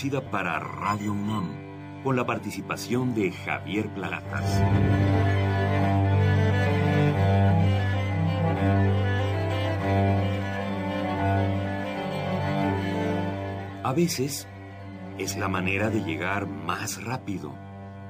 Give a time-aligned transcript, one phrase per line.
[0.00, 4.62] Producida para Radio UNAM, con la participación de Javier Platas.
[13.82, 14.48] A veces
[15.18, 17.54] es la manera de llegar más rápido.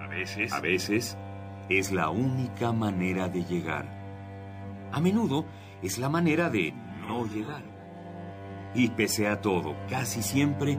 [0.00, 1.18] A veces, a veces
[1.68, 3.88] es la única manera de llegar.
[4.92, 5.44] A menudo
[5.82, 6.72] es la manera de
[7.08, 7.64] no llegar.
[8.76, 10.78] Y pese a todo, casi siempre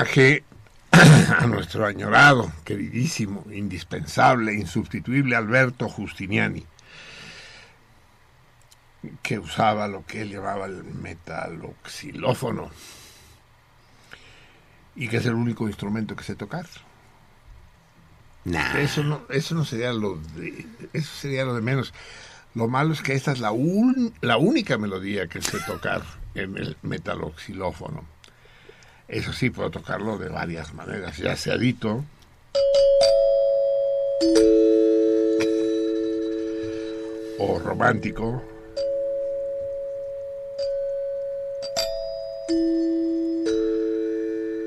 [0.00, 0.44] Homenaje
[0.92, 6.64] a nuestro añorado, queridísimo, indispensable, insustituible Alberto Justiniani,
[9.22, 12.70] que usaba lo que él llamaba el metaloxilófono
[14.96, 16.66] y que es el único instrumento que sé tocar.
[18.78, 21.92] Eso no, eso no sería lo de, eso sería lo de menos.
[22.54, 23.52] Lo malo es que esta es la,
[24.22, 26.02] la única melodía que sé tocar
[26.34, 28.04] en el metaloxilófono.
[29.10, 32.04] Eso sí, puedo tocarlo de varias maneras, ya sea dito.
[37.40, 38.40] O romántico.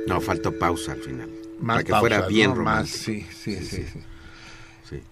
[0.08, 1.30] No, faltó pausa al final.
[1.60, 2.56] Más para que pausa, fuera bien ¿no?
[2.58, 2.98] Más, romántico.
[2.98, 4.00] sí, sí, sí, Sí, sí.
[4.90, 5.04] Sí.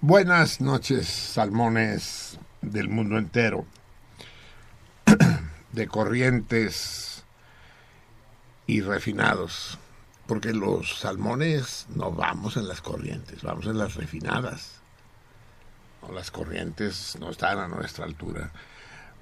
[0.00, 3.64] Buenas noches, salmones del mundo entero,
[5.72, 7.05] de corrientes
[8.66, 9.78] y refinados,
[10.26, 14.72] porque los salmones no vamos en las corrientes, vamos en las refinadas.
[16.02, 18.50] No, las corrientes no están a nuestra altura.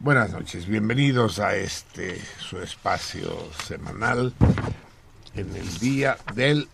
[0.01, 4.35] Buenas noches, bienvenidos a este su espacio semanal
[5.35, 6.69] en el día del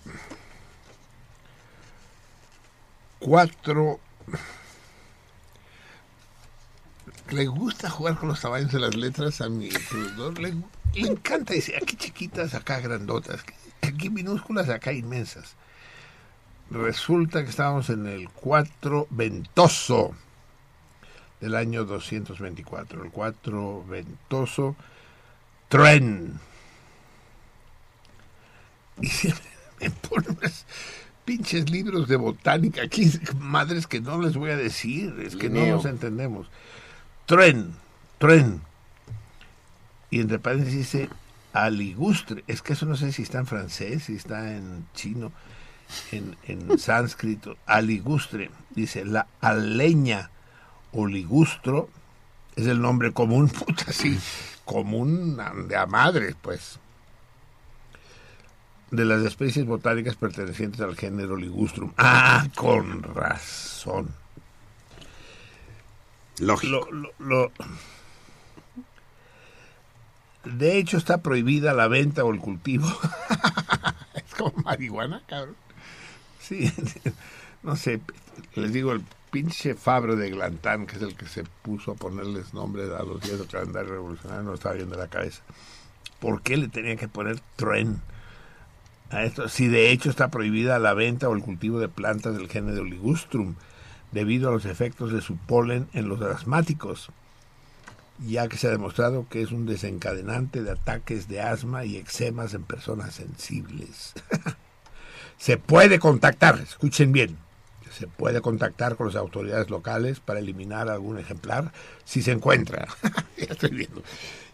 [3.19, 4.01] 4
[7.31, 10.39] le gusta jugar con los tamaños de las letras a mi productor.
[10.39, 10.55] Le,
[10.95, 13.45] le encanta decir aquí chiquitas, acá grandotas,
[13.83, 15.55] aquí minúsculas, acá inmensas.
[16.71, 20.15] Resulta que estábamos en el 4 ventoso
[21.41, 23.05] del año 224.
[23.05, 24.77] El 4 ventoso
[25.69, 26.39] tren.
[29.01, 29.45] Y siempre
[29.81, 30.67] me pone unas
[31.25, 35.65] pinches libros de botánica aquí, madres que no les voy a decir, es que no
[35.67, 36.49] nos entendemos.
[37.27, 37.75] Tren,
[38.19, 38.61] tren.
[40.11, 41.09] Y entre paréntesis dice
[41.53, 42.45] aligustre.
[42.47, 45.33] Es que eso no sé si está en francés, si está en chino,
[46.13, 47.57] en, en sánscrito.
[47.67, 48.51] Aligustre.
[48.75, 50.31] Dice la aleña
[50.93, 51.89] o ligustro
[52.57, 54.19] es el nombre común, puta, sí,
[54.65, 55.39] común
[55.69, 56.79] de a madres, pues
[58.91, 61.93] de las especies botánicas pertenecientes al género Ligustrum.
[61.97, 64.09] Ah, con razón.
[66.41, 66.89] Lógico.
[66.91, 67.53] Lo, lo- lo-
[70.45, 72.89] De hecho, está prohibida la venta o el cultivo.
[74.15, 75.57] es como marihuana, cabrón.
[76.41, 76.73] Sí,
[77.63, 78.01] no sé,
[78.55, 82.55] les digo, el pinche Fabre de Glantán, que es el que se puso a ponerles
[82.55, 85.43] nombre a los días del calendario revolucionario, no estaba bien de la cabeza.
[86.19, 88.01] ¿Por qué le tenían que poner tren?
[89.11, 92.49] a esto, si de hecho está prohibida la venta o el cultivo de plantas del
[92.49, 93.57] género Ligustrum
[94.13, 97.11] debido a los efectos de su polen en los asmáticos,
[98.27, 102.55] ya que se ha demostrado que es un desencadenante de ataques de asma y eczemas
[102.55, 104.15] en personas sensibles.
[105.39, 107.39] Se puede contactar, escuchen bien,
[107.91, 111.73] se puede contactar con las autoridades locales para eliminar algún ejemplar
[112.05, 112.87] si se encuentra.
[113.39, 114.03] ya estoy viendo.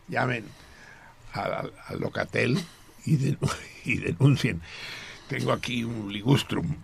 [0.08, 0.44] Llamen
[1.32, 2.58] al, Locatel
[3.04, 3.36] y,
[3.84, 4.62] y, denuncien.
[5.28, 6.76] Tengo aquí un ligustrum.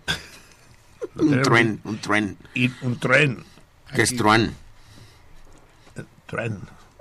[1.15, 2.37] un tren, un tren.
[2.55, 3.45] Y un tren.
[3.95, 4.55] ¿Qué es tren?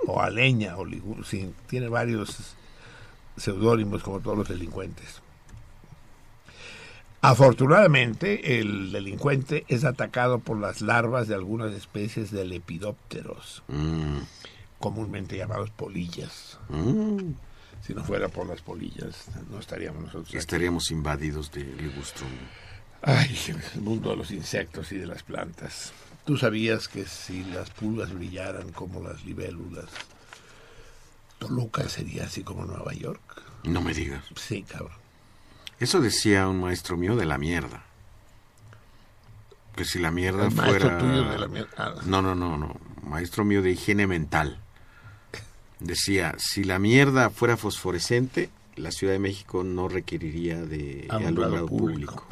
[0.06, 0.86] O aleña, o
[1.68, 2.56] tiene varios
[3.36, 5.22] seudónimos como todos los delincuentes.
[7.24, 14.18] Afortunadamente, el delincuente es atacado por las larvas de algunas especies de lepidópteros, mm.
[14.80, 16.58] comúnmente llamados polillas.
[16.68, 17.34] Mm.
[17.86, 20.34] Si no fuera por las polillas, no estaríamos nosotros.
[20.34, 22.28] Estaríamos invadidos de ligustrum.
[23.02, 23.36] Ay,
[23.74, 25.92] el mundo de los insectos y de las plantas.
[26.24, 29.86] ¿Tú sabías que si las pulgas brillaran como las libélulas,
[31.38, 33.42] Toluca sería así como Nueva York?
[33.64, 34.24] No me digas.
[34.36, 35.02] Sí, cabrón.
[35.80, 37.82] Eso decía un maestro mío de la mierda.
[39.74, 40.96] Que si la mierda fuera...
[40.96, 41.70] de la mierda.
[41.76, 41.94] Ah.
[42.04, 42.76] No, no, no, no.
[43.02, 44.58] Maestro mío de higiene mental.
[45.80, 52.26] Decía, si la mierda fuera fosforescente, la Ciudad de México no requeriría de alumbrado, público.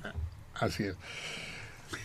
[0.54, 0.96] Así es.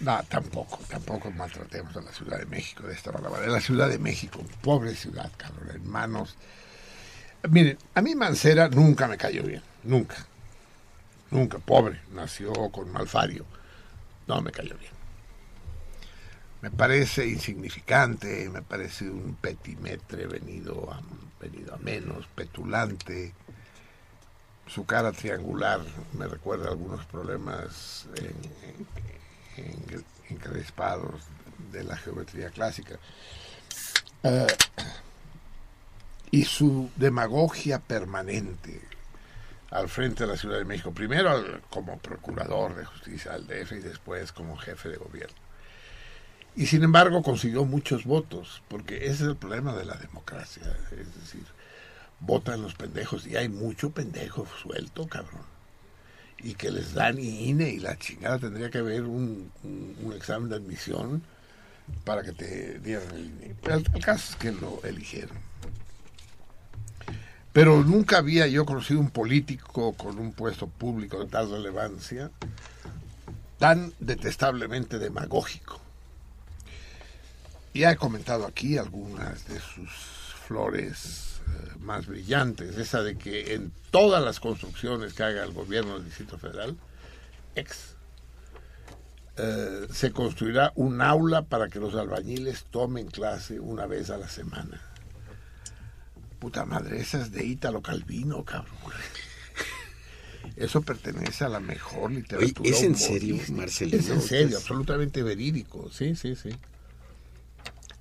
[0.02, 3.48] No, tampoco, tampoco maltratemos a la Ciudad de México de esta manera.
[3.48, 6.38] La Ciudad de México, pobre ciudad, cabrón, hermanos.
[7.50, 10.16] Miren, a mí Mancera nunca me cayó bien, nunca.
[11.32, 13.46] Nunca, pobre, nació con malfario.
[14.28, 14.92] No me cayó bien.
[16.62, 21.02] Me parece insignificante, me parece un petimetre venido a,
[21.42, 23.34] venido a menos, petulante.
[24.66, 25.82] Su cara triangular
[26.14, 28.08] me recuerda algunos problemas
[30.30, 31.22] encrespados
[31.72, 32.98] de la geometría clásica.
[34.24, 34.48] Eh,
[36.32, 38.82] y su demagogia permanente,
[39.72, 43.80] al frente de la Ciudad de México, primero como procurador de justicia del DF y
[43.80, 45.38] después como jefe de gobierno.
[46.56, 51.16] Y sin embargo consiguió muchos votos, porque ese es el problema de la democracia, es
[51.16, 51.46] decir,
[52.20, 55.59] votan los pendejos y hay mucho pendejo suelto, cabrón.
[56.42, 59.52] Y que les dan INE y la chingada tendría que haber un,
[60.16, 61.22] examen de admisión
[62.04, 63.56] para que te dieran el INE.
[63.62, 65.38] Pero el caso es que lo eligieron.
[67.52, 72.32] Pero nunca había yo conocido un político con un puesto público de tal relevancia
[73.58, 75.82] tan detestablemente demagógico.
[77.74, 79.90] Ya he comentado aquí algunas de sus
[80.48, 81.29] flores
[81.80, 86.38] más brillantes, esa de que en todas las construcciones que haga el gobierno del Distrito
[86.38, 86.78] Federal,
[87.56, 87.96] ex,
[89.38, 94.28] eh, se construirá un aula para que los albañiles tomen clase una vez a la
[94.28, 94.82] semana.
[96.40, 98.76] Puta madre, esas de Ítalo Calvino, cabrón.
[100.56, 102.70] Eso pertenece a la mejor literatura.
[102.70, 103.98] ¿Es en serio, Marcelino?
[103.98, 105.90] Es en serio, absolutamente verídico.
[105.92, 106.50] Sí, sí, sí.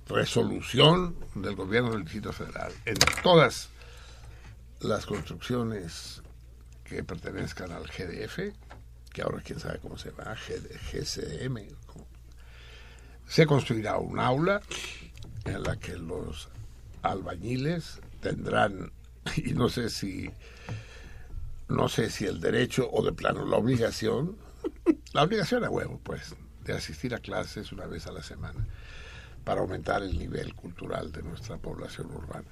[0.09, 2.73] Resolución del gobierno del Distrito Federal.
[2.85, 3.69] En todas
[4.79, 6.23] las construcciones
[6.83, 8.55] que pertenezcan al GDF,
[9.13, 11.59] que ahora quién sabe cómo se llama, GCM,
[13.27, 14.61] se construirá un aula
[15.45, 16.49] en la que los
[17.03, 18.91] albañiles tendrán,
[19.35, 20.31] y no sé si,
[21.67, 24.37] no sé si el derecho o de plano la obligación,
[25.13, 26.35] la obligación a huevo, pues,
[26.65, 28.65] de asistir a clases una vez a la semana
[29.43, 32.47] para aumentar el nivel cultural de nuestra población urbana.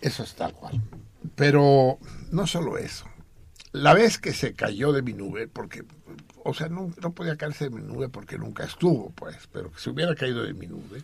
[0.00, 0.80] Eso es tal cual.
[1.36, 1.98] Pero
[2.30, 3.06] no solo eso.
[3.72, 5.84] La vez que se cayó de mi nube, porque,
[6.44, 9.80] o sea, no, no podía caerse de mi nube porque nunca estuvo, pues, pero que
[9.80, 11.02] se hubiera caído de mi nube,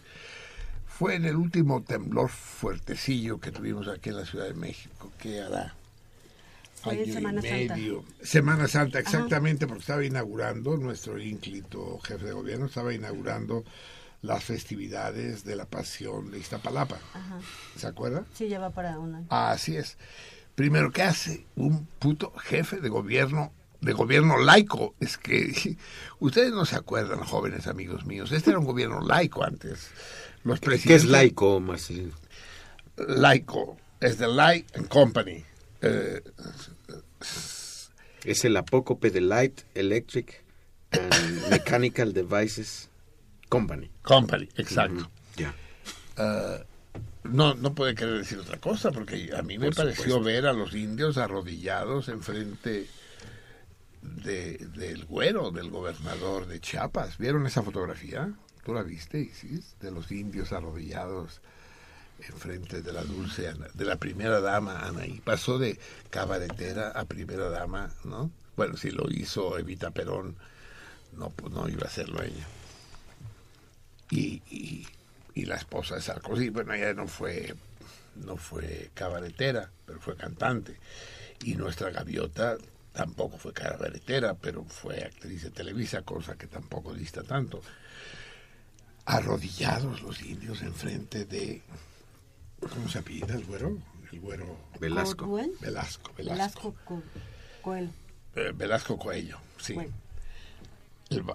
[0.87, 5.41] fue en el último temblor fuertecillo que tuvimos aquí en la Ciudad de México, que
[5.41, 5.75] hará
[6.85, 8.03] año Semana y medio.
[8.03, 8.27] Santa.
[8.27, 13.65] Semana Santa, exactamente, porque estaba inaugurando, nuestro ínclito jefe de gobierno estaba inaugurando
[14.23, 16.99] las festividades de la Pasión de Iztapalapa.
[17.77, 18.25] ¿Se acuerda?
[18.35, 19.27] Sí, ya va para un año.
[19.31, 19.97] Así es.
[20.55, 24.95] Primero, ¿qué hace un puto jefe de gobierno de gobierno laico.
[25.01, 25.77] Es que
[26.21, 28.33] ustedes no se acuerdan, jóvenes amigos míos.
[28.33, 29.91] Este era un gobierno laico antes.
[30.85, 32.15] ¿Qué es laico, Marcelino?
[32.97, 35.45] Laico es the Light and Company.
[35.83, 36.23] Eh,
[38.25, 40.43] es el apócope de Light Electric
[40.91, 42.88] and Mechanical Devices
[43.49, 43.91] Company.
[44.03, 45.11] Company, exacto.
[45.37, 45.55] Ya.
[46.17, 46.65] Eh,
[47.25, 50.75] no, no puede querer decir otra cosa, porque a mí me pareció ver a los
[50.75, 52.87] indios arrodillados enfrente
[54.03, 57.19] de, del güero, del gobernador de Chiapas.
[57.19, 58.33] ¿Vieron esa fotografía?
[58.65, 59.77] ¿Tú la viste, Isis?
[59.81, 61.41] De los indios arrodillados
[62.27, 65.21] enfrente de la dulce de la primera dama Anaí.
[65.21, 65.79] Pasó de
[66.11, 68.31] cabaretera a primera dama, ¿no?
[68.57, 70.37] Bueno, si lo hizo Evita Perón,
[71.17, 72.47] no, pues no iba a hacerlo ella.
[74.11, 74.87] Y, y,
[75.35, 77.55] y la esposa de Sarkozy, bueno, ella no fue,
[78.17, 80.79] no fue cabaretera, pero fue cantante.
[81.45, 82.57] Y nuestra gaviota
[82.93, 87.61] tampoco fue cabaretera, pero fue actriz de Televisa, cosa que tampoco dista tanto.
[89.05, 91.63] Arrodillados los indios enfrente de
[92.61, 93.79] ¿Cómo se apellida el güero?
[94.13, 94.57] El güero.
[94.81, 95.41] Velasco.
[95.61, 96.13] Velasco.
[96.17, 96.75] Velasco.
[97.63, 97.91] Coelho.
[98.35, 99.77] Eh, Velasco Coelho, sí.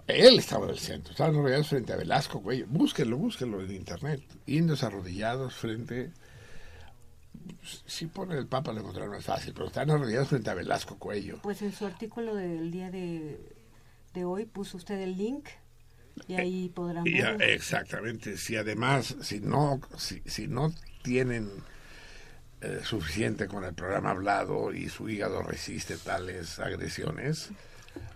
[0.08, 2.68] Él estaba en el centro, estaban arrodillados frente a Velasco Coelho.
[2.68, 4.22] Búsquenlo, búsquenlo en internet.
[4.46, 6.12] Indios arrodillados frente.
[7.86, 11.40] Si pone el Papa lo encontrarán más fácil, pero están arrodillados frente a Velasco Coelho.
[11.42, 13.40] Pues en su artículo del día de,
[14.14, 15.48] de hoy puso usted el link
[16.28, 17.42] y ahí podrán ver.
[17.42, 18.38] Exactamente.
[18.38, 21.50] Si además, si no, si, si no tienen
[22.62, 27.50] eh, suficiente con el programa hablado y su hígado resiste tales agresiones,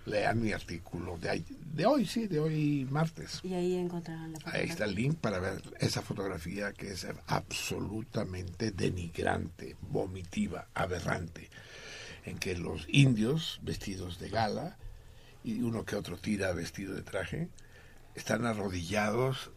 [0.06, 1.44] lean mi artículo de,
[1.74, 3.40] de hoy, sí, de hoy martes.
[3.44, 4.62] Y ahí encontrarán la fotografía.
[4.62, 11.50] Ahí está el link para ver esa fotografía que es absolutamente denigrante, vomitiva, aberrante,
[12.26, 14.78] en que los indios vestidos de gala
[15.44, 17.50] y uno que otro tira vestido de traje
[18.16, 19.52] están arrodillados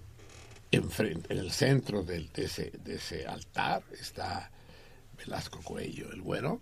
[0.72, 4.52] Enfrente, en el centro de, ese, de ese altar está
[5.18, 6.60] Velasco Coello, el bueno.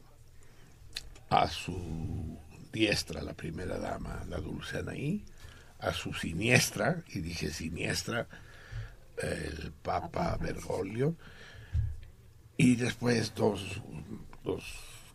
[1.29, 2.39] A su
[2.79, 5.25] diestra, la primera dama, la dulce Anaí.
[5.81, 8.27] A su siniestra, y dije siniestra,
[9.17, 11.15] el Papa Bergoglio.
[12.57, 13.81] Y después dos,
[14.43, 14.65] dos,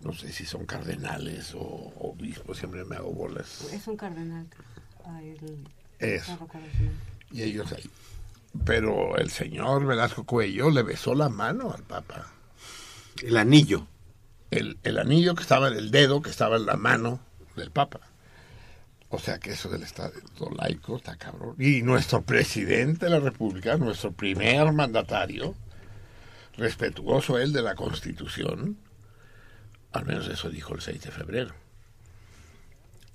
[0.01, 3.67] no sé si son cardenales o obispos, siempre me hago bolas.
[3.73, 4.47] Es un cardenal.
[5.99, 6.23] es.
[7.31, 7.89] Y ellos ahí
[8.65, 12.27] pero el señor Velasco Cuello le besó la mano al Papa.
[13.21, 13.87] El anillo.
[14.51, 17.19] El, el anillo que estaba en el dedo, que estaba en la mano
[17.55, 18.01] del Papa.
[19.09, 20.11] O sea que eso del Estado
[20.57, 21.55] laico está cabrón.
[21.59, 25.53] Y nuestro presidente de la República, nuestro primer mandatario,
[26.57, 28.77] respetuoso él de la Constitución,
[29.91, 31.53] al menos eso dijo el 6 de febrero,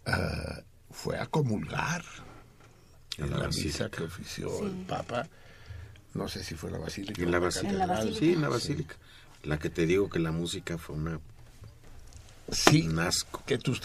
[0.07, 2.04] ah, fue a comulgar
[3.16, 5.26] en la, misa que ofició el Papa.
[6.14, 7.21] No sé si fue la Basílica.
[7.21, 8.02] En la, basílica.
[8.12, 8.95] Sí, en la Basílica.
[9.42, 11.21] La que te digo que la música fue una
[12.50, 12.88] Sí.
[13.47, 13.76] Que tú,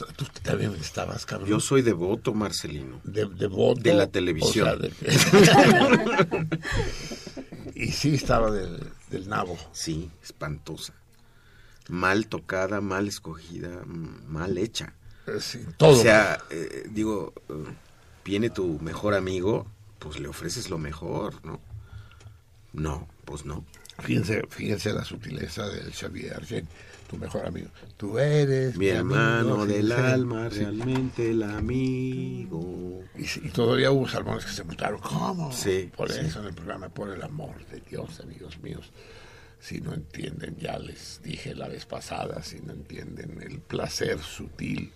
[0.42, 1.50] también estabas, cabrón.
[1.50, 3.02] Yo soy devoto, Marcelino.
[3.04, 3.82] De, devoto.
[3.82, 4.80] De la televisión.
[7.76, 8.80] y sí estaba del,
[9.10, 9.58] del, nabo.
[9.74, 10.94] Sí, espantosa.
[11.90, 14.94] Mal tocada, mal escogida, mal hecha.
[15.40, 16.00] Sí, todo.
[16.00, 17.34] O sea, eh, digo,
[18.24, 19.68] viene tu mejor amigo,
[20.00, 21.60] pues le ofreces lo mejor, ¿no?
[22.72, 23.66] No, pues no.
[24.00, 26.68] Fíjense, fíjense la sutileza del Xavier Argent,
[27.14, 27.70] tu mejor amigo.
[27.96, 33.04] Tú eres mi, hermano del alma, realmente el amigo.
[33.16, 35.00] Y, todavía hubo salmones que se mutaron.
[35.00, 35.52] ¿Cómo?
[35.52, 35.92] Sí.
[35.96, 38.92] Por eso en el programa, por el amor de Dios, amigos míos.
[39.60, 44.92] Si no entienden, ya les dije la vez pasada, si no entienden el placer sutil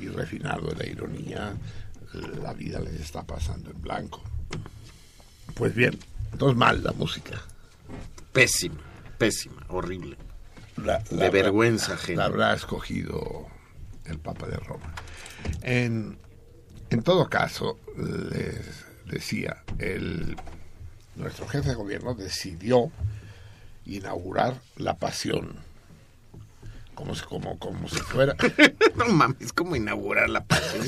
[0.00, 1.54] y refinado de la ironía,
[2.42, 4.22] la vida les está pasando en blanco.
[5.54, 5.98] Pues bien,
[6.32, 7.40] entonces mal la música.
[8.32, 8.80] Pésima,
[9.16, 10.16] pésima, horrible.
[10.76, 12.16] De vergüenza gente.
[12.16, 13.46] La habrá escogido
[14.04, 14.92] el Papa de Roma.
[15.62, 16.18] En,
[16.90, 20.36] en todo caso, les decía, el,
[21.16, 22.90] nuestro jefe de gobierno decidió
[23.84, 25.58] inaugurar la pasión
[26.94, 28.36] como si, como, como si fuera.
[28.96, 30.86] no mames, como inaugurar la pasión.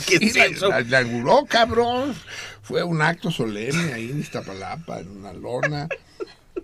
[0.70, 2.14] la, inauguró, cabrón.
[2.62, 5.88] Fue un acto solemne ahí en Iztapalapa, en una lona.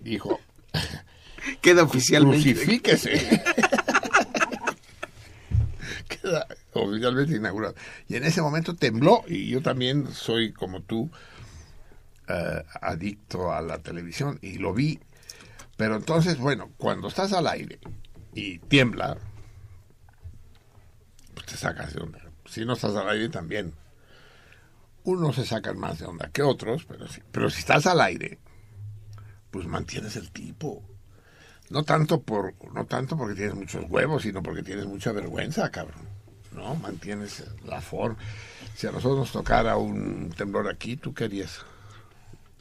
[0.01, 0.39] Dijo.
[1.61, 2.53] Queda oficialmente.
[2.53, 3.11] Crucifíquese.
[6.07, 7.75] Queda oficialmente inaugurado.
[8.07, 11.09] Y en ese momento tembló, y yo también soy como tú,
[12.27, 14.99] eh, adicto a la televisión, y lo vi.
[15.77, 17.79] Pero entonces, bueno, cuando estás al aire
[18.33, 19.17] y tiembla,
[21.51, 22.19] te sacas de onda.
[22.45, 23.73] Si no estás al aire también.
[25.03, 28.39] Unos se sacan más de onda que otros, pero, sí, pero si estás al aire,
[29.49, 30.83] pues mantienes el tipo.
[31.71, 36.01] No tanto por no tanto porque tienes muchos huevos, sino porque tienes mucha vergüenza, cabrón.
[36.53, 36.75] ¿No?
[36.75, 38.17] Mantienes la forma.
[38.75, 41.65] Si a nosotros nos tocara un temblor aquí, ¿tú qué harías?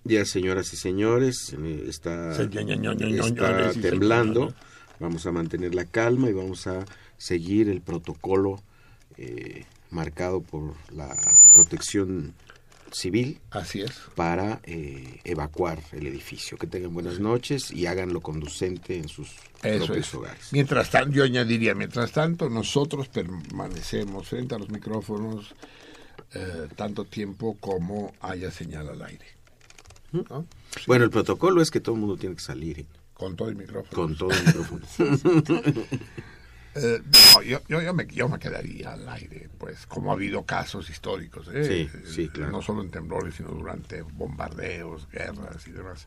[0.04, 1.54] Ya, señoras y señores,
[1.86, 4.54] está, está temblando.
[5.00, 6.84] Vamos a mantener la calma y vamos a
[7.18, 8.62] seguir el protocolo
[9.16, 11.14] eh, marcado por la
[11.52, 12.34] protección
[12.92, 13.40] civil.
[13.50, 13.92] Así es.
[14.14, 16.58] Para eh, evacuar el edificio.
[16.58, 19.30] Que tengan buenas noches y háganlo conducente en sus
[19.60, 20.48] propios hogares.
[20.52, 25.54] Mientras tanto, yo añadiría, mientras tanto, nosotros permanecemos frente a los micrófonos
[26.32, 29.26] eh, tanto tiempo como haya señal al aire.
[30.86, 32.86] Bueno, el protocolo es que todo el mundo tiene que salir.
[33.14, 33.90] Con todo el micrófono.
[33.92, 34.86] Con todo el micrófono.
[36.74, 37.02] Eh,
[37.46, 41.88] yo, yo, me, yo, me, quedaría al aire, pues, como ha habido casos históricos, ¿eh?
[41.90, 42.52] sí, sí, claro.
[42.52, 46.06] no solo en temblores, sino durante bombardeos, guerras y demás.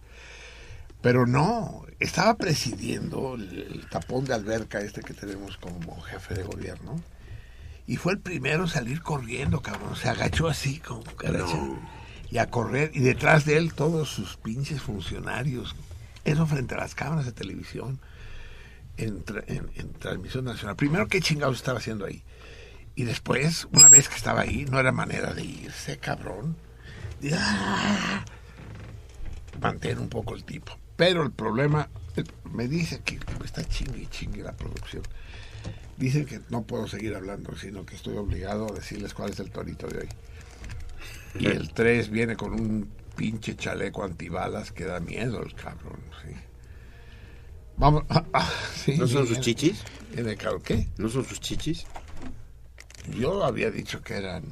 [1.01, 6.96] Pero no, estaba presidiendo el, tapón de alberca este que tenemos como jefe de gobierno.
[7.86, 9.98] Y fue el primero a salir corriendo, cabrón.
[9.98, 11.03] Se agachó así, como
[12.32, 12.91] Y a correr.
[12.93, 15.75] Y detrás de él todos sus pinches funcionarios.
[16.24, 18.00] Eso frente a las cámaras de televisión
[18.97, 19.23] en,
[20.00, 20.75] transmisión nacional.
[20.75, 22.23] Primero, ¿qué chingados estaba haciendo ahí?
[22.95, 26.55] Y después, una vez que estaba ahí, no era manera de irse, cabrón.
[27.33, 28.23] ¡ah!
[29.59, 30.77] Mantén un poco el tipo.
[30.95, 31.89] Pero el problema,
[32.51, 35.03] me dice que está chingue y chingue la producción.
[35.97, 39.50] Dicen que no puedo seguir hablando, sino que estoy obligado a decirles cuál es el
[39.50, 40.09] torito de hoy.
[41.39, 46.35] Y el 3 viene con un pinche chaleco antibalas que da miedo el cabrón, sí.
[47.77, 48.03] Vamos.
[48.10, 48.51] Ah, ah,
[48.98, 49.84] ¿No son sus chichis?
[50.98, 51.86] ¿No son sus chichis?
[53.18, 54.44] Yo había dicho que eran.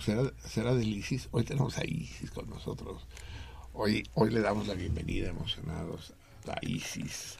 [0.00, 1.28] ¿Será, será del ISIS?
[1.32, 3.06] Hoy tenemos a ISIS con nosotros.
[3.72, 6.14] Hoy, hoy le damos la bienvenida emocionados
[6.46, 7.36] a ISIS,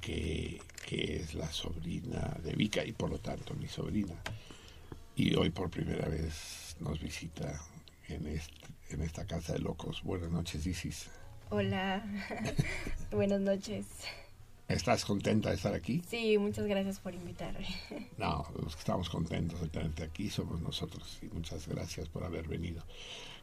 [0.00, 4.14] que, que es la sobrina de Vika y por lo tanto mi sobrina.
[5.16, 7.60] Y hoy por primera vez nos visita
[8.08, 10.02] en, este, en esta casa de locos.
[10.02, 11.08] Buenas noches, Isis.
[11.52, 12.04] Hola,
[13.10, 13.84] buenas noches.
[14.68, 16.00] ¿Estás contenta de estar aquí?
[16.08, 17.66] Sí, muchas gracias por invitarme.
[18.18, 22.46] No, los que estamos contentos de tenerte aquí somos nosotros y muchas gracias por haber
[22.46, 22.84] venido.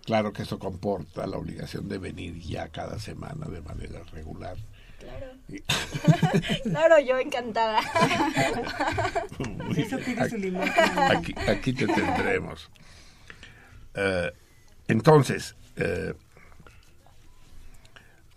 [0.06, 4.56] Claro que esto comporta la obligación de venir ya cada semana de manera regular.
[5.00, 5.28] Claro.
[6.64, 7.82] claro, yo encantada.
[9.76, 10.38] Eso tiene su
[11.12, 12.70] aquí, aquí te tendremos.
[13.96, 14.32] Eh,
[14.88, 16.14] entonces, eh,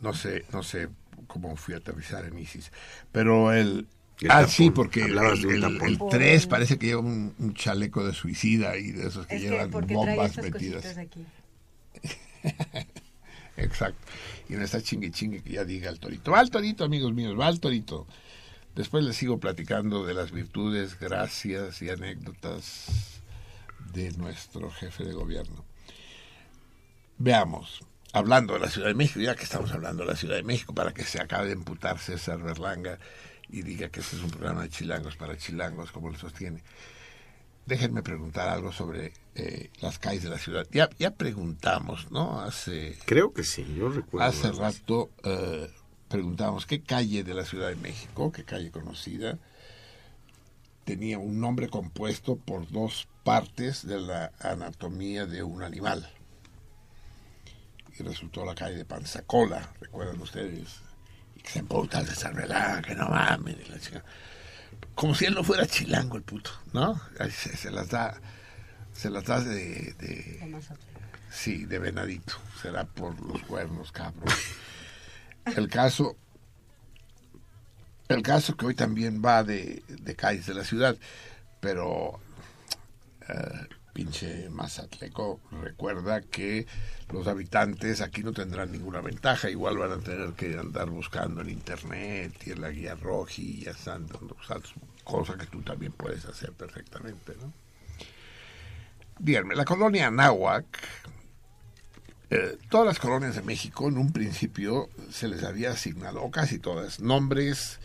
[0.00, 0.88] no sé, no sé
[1.26, 2.72] cómo fui a aterrizar en ISIS,
[3.12, 3.86] pero el...
[4.28, 9.26] ah, sí, porque el, 3 parece que lleva un, chaleco de suicida y de esos
[9.26, 10.96] que llevan bombas metidas.
[10.96, 11.24] Aquí.
[13.56, 14.00] Exacto.
[14.48, 16.30] Y no está chingue chingue que ya diga el torito.
[16.30, 18.06] Va el torito, amigos míos, va el torito.
[18.74, 23.20] Después les sigo platicando de las virtudes, gracias y anécdotas
[23.92, 25.64] de nuestro jefe de gobierno.
[27.18, 30.42] Veamos hablando de la Ciudad de México, ya que estamos hablando de la Ciudad de
[30.42, 32.98] México, para que se acabe de imputar César Berlanga
[33.48, 36.62] y diga que este es un programa de chilangos para chilangos, como lo sostiene.
[37.66, 40.66] Déjenme preguntar algo sobre eh, las calles de la ciudad.
[40.72, 42.40] Ya, ya preguntamos, ¿no?
[42.40, 42.96] Hace.
[43.04, 44.26] Creo que sí, yo recuerdo.
[44.26, 45.70] Hace rato eh,
[46.08, 49.38] preguntamos qué calle de la Ciudad de México, qué calle conocida,
[50.84, 56.10] tenía un nombre compuesto por dos partes de la anatomía de un animal
[58.00, 60.80] y resultó la calle de Panzacola, recuerdan ustedes,
[61.36, 62.34] y que se emputa de San
[62.82, 63.56] que no mames,
[64.94, 67.00] como si él no fuera chilango el puto, ¿no?
[67.30, 68.20] Se, las da,
[68.92, 70.60] se las da de, de
[71.30, 74.34] sí, de venadito, será por los cuernos, cabrón.
[75.56, 76.16] El caso,
[78.08, 80.96] el caso que hoy también va de, de calles de la ciudad,
[81.60, 82.20] pero
[83.28, 83.68] eh,
[84.00, 86.66] pinche Mazatleco recuerda que
[87.12, 91.50] los habitantes aquí no tendrán ninguna ventaja, igual van a tener que andar buscando en
[91.50, 94.18] internet y en la guía roji y dando
[95.04, 97.52] cosa que tú también puedes hacer perfectamente, ¿no?
[99.18, 100.64] Díganme, la colonia Anáhuac,
[102.30, 106.58] eh, todas las colonias de México en un principio se les había asignado, o casi
[106.58, 107.80] todas, nombres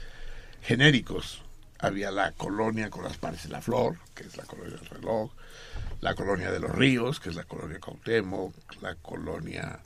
[0.61, 1.41] genéricos.
[1.77, 5.29] Había la colonia con las pares de la flor, que es la colonia del reloj,
[6.01, 9.79] la colonia de los ríos, que es la colonia Cautemo, la colonia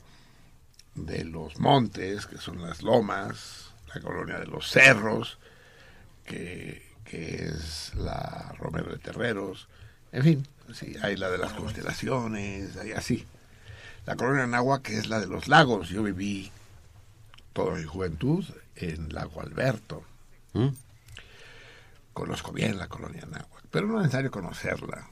[0.94, 5.38] de los montes, que son las lomas, la colonia de los cerros,
[6.24, 9.68] que, es la Romero de Terreros,
[10.12, 13.26] en fin, sí, hay la de las constelaciones, hay así.
[14.06, 16.52] La colonia Nahua, que es la de los lagos, yo viví
[17.52, 18.44] toda mi juventud
[18.76, 20.04] en Lago Alberto.
[20.52, 20.68] ¿Mm?
[22.12, 25.08] Conozco bien la colonia Nahua, pero no es necesario conocerla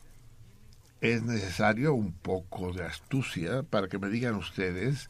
[1.01, 5.07] es necesario un poco de astucia para que me digan ustedes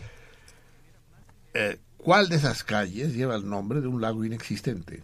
[1.54, 5.02] eh, cuál de esas calles lleva el nombre de un lago inexistente.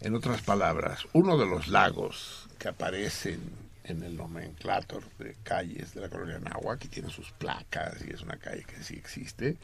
[0.00, 3.40] En otras palabras, uno de los lagos que aparecen
[3.82, 8.22] en el nomenclator de calles de la colonia Nahuac y tiene sus placas y es
[8.22, 9.56] una calle que sí existe.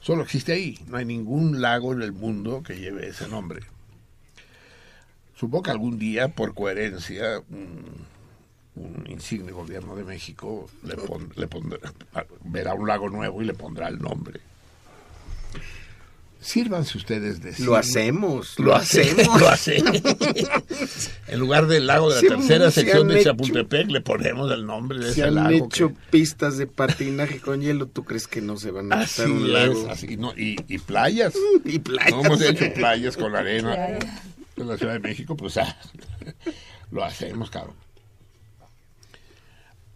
[0.00, 3.60] Solo existe ahí, no hay ningún lago en el mundo que lleve ese nombre.
[5.36, 7.42] Supongo que algún día, por coherencia,
[8.78, 11.78] un insigne gobierno de México le, pon- le pondrá,
[12.44, 14.40] verá un lago nuevo y le pondrá el nombre.
[16.40, 18.56] Sírvanse ustedes de Lo hacemos.
[18.60, 20.00] lo hacemos, lo hacemos.
[21.26, 24.00] en lugar del lago de la Se- tercera se sección han de hecho- Chapultepec, le
[24.00, 25.50] ponemos el nombre de Se ese han lago.
[25.66, 27.86] hecho que- pistas de patinaje con hielo.
[27.88, 29.90] ¿Tú crees que no se van a así quitar un es, lago?
[29.90, 31.34] así, no, y, y playas.
[31.64, 32.12] Y playas.
[32.12, 33.98] No hemos hecho playas con arena
[34.56, 35.76] en la Ciudad de México, pues ah,
[36.92, 37.74] lo hacemos, cabrón.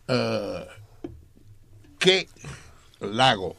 [0.08, 0.66] Eh,
[1.98, 2.28] ¿Qué
[3.00, 3.54] lago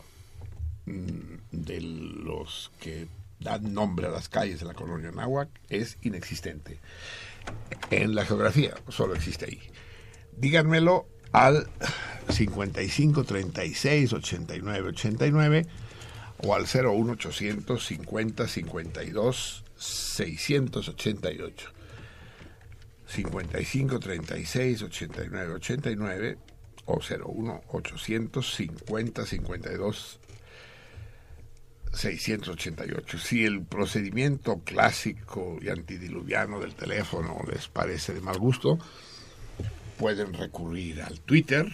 [0.85, 3.07] mm, de los que
[3.39, 6.79] dan nombre a las calles de la colonia Náhuac es inexistente?
[7.89, 9.61] En la geografía solo existe ahí.
[10.37, 11.67] Díganmelo al
[12.29, 15.65] 55 36 89 89
[16.39, 21.71] o al 01800 50 52 688.
[23.13, 26.37] 55 36 89 89
[26.85, 30.19] o 01 800 50 52
[31.93, 33.17] 688.
[33.19, 38.79] Si el procedimiento clásico y antidiluviano del teléfono les parece de mal gusto,
[39.99, 41.71] pueden recurrir al Twitter,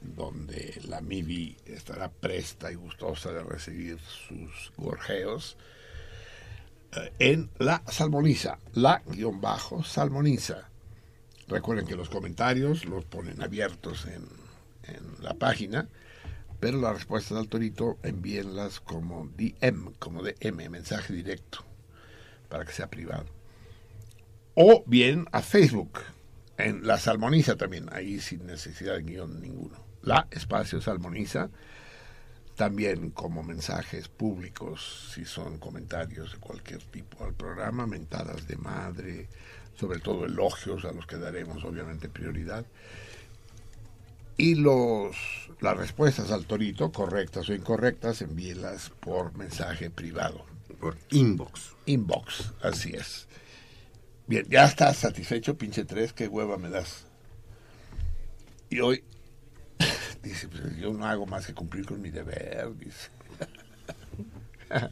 [0.00, 5.56] donde la MIBI estará presta y gustosa de recibir sus gorjeos,
[7.18, 10.68] en la salmoniza, la guion bajo salmoniza.
[11.48, 14.26] Recuerden que los comentarios los ponen abiertos en,
[14.84, 15.88] en la página,
[16.60, 21.64] pero las respuestas al torito envíenlas como DM, como DM, mensaje directo,
[22.48, 23.26] para que sea privado.
[24.54, 26.00] O bien a Facebook,
[26.56, 29.76] en la salmoniza también, ahí sin necesidad de guion ninguno.
[30.02, 31.50] La espacio salmoniza,
[32.58, 39.28] también como mensajes públicos, si son comentarios de cualquier tipo al programa, mentadas de madre,
[39.78, 42.66] sobre todo elogios a los que daremos obviamente prioridad.
[44.36, 45.16] Y los,
[45.60, 50.44] las respuestas al torito, correctas o incorrectas, envíelas por mensaje privado.
[50.80, 51.76] Por inbox.
[51.86, 53.28] Inbox, así es.
[54.26, 57.06] Bien, ya estás satisfecho, pinche tres, qué hueva me das.
[58.68, 59.04] Y hoy,
[60.22, 63.10] dice, pues yo no hago más que cumplir con mi deber, dice.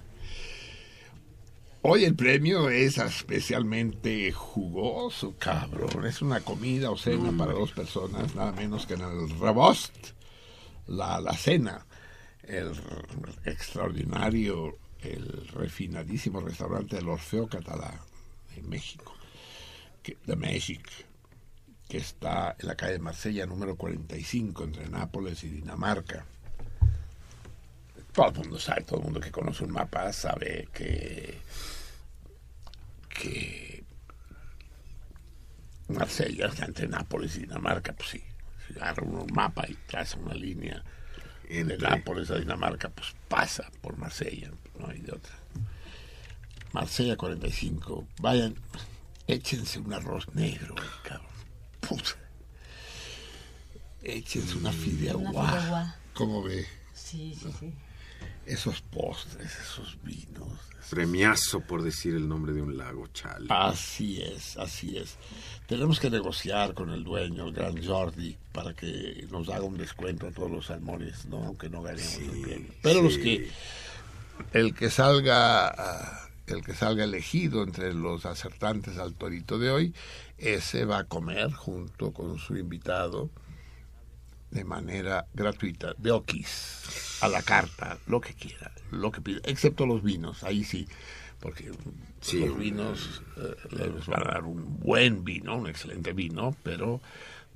[1.89, 6.05] Hoy el premio es especialmente jugoso, cabrón.
[6.05, 9.95] Es una comida o cena para dos personas, nada menos que en el Rebost,
[10.89, 11.87] la, la cena,
[12.43, 12.73] el
[13.45, 18.01] extraordinario, el refinadísimo restaurante del Orfeo Catalá
[18.57, 19.15] en México,
[20.03, 20.91] que, de México,
[21.89, 26.25] que está en la calle Marsella número 45 entre Nápoles y Dinamarca.
[28.13, 31.39] Todo el mundo sabe, todo el mundo que conoce un mapa sabe que
[33.09, 33.85] que
[35.89, 38.23] Marsella está entre Nápoles y Dinamarca, pues sí.
[38.67, 40.83] Si agarra un mapa y traza una línea
[41.49, 45.35] de Entre- Nápoles a Dinamarca, pues pasa por Marsella, no hay de otra.
[46.73, 48.55] Marsella 45, vayan,
[49.29, 51.36] échense un arroz negro, cabrón.
[51.89, 52.11] Puta.
[54.03, 55.97] Échense una Una fideuá.
[56.15, 56.67] ¿Cómo ve?
[56.95, 57.73] Sí, sí, sí.
[58.47, 60.49] Esos postres, esos vinos.
[60.89, 63.47] Premiazo por decir el nombre de un lago, chale.
[63.51, 65.17] Así es, así es.
[65.67, 70.29] Tenemos que negociar con el dueño, el gran Jordi, para que nos haga un descuento
[70.29, 71.39] a todos los salmones, ¿no?
[71.39, 72.73] aunque no ganemos el premio.
[72.83, 73.21] Pero los sí.
[73.21, 73.51] que,
[74.53, 79.95] el que salga, ah, el que salga elegido entre los acertantes al torito de hoy,
[80.39, 83.31] ese va a comer junto con su invitado
[84.51, 89.87] de manera gratuita, de Okis, a la carta, lo que quiera, lo que pida, excepto
[89.87, 90.87] los vinos, ahí sí,
[91.41, 91.73] porque
[92.21, 97.01] Sí, los vinos eh, les van a dar un buen vino, un excelente vino, pero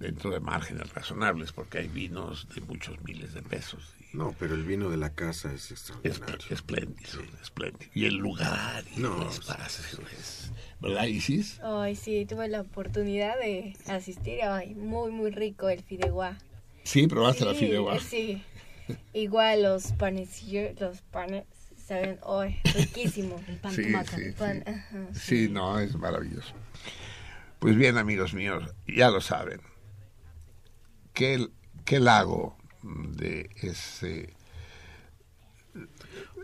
[0.00, 3.94] dentro de márgenes razonables, porque hay vinos de muchos miles de pesos.
[4.12, 6.38] y No, pero el vino de la casa es extraordinario.
[6.50, 7.90] espléndido, espléndido.
[7.94, 11.60] Y el lugar, y No, el sí, espacio, es- ¿verdad, Isis?
[11.62, 14.42] Ay, sí, tuve la oportunidad de asistir.
[14.42, 16.38] Ay, muy, muy rico el fideuá.
[16.82, 18.00] Sí, probaste la Sí, fideuá.
[18.00, 18.42] Sí.
[19.12, 21.44] Igual los panecillos, los panes,
[21.86, 23.36] saben, ay, riquísimo.
[23.48, 24.16] El pan Sí, tumaca.
[24.16, 24.70] sí, Pan, sí.
[24.72, 26.54] ajá, Sí, no, es maravilloso.
[27.58, 29.60] Pues bien, amigos míos, ya lo saben.
[31.20, 31.48] ¿Qué,
[31.85, 34.33] qué lago de ese...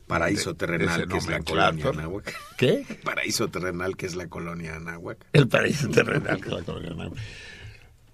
[0.06, 2.34] Paraíso de- terrenal que es la colonia Anáhuac.
[2.56, 2.84] ¿Qué?
[3.04, 5.18] Paraíso terrenal que es la colonia Anáhuac.
[5.32, 7.18] El paraíso terrenal que es la colonia Náhuatl.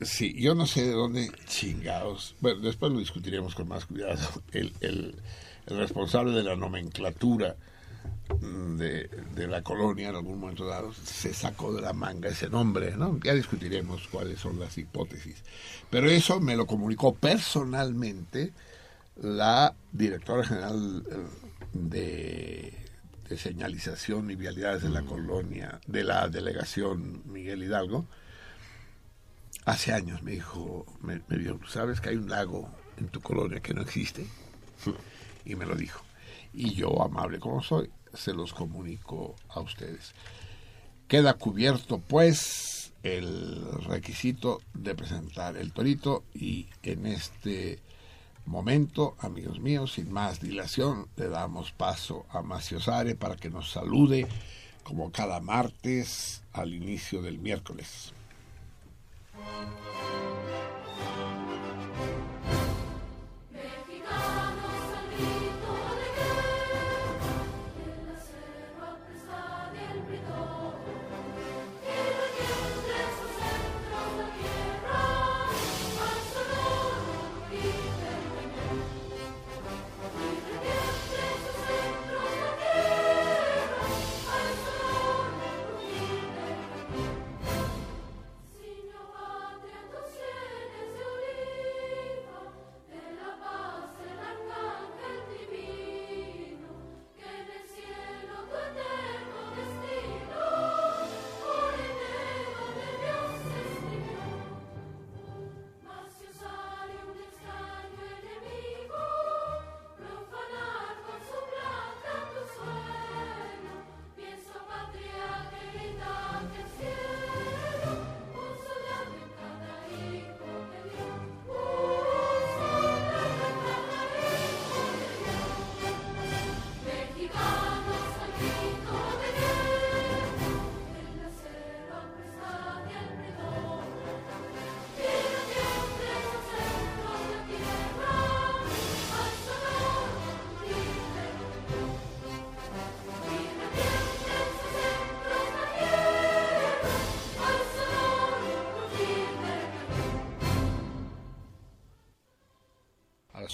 [0.01, 2.35] Sí, yo no sé de dónde chingados.
[2.41, 4.21] Bueno, después lo discutiremos con más cuidado.
[4.53, 5.17] El, el,
[5.67, 7.57] el responsable de la nomenclatura
[8.41, 12.97] de, de, la colonia en algún momento dado se sacó de la manga ese nombre,
[12.97, 13.19] ¿no?
[13.23, 15.43] Ya discutiremos cuáles son las hipótesis.
[15.91, 18.53] Pero eso me lo comunicó personalmente
[19.17, 21.17] la directora general eh,
[21.73, 22.75] de,
[23.29, 28.07] de señalización y vialidades de la colonia, de la delegación Miguel Hidalgo,
[29.65, 33.61] hace años me dijo, me, me dijo, ¿sabes que hay un lago en tu colonia
[33.61, 34.27] que no existe?
[35.45, 36.05] Y me lo dijo.
[36.53, 40.15] Y yo, amable como soy, se los comunico a ustedes.
[41.09, 47.81] Queda cubierto, pues, el requisito de presentar el torito y en este
[48.45, 54.27] momento, amigos míos, sin más dilación, le damos paso a Maciosare para que nos salude
[54.83, 58.13] como cada martes al inicio del miércoles.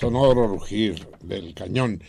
[0.09, 2.03] Sonoro rugir del cañón.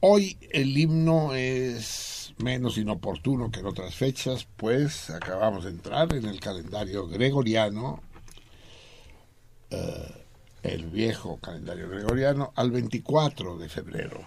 [0.00, 6.26] Hoy el himno es menos inoportuno que en otras fechas, pues acabamos de entrar en
[6.26, 8.02] el calendario gregoriano,
[9.70, 10.24] eh,
[10.62, 14.20] el viejo calendario gregoriano, al 24 de febrero,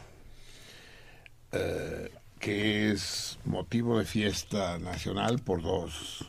[1.52, 6.26] eh, que es motivo de fiesta nacional por dos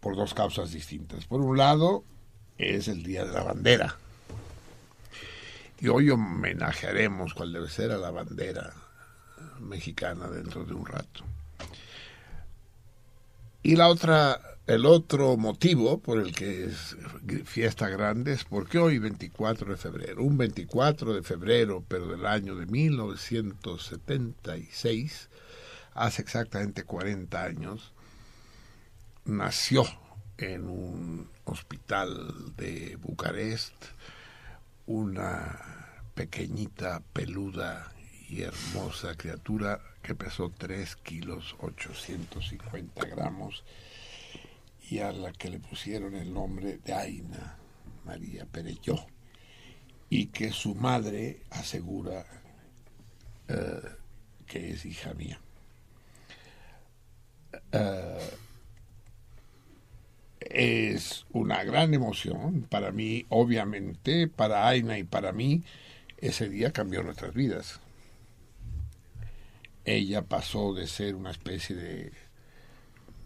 [0.00, 1.26] por dos causas distintas.
[1.26, 2.02] Por un lado,
[2.58, 3.96] es el Día de la Bandera.
[5.80, 8.72] Y hoy homenajearemos cuál debe ser a la bandera
[9.60, 11.22] mexicana dentro de un rato.
[13.62, 16.96] Y la otra, el otro motivo por el que es
[17.44, 22.56] fiesta grande es porque hoy 24 de febrero, un 24 de febrero, pero del año
[22.56, 25.28] de 1976,
[25.94, 27.92] hace exactamente 40 años,
[29.24, 29.84] nació
[30.38, 33.74] en un hospital de Bucarest
[34.86, 35.58] una
[36.14, 37.92] pequeñita, peluda
[38.28, 43.64] y hermosa criatura que pesó 3 kilos 850 gramos
[44.88, 47.56] y a la que le pusieron el nombre de Aina
[48.04, 49.06] María Perelló
[50.08, 52.24] y que su madre asegura
[53.50, 53.88] uh,
[54.46, 55.38] que es hija mía.
[57.72, 58.47] Uh,
[60.50, 65.62] es una gran emoción para mí, obviamente, para Aina y para mí,
[66.18, 67.80] ese día cambió nuestras vidas.
[69.84, 72.12] Ella pasó de ser una especie de,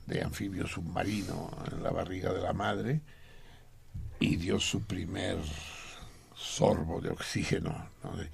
[0.06, 3.00] de anfibio submarino en la barriga de la madre
[4.20, 5.38] y dio su primer
[6.36, 7.88] sorbo de oxígeno.
[8.02, 8.16] ¿no?
[8.16, 8.28] De,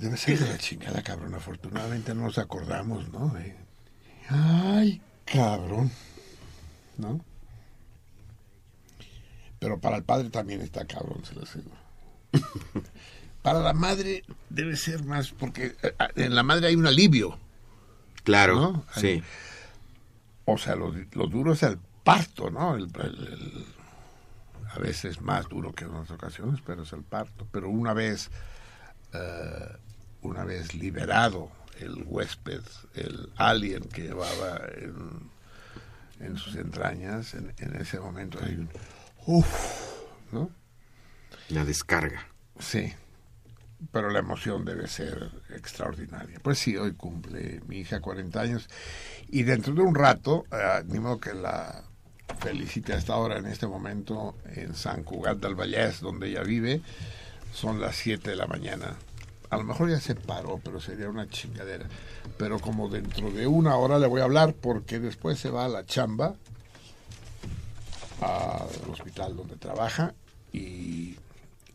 [0.00, 1.34] debe ser de la chingada, cabrón.
[1.34, 3.34] Afortunadamente no nos acordamos, ¿no?
[4.28, 5.90] Ay, cabrón.
[6.96, 7.20] ¿No?
[9.58, 11.76] Pero para el padre también está cabrón, se lo aseguro.
[13.42, 17.38] para la madre debe ser más, porque eh, en la madre hay un alivio.
[18.24, 18.84] Claro, ¿no?
[18.94, 19.22] sí.
[20.44, 22.74] O sea, lo, lo, duro es el parto, ¿no?
[22.74, 23.64] El, el, el,
[24.70, 27.46] a veces más duro que en otras ocasiones, pero es el parto.
[27.50, 28.30] Pero una vez,
[29.14, 32.62] uh, una vez liberado el huésped,
[32.94, 35.30] el alien que llevaba en,
[36.20, 38.68] en sus entrañas, en, ese momento hay un
[39.28, 40.50] uff, ¿no?
[41.50, 42.26] La descarga.
[42.58, 42.94] Sí,
[43.92, 46.40] pero la emoción debe ser extraordinaria.
[46.42, 48.68] Pues sí, hoy cumple mi hija 40 años
[49.28, 51.84] y dentro de un rato, uh, ni modo que la
[52.40, 56.80] felicite hasta ahora en este momento en San Cugat del Vallés, donde ella vive,
[57.52, 58.96] son las 7 de la mañana.
[59.50, 61.86] A lo mejor ya se paró, pero sería una chingadera.
[62.38, 65.68] Pero como dentro de una hora le voy a hablar porque después se va a
[65.68, 66.34] la chamba,
[68.20, 70.14] al hospital donde trabaja
[70.52, 71.16] y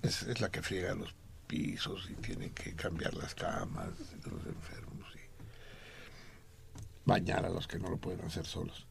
[0.02, 1.14] es, la que friega los
[1.48, 5.20] pisos y tiene que cambiar las camas de los enfermos y
[7.06, 8.86] bañar a los que no lo pueden hacer solos.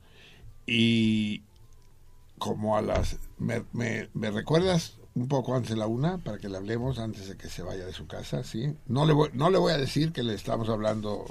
[0.66, 1.42] Y
[2.38, 3.16] como a las...
[3.38, 7.36] ¿Me, me, recuerdas un poco antes de la una para que le hablemos antes de
[7.36, 8.44] que se vaya de su casa?
[8.44, 8.74] ¿sí?
[8.86, 11.26] No, le voy, no le voy a decir que le estamos hablando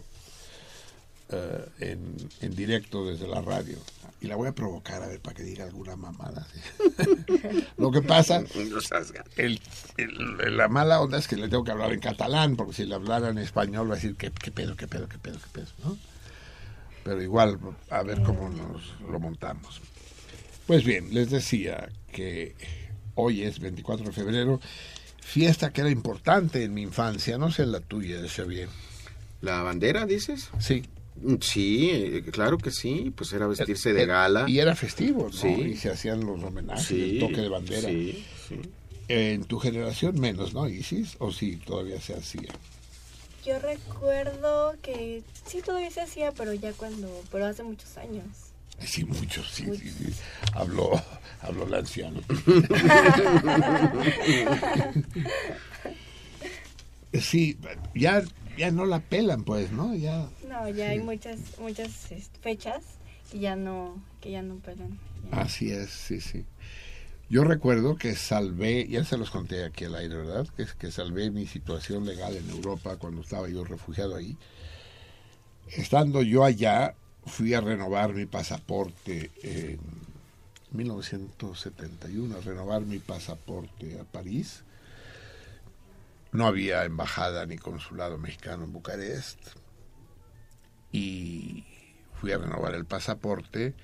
[1.29, 3.77] eh, en, en, directo desde la radio.
[4.21, 6.47] Y la voy a provocar a ver para que diga alguna mamada.
[7.77, 8.43] Lo que pasa,
[9.35, 9.59] el,
[10.55, 13.29] la mala onda es que le tengo que hablar en catalán, porque si le hablara
[13.29, 15.97] en español va a decir qué, qué pedo, qué pedo, qué pedo, qué pedo, ¿no?
[17.03, 17.57] Pero igual,
[17.89, 19.81] a ver cómo nos lo montamos.
[20.67, 22.55] Pues bien, les decía que
[23.15, 24.59] hoy es 24 de febrero,
[25.19, 28.69] fiesta que era importante en mi infancia, no sé la tuya, bien.
[29.41, 30.51] ¿La bandera, dices?
[30.59, 30.83] Sí.
[31.21, 34.49] Mm, sí, claro que sí, pues era vestirse de gala.
[34.49, 35.33] Y era festivo, ¿no?
[35.33, 35.47] Sí.
[35.47, 37.89] Y se hacían los homenajes, el toque de bandera.
[37.89, 38.61] Sí, sí.
[39.07, 41.15] En tu generación menos, ¿no, Isis?
[41.19, 42.49] ¿O sí, todavía se hacía?
[43.45, 48.25] Yo recuerdo que sí, todavía se hacía, pero ya cuando, pero hace muchos años.
[48.79, 50.13] Sí, muchos, sí, sí, sí.
[50.53, 50.91] Habló,
[51.41, 52.21] habló la anciana.
[57.19, 57.57] sí,
[57.95, 58.23] ya,
[58.61, 59.95] ya no la pelan, pues, ¿no?
[59.95, 60.29] Ya.
[60.47, 62.83] No, ya hay muchas, muchas este, fechas
[63.31, 64.99] que ya no, que ya no pelan.
[65.31, 66.45] Así es, sí, sí.
[67.27, 70.47] Yo recuerdo que salvé, ya se los conté aquí al aire, ¿verdad?
[70.55, 74.37] Que, que salvé mi situación legal en Europa cuando estaba yo refugiado ahí.
[75.69, 76.93] Estando yo allá,
[77.25, 79.79] fui a renovar mi pasaporte en
[80.69, 84.61] 1971, a renovar mi pasaporte a París.
[86.31, 89.39] No había embajada ni consulado mexicano en Bucarest.
[90.91, 91.65] Y
[92.13, 93.75] fui a renovar el pasaporte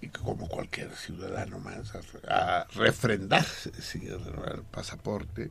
[0.00, 1.92] y como cualquier ciudadano más,
[2.28, 5.50] a, refrendarse, sí, a renovar el pasaporte.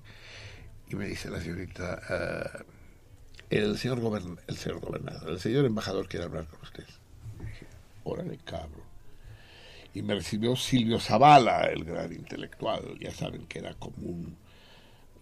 [0.88, 2.64] Y me dice la señorita, ah,
[3.50, 4.00] el señor,
[4.48, 6.86] el señor gobernador, el señor embajador quiere hablar con usted.
[7.40, 7.68] Y dije.
[9.94, 12.98] Y me recibió Silvio Zavala, el gran intelectual.
[13.00, 14.38] Ya saben que era común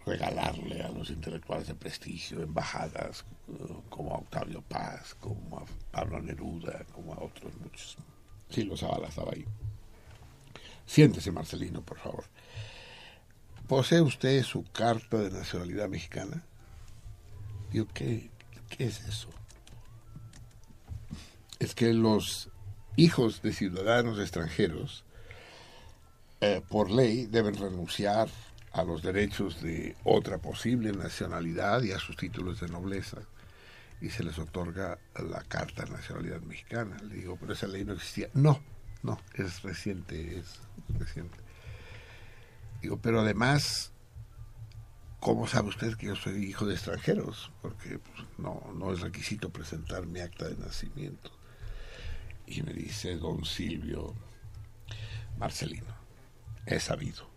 [0.06, 3.26] regalarle a los intelectuales de prestigio embajadas
[3.90, 7.98] como a Octavio Paz, como a Pablo Neruda, como a otros muchos.
[8.50, 9.46] Silvio Zavala estaba ahí.
[10.86, 12.26] Siéntese, Marcelino, por favor.
[13.68, 16.44] ¿Posee usted su carta de nacionalidad mexicana?
[17.72, 18.30] Digo, ¿qué,
[18.70, 19.30] ¿qué es eso?
[21.60, 22.50] Es que los
[22.98, 25.06] hijos de ciudadanos extranjeros,
[26.42, 28.28] eh, por ley, deben renunciar
[28.74, 33.22] a los derechos de otra posible nacionalidad y a sus títulos de nobleza
[34.02, 36.98] y se les otorga la Carta de Nacionalidad Mexicana.
[37.08, 38.30] Le digo, pero esa ley no existía.
[38.34, 38.62] No,
[39.04, 40.60] no, es reciente, es
[41.00, 41.38] reciente.
[42.82, 43.94] Digo, pero además
[45.24, 47.50] ¿Cómo sabe usted que yo soy hijo de extranjeros?
[47.62, 51.32] Porque pues, no, no es requisito presentar mi acta de nacimiento.
[52.46, 54.14] Y me dice don Silvio
[55.38, 55.96] Marcelino,
[56.66, 57.33] he sabido.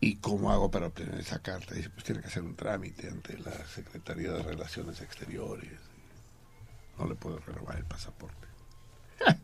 [0.00, 1.74] ¿Y cómo hago para obtener esa carta?
[1.74, 5.78] Dice, pues tiene que hacer un trámite ante la Secretaría de Relaciones Exteriores.
[6.98, 8.46] No le puedo renovar el pasaporte.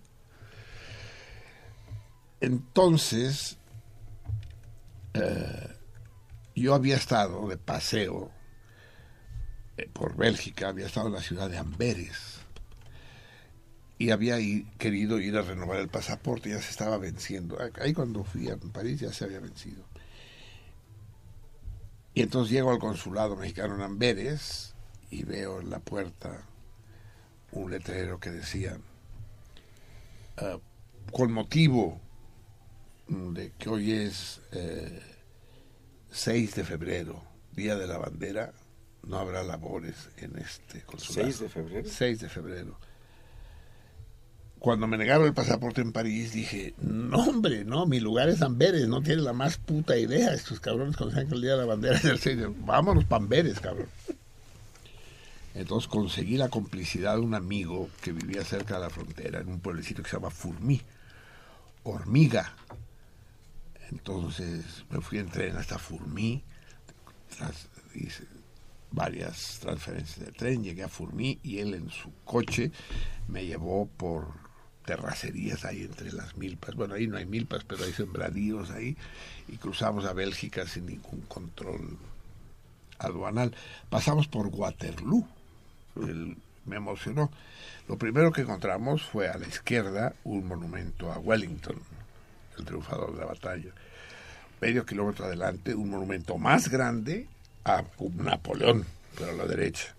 [2.40, 3.56] Entonces,
[5.14, 5.76] eh,
[6.54, 8.30] yo había estado de paseo
[9.76, 12.40] eh, por Bélgica, había estado en la ciudad de Amberes
[13.98, 14.36] y había
[14.78, 17.56] querido ir a renovar el pasaporte, ya se estaba venciendo.
[17.80, 19.84] Ahí cuando fui a París ya se había vencido.
[22.14, 24.74] Y entonces llego al consulado mexicano en Amberes
[25.10, 26.46] y veo en la puerta
[27.52, 28.78] un letrero que decía,
[30.38, 30.58] ah,
[31.10, 32.00] con motivo
[33.08, 34.40] de que hoy es
[36.10, 38.52] 6 eh, de febrero, Día de la Bandera,
[39.02, 41.28] no habrá labores en este consulado.
[41.28, 41.88] ¿6 de febrero?
[41.88, 42.78] 6 de febrero.
[44.62, 48.86] Cuando me negaron el pasaporte en París, dije, no hombre, no, mi lugar es Amberes,
[48.86, 51.96] no tiene la más puta idea estos cabrones saben que el Día de la Bandera
[51.96, 52.46] es el 6 de...
[52.46, 53.88] Vámonos pa' Amberes, cabrón.
[55.56, 59.58] Entonces conseguí la complicidad de un amigo que vivía cerca de la frontera, en un
[59.58, 60.80] pueblecito que se llama Furmí,
[61.82, 62.54] hormiga.
[63.90, 66.44] Entonces me fui en tren hasta Furmí,
[67.96, 68.28] hice
[68.92, 72.70] varias transferencias de tren, llegué a Furmí y él en su coche
[73.26, 74.51] me llevó por
[74.84, 76.74] terracerías ahí entre las milpas.
[76.74, 78.96] Bueno, ahí no hay milpas, pero hay sembradíos ahí.
[79.48, 81.98] Y cruzamos a Bélgica sin ningún control
[82.98, 83.54] aduanal.
[83.90, 85.26] Pasamos por Waterloo.
[86.64, 87.30] me emocionó.
[87.88, 91.76] Lo primero que encontramos fue a la izquierda un monumento a Wellington,
[92.58, 93.70] el triunfador de la batalla.
[94.60, 97.26] Medio kilómetro adelante, un monumento más grande
[97.64, 97.82] a
[98.16, 99.94] Napoleón, pero a la derecha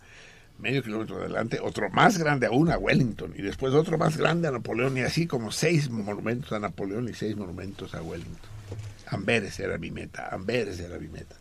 [0.59, 4.51] medio kilómetro adelante, otro más grande aún a Wellington, y después otro más grande a
[4.51, 8.51] Napoleón, y así como seis monumentos a Napoleón y seis monumentos a Wellington.
[9.07, 11.35] Amberes era mi meta, Amberes era mi meta.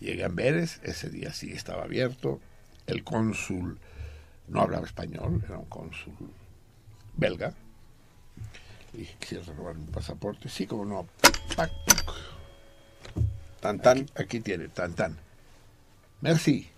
[0.00, 2.40] Llegué a Amberes, ese día sí estaba abierto,
[2.86, 3.78] el cónsul
[4.48, 6.12] no hablaba español, era un cónsul
[7.16, 7.54] belga,
[8.92, 11.06] y quisiera renovar mi pasaporte, sí, como no,
[13.60, 15.16] tan tan, aquí, aquí tiene, tan tan.
[16.20, 16.72] Merci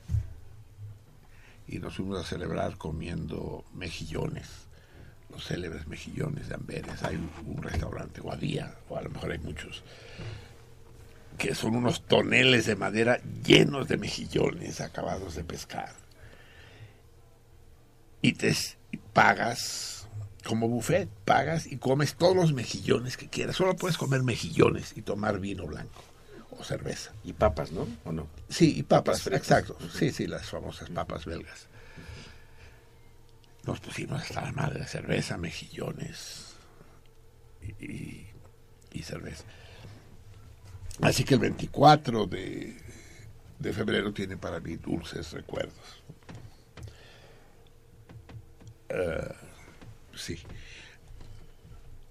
[1.67, 4.49] y nos fuimos a celebrar comiendo mejillones,
[5.31, 7.03] los célebres mejillones de Amberes.
[7.03, 9.83] Hay un, restaurante, o había, o a lo mejor hay muchos,
[11.39, 15.93] que son unos toneles de madera llenos de mejillones acabados de pescar.
[18.23, 18.55] Y te
[19.13, 20.09] pagas
[20.45, 23.57] como buffet, pagas y comes todos los mejillones que quieras.
[23.57, 26.14] Solo puedes comer mejillones y tomar vino blanco
[26.59, 27.13] o cerveza.
[27.25, 27.87] Y papas, ¿no?
[28.05, 28.29] ¿O no?
[28.49, 29.77] Sí, y papas, exacto.
[29.93, 31.69] Sí, sí, las famosas papas belgas.
[33.65, 36.55] Nos pusimos hasta la madre de cerveza, mejillones
[37.81, 38.27] y,
[38.93, 39.45] y, cerveza.
[41.01, 42.77] Así que el 24 de,
[43.59, 46.03] de febrero tiene para mí dulces recuerdos.
[48.91, 49.35] Eh,
[50.15, 50.39] sí.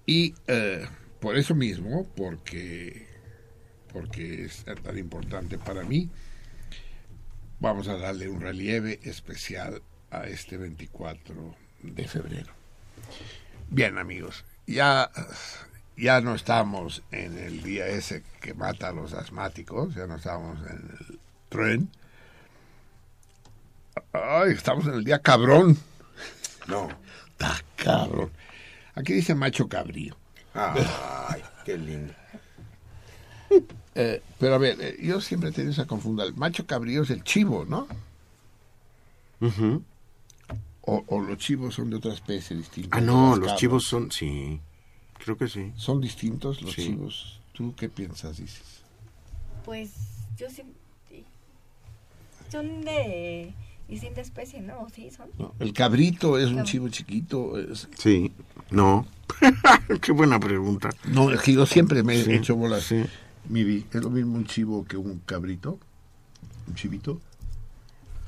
[0.06, 0.86] Y eh,
[1.20, 3.13] por eso mismo, porque
[3.94, 6.10] porque es tan importante para mí,
[7.60, 9.80] vamos a darle un relieve especial
[10.10, 12.52] a este 24 de febrero.
[13.70, 15.10] Bien amigos, ya,
[15.96, 20.58] ya no estamos en el día ese que mata a los asmáticos, ya no estamos
[20.68, 21.88] en el tren.
[24.12, 25.78] Ay, estamos en el día cabrón.
[26.66, 26.88] No.
[27.28, 28.32] Está cabrón.
[28.96, 30.16] Aquí dice macho cabrío.
[30.52, 32.12] Ay, qué lindo.
[33.94, 36.24] Eh, pero a ver, eh, yo siempre he tenido esa confunda.
[36.24, 37.86] El macho cabrío es el chivo, ¿no?
[40.80, 42.96] o, los chivos son de otra especie distinta.
[42.96, 44.60] Ah, no, los chivos son, sí,
[45.18, 45.72] creo que sí.
[45.76, 47.40] ¿Son distintos los chivos?
[47.52, 48.82] ¿Tú qué piensas, dices?
[49.64, 49.90] Pues
[50.36, 50.62] yo sí,
[52.50, 53.52] son de
[53.88, 54.86] distinta especie, ¿no?
[54.94, 55.28] Sí, son.
[55.58, 57.54] el cabrito es un chivo chiquito.
[57.98, 58.32] Sí,
[58.70, 59.06] no.
[60.00, 60.90] qué buena pregunta.
[61.04, 62.84] No, es que yo siempre me he hecho bolas.
[62.84, 63.04] Sí.
[63.48, 65.78] Mivi, ¿es lo mismo un chivo que un cabrito?
[66.66, 67.20] ¿Un chivito?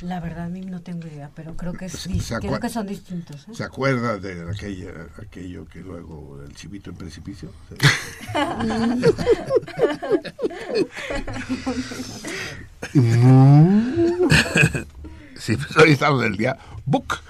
[0.02, 3.48] La verdad, a mí no tengo idea, pero creo que, creo que son distintos.
[3.48, 3.54] ¿eh?
[3.54, 7.50] ¿Se acuerda de aquella, aquello que luego el chivito en precipicio?
[15.38, 17.20] sí, pues hoy estamos en el día Book,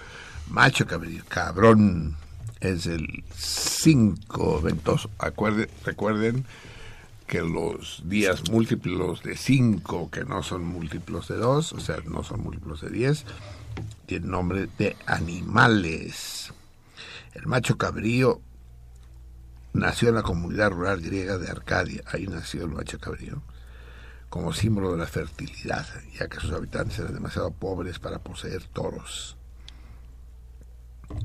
[0.48, 2.16] macho cabrillo, cabrón.
[2.58, 5.08] Es el 5 ventoso.
[5.18, 6.44] Acuerden, recuerden
[7.26, 12.22] que los días múltiplos de 5, que no son múltiplos de 2, o sea, no
[12.22, 13.24] son múltiplos de 10,
[14.06, 16.52] tienen nombre de animales.
[17.34, 18.40] El macho cabrío
[19.72, 23.42] nació en la comunidad rural griega de Arcadia, ahí nació el macho cabrío,
[24.28, 25.86] como símbolo de la fertilidad,
[26.18, 29.36] ya que sus habitantes eran demasiado pobres para poseer toros.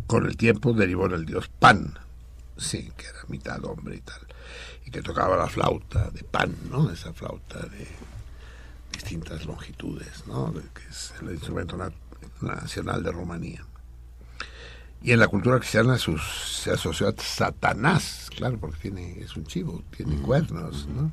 [0.07, 1.97] Con el tiempo derivó en el dios Pan,
[2.57, 4.30] sí, que era mitad hombre y tal
[4.91, 6.89] que tocaba la flauta de pan, ¿no?
[6.91, 7.87] Esa flauta de
[8.91, 10.53] distintas longitudes, ¿no?
[10.53, 11.77] Que es el instrumento
[12.41, 13.65] nacional de Rumanía.
[15.01, 19.81] Y en la cultura cristiana se asoció a Satanás, claro, porque tiene, es un chivo,
[19.95, 21.11] tiene cuernos, ¿no?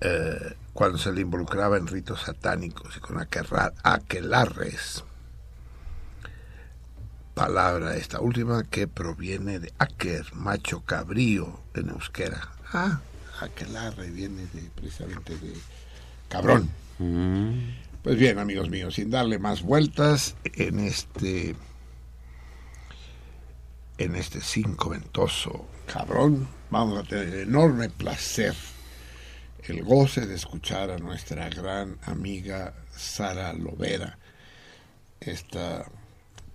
[0.00, 5.02] Eh, cuando se le involucraba en ritos satánicos y con aquelarres
[7.36, 12.48] palabra esta última que proviene de aker, macho cabrío en euskera.
[12.72, 12.98] Ah,
[13.42, 15.52] aquelarre viene de, precisamente de
[16.30, 16.70] cabrón.
[16.98, 17.74] Mm.
[18.02, 21.54] Pues bien, amigos míos, sin darle más vueltas en este
[23.98, 28.54] en este cinco ventoso cabrón, vamos a tener enorme placer,
[29.64, 34.16] el goce de escuchar a nuestra gran amiga Sara Lovera
[35.20, 35.86] esta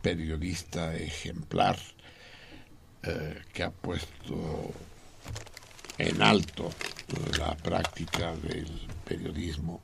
[0.02, 1.78] periodista ejemplar
[3.04, 4.74] eh, que ha puesto
[5.98, 6.72] en alto
[7.38, 8.68] la práctica del
[9.06, 9.82] periodismo,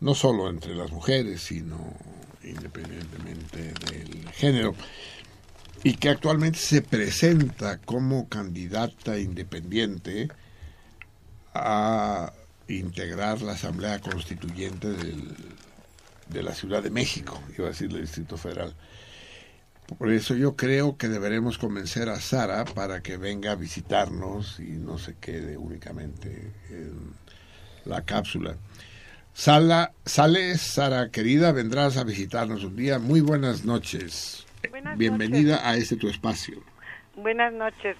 [0.00, 1.78] no solo entre las mujeres, sino
[2.42, 4.74] independientemente del género,
[5.84, 10.28] y que actualmente se presenta como candidata independiente
[11.54, 12.32] a
[12.68, 14.88] integrar la Asamblea Constituyente
[16.28, 18.74] de la Ciudad de México, iba a decir del Distrito Federal.
[19.98, 24.72] Por eso yo creo que deberemos convencer a Sara para que venga a visitarnos y
[24.72, 27.14] no se quede únicamente en
[27.84, 28.56] la cápsula.
[29.32, 32.98] Sala, sales, Sara querida, vendrás a visitarnos un día.
[32.98, 34.46] Muy buenas noches.
[34.96, 36.62] Bienvenida a este tu espacio.
[37.16, 37.96] Buenas noches.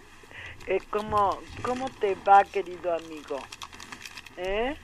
[0.66, 3.38] Eh, ¿cómo, ¿Cómo te va, querido amigo?
[4.36, 4.76] ¿Eh?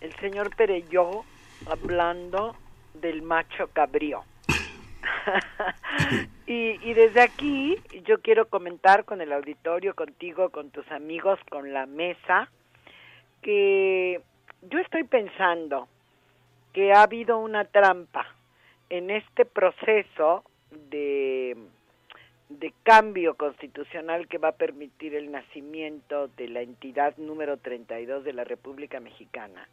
[0.00, 1.24] El señor Pereyó
[1.66, 2.56] hablando
[2.94, 4.24] del macho cabrío.
[6.46, 11.72] y, y desde aquí yo quiero comentar con el auditorio, contigo, con tus amigos, con
[11.72, 12.48] la mesa,
[13.42, 14.20] que
[14.62, 15.88] yo estoy pensando
[16.72, 18.26] que ha habido una trampa
[18.88, 20.44] en este proceso
[20.90, 21.56] de,
[22.48, 28.32] de cambio constitucional que va a permitir el nacimiento de la entidad número 32 de
[28.32, 29.68] la República Mexicana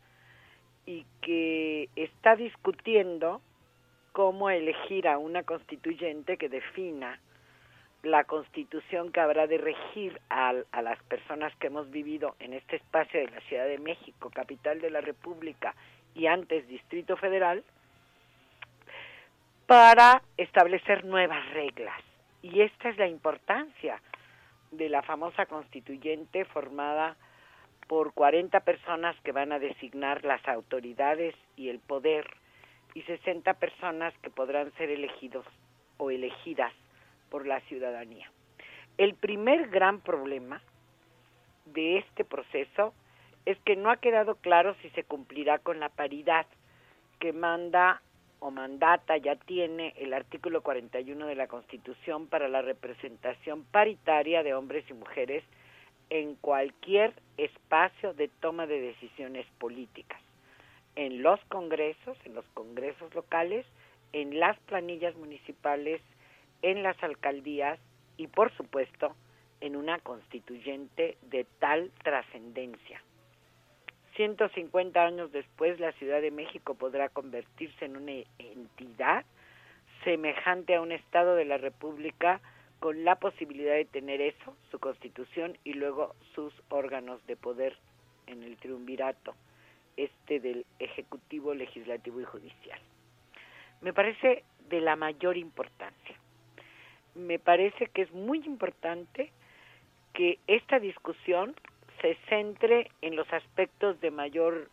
[0.85, 3.41] y que está discutiendo
[4.11, 7.19] cómo elegir a una constituyente que defina
[8.03, 12.77] la constitución que habrá de regir a, a, las personas que hemos vivido en este
[12.77, 15.75] espacio de la Ciudad de México, capital de la República
[16.15, 17.63] y antes Distrito Federal,
[19.65, 22.01] para establecer nuevas reglas.
[22.41, 24.01] Y esta es la importancia
[24.71, 27.15] de la famosa constituyente formada
[27.87, 32.29] por 40 personas que van a designar las autoridades y el poder
[32.93, 35.45] y 60 personas que podrán ser elegidos
[35.97, 36.73] o elegidas
[37.29, 38.31] por la ciudadanía.
[38.97, 40.61] El primer gran problema
[41.65, 42.93] de este proceso
[43.45, 46.45] es que no ha quedado claro si se cumplirá con la paridad
[47.19, 48.01] que manda
[48.39, 54.53] o mandata, ya tiene el artículo 41 de la Constitución para la representación paritaria de
[54.53, 55.43] hombres y mujeres
[56.09, 60.21] en cualquier espacio de toma de decisiones políticas,
[60.95, 63.65] en los congresos, en los congresos locales,
[64.13, 66.01] en las planillas municipales,
[66.61, 67.79] en las alcaldías
[68.17, 69.15] y, por supuesto,
[69.61, 73.01] en una constituyente de tal trascendencia.
[74.15, 79.25] 150 años después, la Ciudad de México podrá convertirse en una entidad
[80.03, 82.41] semejante a un Estado de la República
[82.79, 87.77] con la posibilidad de tener eso, su constitución y luego sus órganos de poder
[88.27, 89.35] en el triunvirato,
[90.05, 92.79] este del Ejecutivo, Legislativo y Judicial.
[93.81, 96.15] Me parece de la mayor importancia
[97.19, 99.31] me parece que es muy importante
[100.13, 101.55] que esta discusión
[102.01, 104.69] se centre en los aspectos de mayor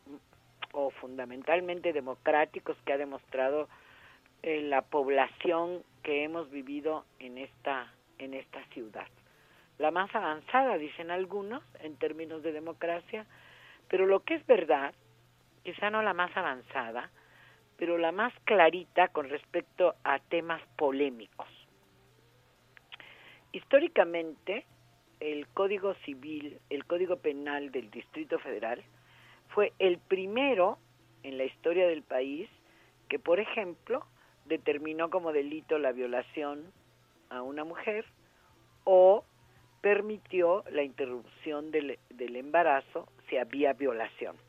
[0.72, 3.68] o fundamentalmente democráticos que ha demostrado
[4.42, 9.06] eh, la población que hemos vivido en esta en esta ciudad.
[9.78, 13.26] La más avanzada, dicen algunos, en términos de democracia,
[13.88, 14.94] pero lo que es verdad,
[15.66, 17.10] quizá no la más avanzada,
[17.76, 21.48] pero la más clarita con respecto a temas polémicos.
[23.50, 24.64] Históricamente,
[25.18, 28.84] el Código Civil, el Código Penal del Distrito Federal,
[29.48, 30.78] fue el primero
[31.24, 32.48] en la historia del país
[33.08, 34.06] que, por ejemplo,
[34.44, 36.72] determinó como delito la violación
[37.28, 38.04] a una mujer
[38.84, 39.24] o
[39.80, 41.98] permitió la interrupción del,
[42.36, 44.45] embarazo si había violación.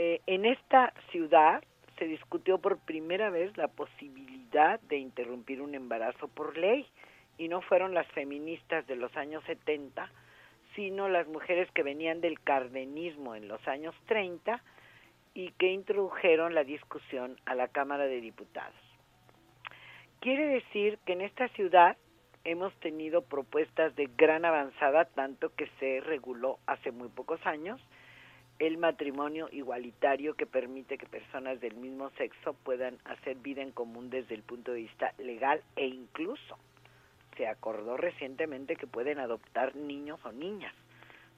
[0.00, 1.60] Eh, en esta ciudad
[1.98, 6.86] se discutió por primera vez la posibilidad de interrumpir un embarazo por ley
[7.36, 10.08] y no fueron las feministas de los años 70,
[10.76, 14.62] sino las mujeres que venían del cardenismo en los años 30
[15.34, 18.80] y que introdujeron la discusión a la Cámara de Diputados.
[20.20, 21.96] Quiere decir que en esta ciudad
[22.44, 27.80] hemos tenido propuestas de gran avanzada, tanto que se reguló hace muy pocos años
[28.58, 34.10] el matrimonio igualitario que permite que personas del mismo sexo puedan hacer vida en común
[34.10, 36.58] desde el punto de vista legal e incluso
[37.36, 40.74] se acordó recientemente que pueden adoptar niños o niñas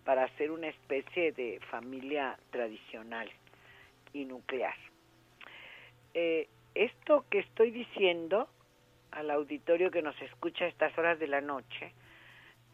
[0.05, 3.31] para hacer una especie de familia tradicional
[4.14, 4.75] y nuclear.
[6.14, 8.49] Eh, esto que estoy diciendo
[9.11, 11.93] al auditorio que nos escucha a estas horas de la noche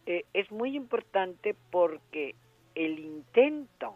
[0.07, 2.37] eh, es muy importante porque
[2.77, 3.95] el intento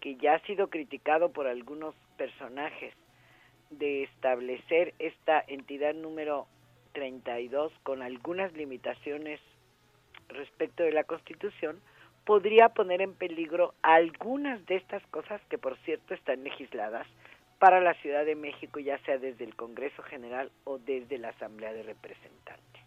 [0.00, 2.94] que ya ha sido criticado por algunos personajes
[3.70, 6.46] de establecer esta entidad número
[6.92, 9.40] 32 con algunas limitaciones
[10.28, 11.80] respecto de la Constitución,
[12.24, 17.06] podría poner en peligro algunas de estas cosas que, por cierto, están legisladas
[17.58, 21.72] para la Ciudad de México, ya sea desde el Congreso General o desde la Asamblea
[21.72, 22.82] de Representantes.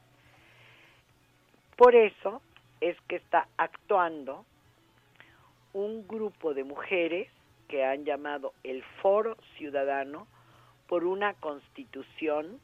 [1.75, 2.41] Por eso
[2.79, 4.45] es que está actuando
[5.73, 7.29] un grupo de mujeres
[7.67, 10.27] que han llamado el Foro Ciudadano
[10.87, 12.59] por una constitución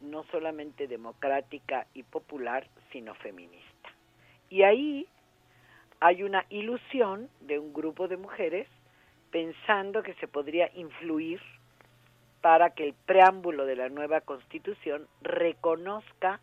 [0.00, 3.90] no solamente democrática y popular, sino feminista.
[4.48, 5.06] Y ahí
[6.00, 8.66] hay una ilusión de un grupo de mujeres
[9.30, 11.40] pensando que se podría influir
[12.40, 16.40] para que el preámbulo de la nueva constitución reconozca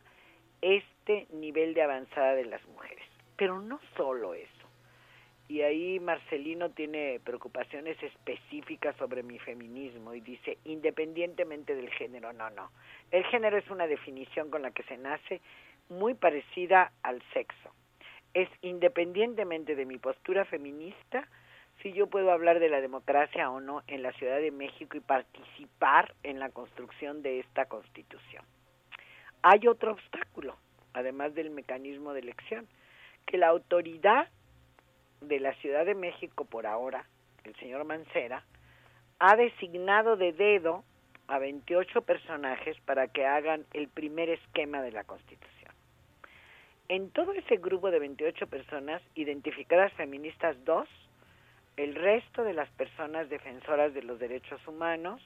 [0.61, 3.03] este nivel de avanzada de las mujeres.
[3.35, 4.56] Pero no solo eso
[5.49, 12.49] y ahí Marcelino tiene preocupaciones específicas sobre mi feminismo y dice, independientemente del género, no,
[12.49, 12.69] no.
[13.11, 15.41] El género es una definición con la que se nace
[15.89, 17.71] muy parecida al sexo.
[18.33, 21.27] Es independientemente de mi postura feminista,
[21.81, 25.01] si yo puedo hablar de la democracia o no en la Ciudad de México y
[25.01, 28.43] participar en la construcción de esta constitución.
[29.43, 30.57] Hay otro obstáculo,
[30.93, 32.67] además del mecanismo de elección,
[33.25, 34.27] que la autoridad
[35.21, 37.05] de la Ciudad de México por ahora,
[37.43, 38.43] el señor Mancera,
[39.19, 40.83] ha designado de dedo
[41.27, 45.71] a 28 personajes para que hagan el primer esquema de la Constitución.
[46.89, 50.87] En todo ese grupo de 28 personas, identificadas feministas dos,
[51.75, 55.21] el resto de las personas defensoras de los derechos humanos,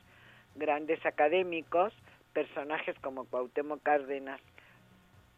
[0.55, 1.93] grandes académicos,
[2.33, 4.41] personajes como Cuauhtémoc Cárdenas,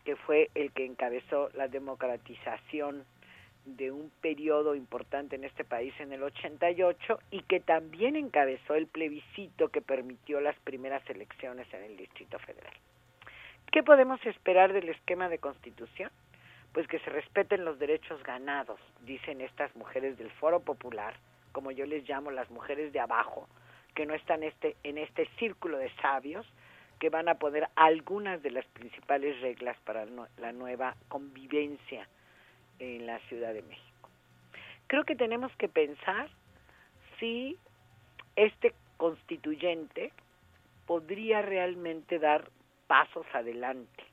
[0.05, 3.05] que fue el que encabezó la democratización
[3.65, 8.87] de un periodo importante en este país en el 88 y que también encabezó el
[8.87, 12.73] plebiscito que permitió las primeras elecciones en el Distrito Federal.
[13.71, 16.11] ¿Qué podemos esperar del esquema de constitución?
[16.73, 21.15] Pues que se respeten los derechos ganados, dicen estas mujeres del Foro Popular,
[21.51, 23.47] como yo les llamo las mujeres de abajo,
[23.95, 26.45] que no están este, en este círculo de sabios
[26.99, 30.05] que van a poner algunas de las principales reglas para
[30.37, 32.07] la nueva convivencia
[32.79, 34.09] en la Ciudad de México.
[34.87, 36.29] Creo que tenemos que pensar
[37.19, 37.57] si
[38.35, 40.11] este constituyente
[40.85, 42.49] podría realmente dar
[42.87, 44.03] pasos adelante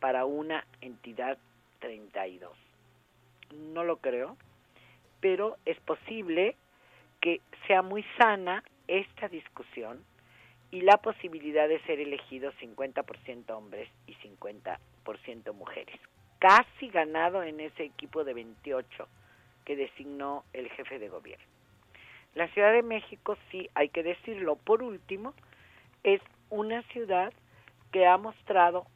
[0.00, 1.38] para una entidad
[1.80, 2.56] 32.
[3.54, 4.36] No lo creo,
[5.20, 6.56] pero es posible
[7.20, 10.04] que sea muy sana esta discusión
[10.70, 16.00] y la posibilidad de ser elegidos 50% hombres y 50% mujeres
[16.40, 19.08] casi ganado en ese equipo de 28
[19.64, 21.44] que designó el jefe de gobierno.
[22.34, 25.34] La Ciudad de México, sí, hay que decirlo, por último,
[26.02, 27.32] es una ciudad
[27.92, 28.86] que ha mostrado,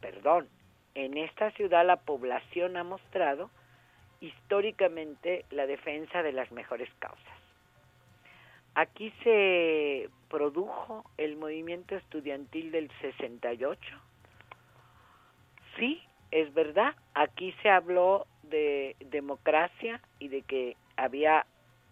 [0.00, 0.48] perdón,
[0.94, 3.50] en esta ciudad la población ha mostrado
[4.20, 7.42] históricamente la defensa de las mejores causas.
[8.74, 13.80] Aquí se produjo el movimiento estudiantil del 68.
[15.76, 16.02] Sí,
[16.32, 21.46] es verdad, aquí se habló de democracia y de que había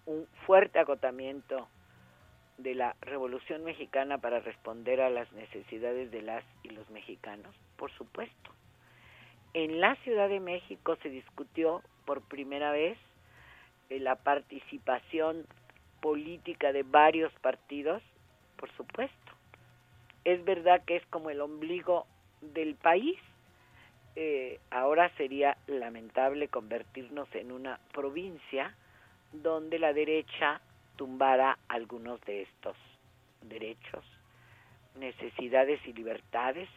[0.07, 1.69] un fuerte agotamiento
[2.59, 7.93] de la Revolución Mexicana para responder a las necesidades de las y los mexicanos, por
[7.93, 8.51] supuesto.
[9.53, 12.99] En la Ciudad de México se discutió por primera vez
[13.89, 15.47] eh, la participación
[16.01, 18.03] política de varios partidos,
[18.57, 19.17] por supuesto.
[20.25, 22.07] Es verdad que es como el ombligo
[22.41, 23.19] del país,
[24.23, 28.75] eh, ahora sería lamentable convertirnos en una provincia
[29.33, 30.61] donde la derecha
[30.97, 32.77] tumbara algunos de estos
[33.41, 34.05] derechos,
[34.95, 36.69] necesidades y libertades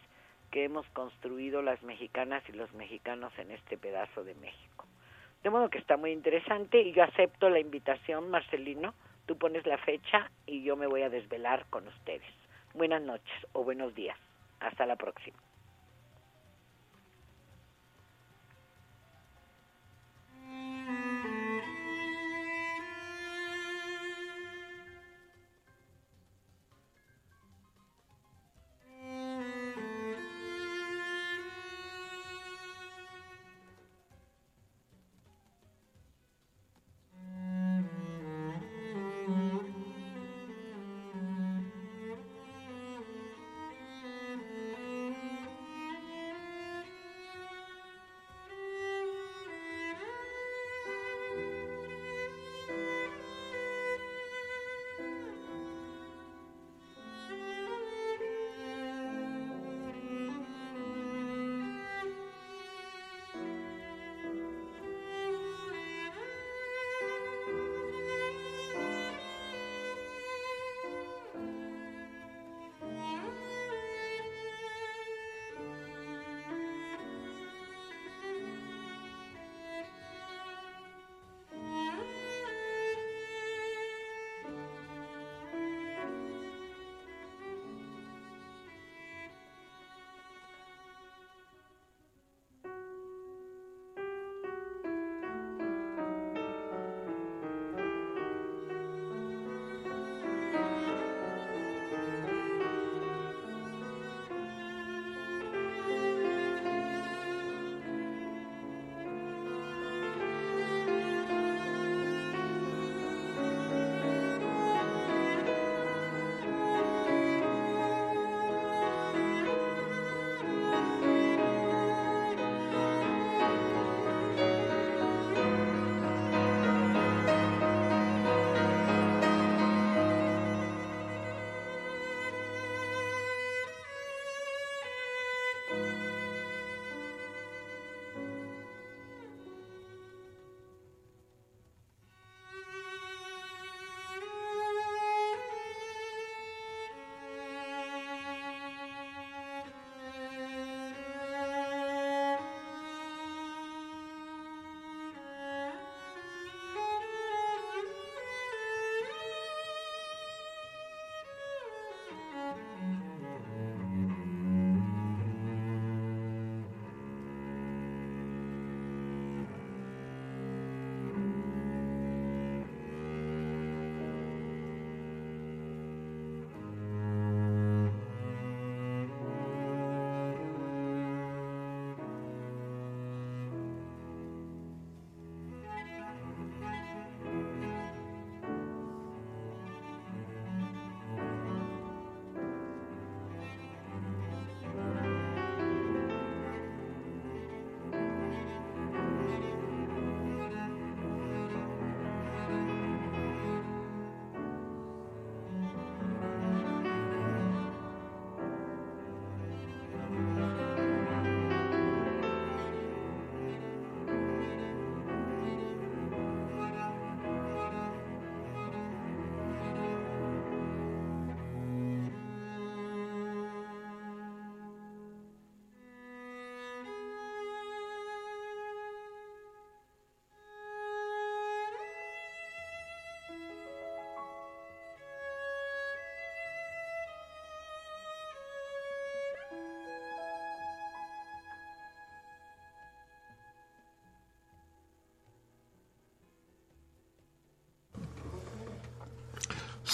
[0.50, 4.86] que hemos construido las mexicanas y los mexicanos en este pedazo de México.
[5.42, 8.94] De modo que está muy interesante y yo acepto la invitación, Marcelino.
[9.26, 12.32] Tú pones la fecha y yo me voy a desvelar con ustedes.
[12.72, 14.16] Buenas noches o buenos días.
[14.60, 15.43] Hasta la próxima.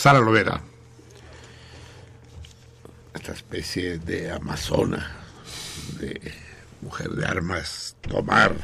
[0.01, 0.62] Sara Lovera,
[3.14, 5.14] esta especie de amazona,
[5.98, 6.32] de
[6.80, 8.57] mujer de armas, tomar,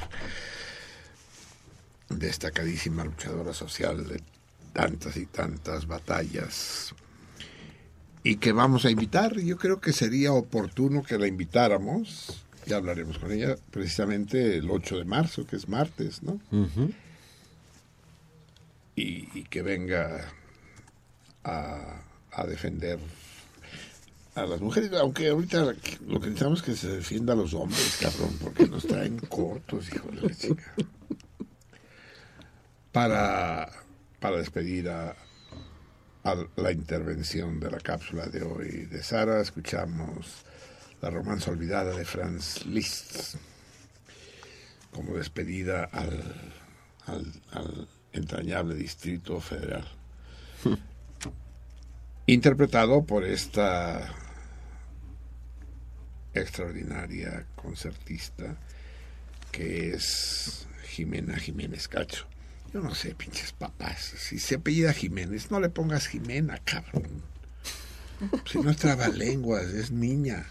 [2.08, 4.22] destacadísima luchadora social de
[4.72, 6.94] tantas y tantas batallas,
[8.22, 9.38] y que vamos a invitar.
[9.38, 14.96] Yo creo que sería oportuno que la invitáramos, ya hablaremos con ella, precisamente el 8
[14.96, 16.40] de marzo, que es martes, ¿no?
[18.94, 20.32] y, que venga
[21.46, 22.98] a, defender
[24.34, 25.74] a las mujeres, aunque ahorita
[26.06, 29.88] lo que necesitamos es que se defienda a los hombres, cabrón, porque nos traen cortos,
[29.92, 30.74] hijo de la chica.
[32.92, 33.70] Para,
[34.20, 35.16] para despedir a,
[36.56, 40.44] la intervención de la cápsula de hoy de Sara, escuchamos
[41.00, 43.36] la romanza olvidada de Franz Liszt
[44.96, 46.22] como despedida al,
[48.12, 49.86] entrañable Distrito Federal.
[52.26, 54.12] Interpretado por esta
[56.34, 58.56] extraordinaria concertista
[59.52, 62.26] que es Jimena Jiménez Cacho.
[62.74, 64.00] Yo no sé, pinches papás.
[64.18, 67.22] Si se apellida Jiménez, no le pongas Jimena, cabrón.
[68.44, 70.46] Si no es trabalenguas, es niña.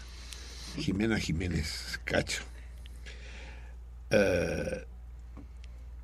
[0.76, 2.42] Jimena Jiménez Cacho.
[4.10, 4.86] Eh,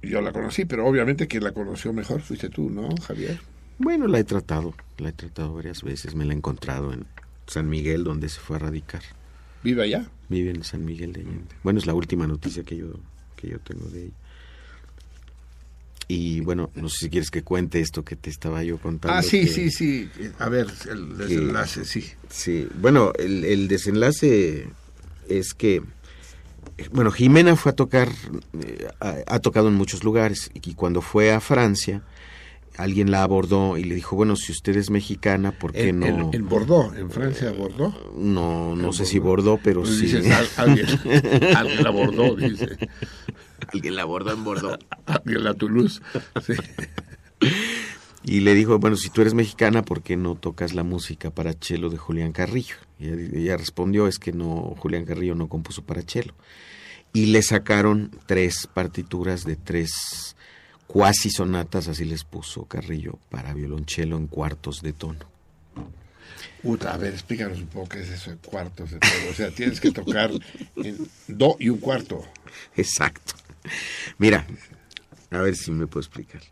[0.02, 3.40] yo la conocí, pero obviamente quien la conoció mejor fuiste tú, ¿no, Javier?
[3.78, 6.14] Bueno, la he tratado, la he tratado varias veces.
[6.14, 7.06] Me la he encontrado en
[7.46, 9.02] San Miguel, donde se fue a radicar.
[9.62, 10.06] ¿Vive allá?
[10.28, 11.54] Vive en San Miguel de Allende.
[11.62, 12.94] Bueno, es la última noticia que yo,
[13.36, 14.14] que yo tengo de ella.
[16.08, 19.16] Y bueno, no sé si quieres que cuente esto que te estaba yo contando.
[19.16, 20.10] Ah, sí, sí, sí.
[20.38, 22.04] A ver, el desenlace, sí.
[22.28, 24.68] Sí, bueno, el, el, desenlace
[25.28, 25.82] es que,
[26.90, 28.10] bueno, Jimena fue a tocar,
[28.60, 32.02] eh, ha, tocado en muchos lugares y cuando fue a Francia,
[32.76, 36.30] alguien la abordó y le dijo, bueno, si usted es mexicana, ¿por qué no?
[36.32, 37.94] En, Bordeaux, en Francia, Bordeaux.
[38.16, 40.12] No, no sé si Bordeaux, pero sí.
[40.56, 40.86] alguien,
[41.56, 42.76] alguien, la abordó, dice.
[43.72, 44.78] Alguien la abordó en Bordeaux.
[45.06, 46.02] alguien la Toulouse,
[46.44, 46.54] sí.
[48.24, 51.58] Y le dijo, bueno, si tú eres mexicana, ¿por qué no tocas la música para
[51.58, 52.76] chelo de Julián Carrillo?
[52.98, 56.34] Y ella respondió, es que no, Julián Carrillo no compuso para chelo.
[57.12, 60.31] Y le sacaron tres partituras de tres
[60.92, 65.24] cuasi sonatas, así les puso Carrillo, para violonchelo en cuartos de tono.
[66.86, 69.30] a ver, explícanos un poco qué es eso de cuartos de tono.
[69.30, 70.30] O sea, tienes que tocar
[70.76, 72.22] en do y un cuarto.
[72.76, 73.32] Exacto.
[74.18, 74.46] Mira,
[75.30, 76.42] a ver si me puedo explicar.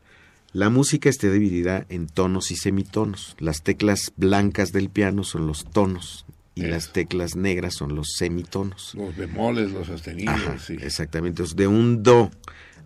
[0.54, 3.36] La música está dividida en tonos y semitonos.
[3.40, 6.24] Las teclas blancas del piano son los tonos
[6.54, 8.94] y las teclas negras son los semitonos.
[8.94, 10.62] Los bemoles, los sostenidos.
[10.66, 10.78] sí.
[10.80, 11.42] Exactamente.
[11.54, 12.30] de un do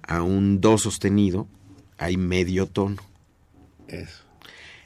[0.07, 1.47] a un do sostenido
[1.99, 3.03] hay medio tono.
[3.89, 4.23] Eso.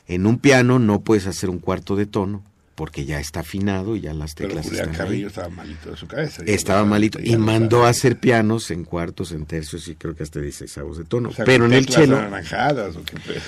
[0.06, 2.42] En un piano no puedes hacer un cuarto de tono
[2.74, 6.06] porque ya está afinado y ya las teclas Pero Julián Carrillo estaba malito de su
[6.06, 6.42] cabeza.
[6.46, 10.40] Estaba malito y mandó a hacer pianos en cuartos, en tercios y creo que hasta
[10.40, 11.30] 16 de tono.
[11.44, 12.16] Pero en el cello...
[12.18, 13.40] o qué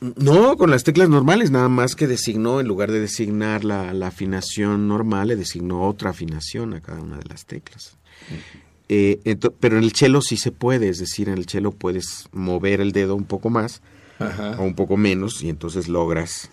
[0.00, 4.88] no, con las teclas normales, nada más que designó, en lugar de designar la, afinación
[4.88, 7.96] normal, le designó otra afinación a cada una de las teclas.
[8.88, 12.80] Eh, pero en el chelo sí se puede, es decir, en el chelo puedes mover
[12.80, 13.80] el dedo un poco más
[14.58, 16.50] o un poco menos y entonces logras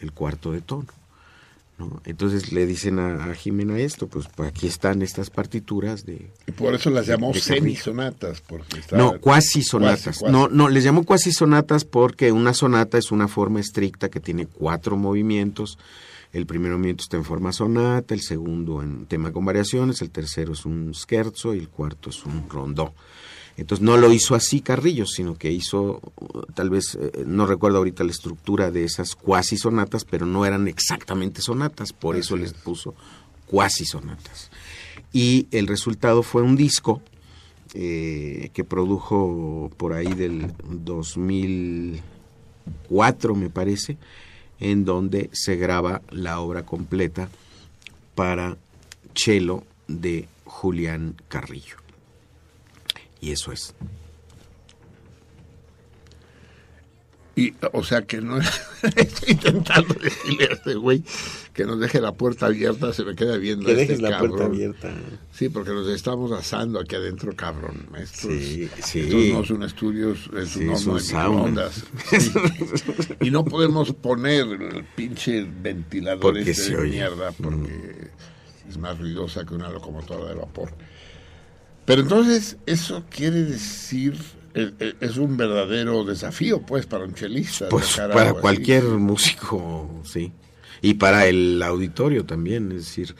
[0.00, 0.86] el, cuarto de tono.
[1.78, 2.02] ¿no?
[2.04, 6.30] Entonces le dicen a, Jimena esto, pues, pues, aquí están estas partituras de...
[6.46, 8.42] Y por eso las llamó semisonatas.
[8.42, 10.22] Porque no, cuasi sonatas.
[10.22, 14.46] No, no, les llamo cuasi sonatas porque una sonata es una forma estricta que tiene
[14.46, 15.78] cuatro movimientos
[16.32, 20.52] el primer movimiento está en forma sonata, el segundo en tema con variaciones, el tercero
[20.52, 22.94] es un scherzo y el cuarto es un rondó.
[23.56, 26.00] Entonces no lo hizo así Carrillo, sino que hizo,
[26.54, 30.68] tal vez, eh, no recuerdo ahorita la estructura de esas cuasi sonatas, pero no eran
[30.68, 32.94] exactamente sonatas, por eso les puso
[33.46, 34.52] cuasi sonatas.
[35.12, 37.02] Y el resultado fue un disco
[37.74, 43.98] eh, que produjo por ahí del 2004, me parece,
[44.60, 47.28] en donde se graba la obra completa
[48.14, 48.56] para
[49.14, 51.76] cello de Julián Carrillo.
[53.20, 53.74] Y eso es.
[57.36, 58.38] Y, o sea que no
[58.96, 61.02] estoy intentando decirle a este güey
[61.52, 63.66] que nos deje la puerta abierta, se me queda viendo.
[63.66, 64.92] Que este la puerta abierta.
[65.32, 67.86] Sí, porque nos estamos asando aquí adentro, cabrón.
[68.12, 69.00] sí, sí.
[69.00, 71.70] Esto no es un estudio, es un horno de
[73.20, 78.10] y no podemos poner el pinche ventilador este de mierda porque
[78.68, 80.72] es más ruidosa que una locomotora de vapor.
[81.84, 84.14] Pero entonces, eso quiere decir
[84.54, 87.68] es, un verdadero desafío, pues, para un chelista.
[87.68, 90.32] Pues para cualquier músico, sí.
[90.82, 93.14] Y para el auditorio también, es decir,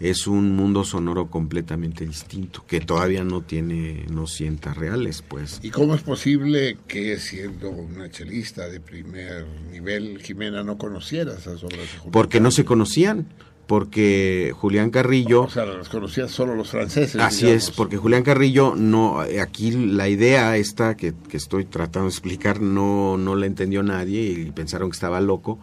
[0.00, 5.60] es un mundo sonoro completamente distinto, que todavía no tiene, no sienta reales, pues.
[5.62, 11.62] ¿Y cómo es posible que siendo una chelista de primer nivel, Jimena, no conociera esas
[11.62, 13.28] obras de Porque no se conocían
[13.66, 15.42] porque Julián Carrillo...
[15.42, 17.20] O sea, las conocían solo los franceses.
[17.20, 22.10] Así es, porque Julián Carrillo no, aquí la idea esta que, que, estoy tratando de
[22.12, 25.58] explicar no, no la entendió nadie y pensaron que estaba loco,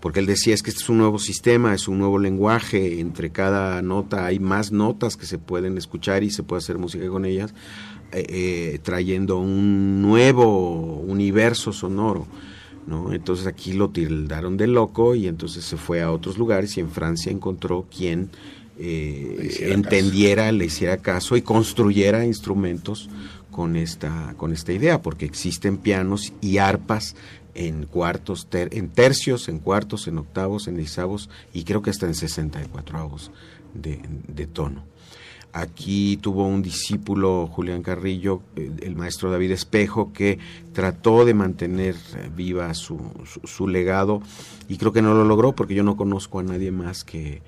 [0.00, 3.30] porque él decía es que este es un nuevo sistema, es un nuevo lenguaje, entre
[3.30, 7.24] cada nota hay más notas que se pueden escuchar y se puede hacer música con
[7.24, 7.54] ellas,
[8.12, 12.26] eh, eh, trayendo un nuevo universo sonoro.
[12.86, 13.12] ¿No?
[13.12, 16.90] Entonces aquí lo tildaron de loco y entonces se fue a otros lugares y en
[16.90, 18.30] Francia encontró quien
[18.78, 23.08] eh, entendiera, le hiciera caso y construyera instrumentos
[23.50, 27.14] con esta, con esta idea, porque existen pianos y arpas
[27.54, 32.14] en cuartos, en tercios, en cuartos, en octavos, en disavos y creo que hasta en
[32.14, 33.30] 64 avos
[33.74, 34.84] de, de tono.
[35.56, 40.40] Aquí tuvo un discípulo, Julián Carrillo, eh, el maestro David Espejo, que
[40.72, 42.98] trató de mantener eh, viva su,
[43.44, 44.20] su, legado
[44.68, 47.40] y creo que no lo logró porque yo no conozco a nadie más que,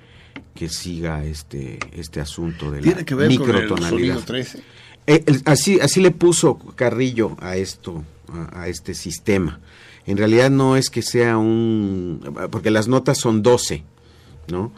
[0.55, 4.13] que siga este, este asunto de la que ver microtonalidad.
[4.13, 4.63] Con el 13?
[5.07, 8.05] Eh, así, así le puso Carrillo a esto,
[8.53, 9.59] a, este sistema.
[10.05, 12.21] En realidad no es que sea un...
[12.51, 13.83] porque las notas son 12,
[14.47, 14.71] ¿no?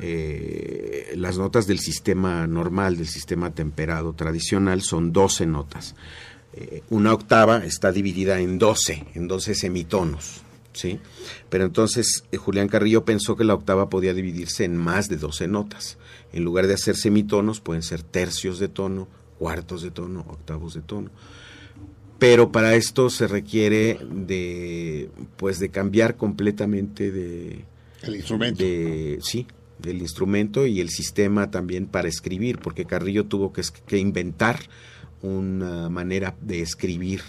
[0.00, 5.94] Eh, las notas del sistema normal, del sistema temperado tradicional, son 12 notas.
[6.52, 10.42] Eh, una octava está dividida en 12, en 12 semitonos.
[10.72, 11.00] ¿sí?
[11.48, 15.48] Pero entonces eh, Julián Carrillo pensó que la octava podía dividirse en más de 12
[15.48, 15.98] notas.
[16.32, 20.82] En lugar de hacer semitonos, pueden ser tercios de tono, cuartos de tono, octavos de
[20.82, 21.10] tono.
[22.18, 27.64] Pero para esto se requiere de, pues, de cambiar completamente de,
[28.02, 28.64] el instrumento.
[29.20, 29.46] sí,
[29.78, 34.60] del instrumento y el sistema también para escribir, porque Carrillo tuvo que, que inventar
[35.22, 37.22] una manera de escribir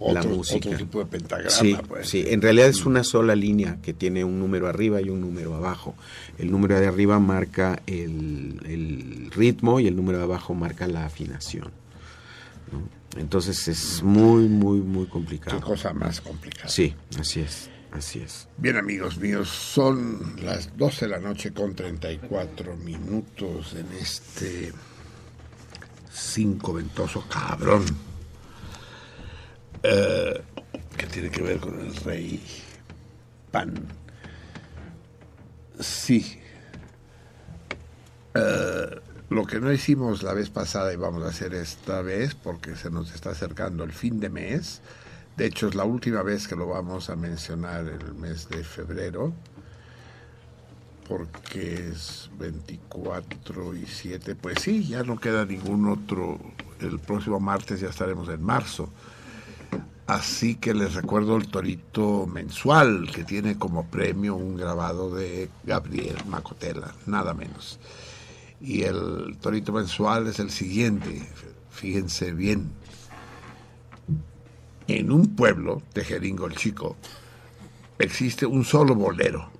[0.00, 0.68] la música.
[0.68, 1.50] Otro tipo de pentagrama.
[1.50, 2.08] Sí, pues.
[2.08, 5.54] sí, en realidad es una sola línea que tiene un número arriba y un número
[5.54, 5.94] abajo.
[6.38, 11.06] El número de arriba marca el, el ritmo y el número de abajo marca la
[11.06, 11.70] afinación.
[13.16, 15.58] Entonces es muy, muy, muy complicado.
[15.58, 16.68] Qué cosa más complicada.
[16.68, 17.68] Sí, así es.
[17.92, 18.48] Así es.
[18.56, 24.72] Bien, amigos míos, son las 12 de la noche con 34 minutos en este
[26.10, 27.84] cinco ventoso cabrón.
[29.82, 30.42] Eh,
[30.96, 32.42] que tiene que ver con el rey
[33.50, 33.74] Pan.
[35.78, 36.38] Sí.
[38.34, 42.76] Eh, lo que no hicimos la vez pasada y vamos a hacer esta vez, porque
[42.76, 44.80] se nos está acercando el fin de mes,
[45.36, 48.62] de hecho, es la última vez que lo vamos a mencionar en el mes de
[48.62, 49.32] febrero,
[51.08, 54.34] porque es 24 y 7.
[54.34, 56.38] Pues sí, ya no queda ningún otro.
[56.80, 58.90] El próximo martes ya estaremos en marzo.
[60.06, 66.16] Así que les recuerdo el torito mensual que tiene como premio un grabado de Gabriel
[66.26, 67.78] Macotela, nada menos.
[68.60, 71.26] Y el torito mensual es el siguiente,
[71.70, 72.81] fíjense bien
[74.88, 76.96] en un pueblo, Tejeringo el Chico,
[77.98, 79.50] existe un solo bolero.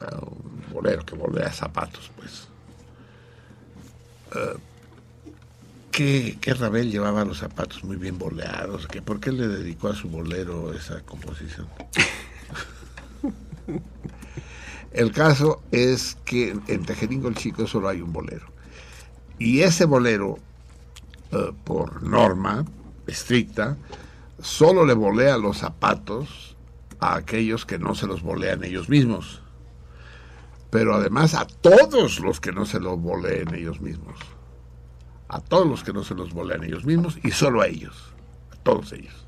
[0.00, 2.48] Ah, un bolero que bolea zapatos, pues.
[4.34, 4.58] Uh,
[5.90, 8.86] ¿qué, Rabel llevaba los zapatos muy bien boleados?
[8.86, 11.66] ¿Qué, ¿Por qué le dedicó a su bolero esa composición?
[14.92, 18.46] El caso es que en Tejeringo el Chico solo hay un bolero.
[19.38, 20.38] Y ese bolero
[21.32, 22.64] eh, por norma
[23.06, 23.76] estricta,
[24.40, 26.56] solo le volea los zapatos
[27.00, 29.42] a aquellos que no se los volean ellos mismos.
[30.70, 34.18] Pero además a todos los que no se los voleen ellos mismos.
[35.28, 38.12] A todos los que no se los volean ellos mismos y solo a ellos.
[38.52, 39.26] A todos ellos.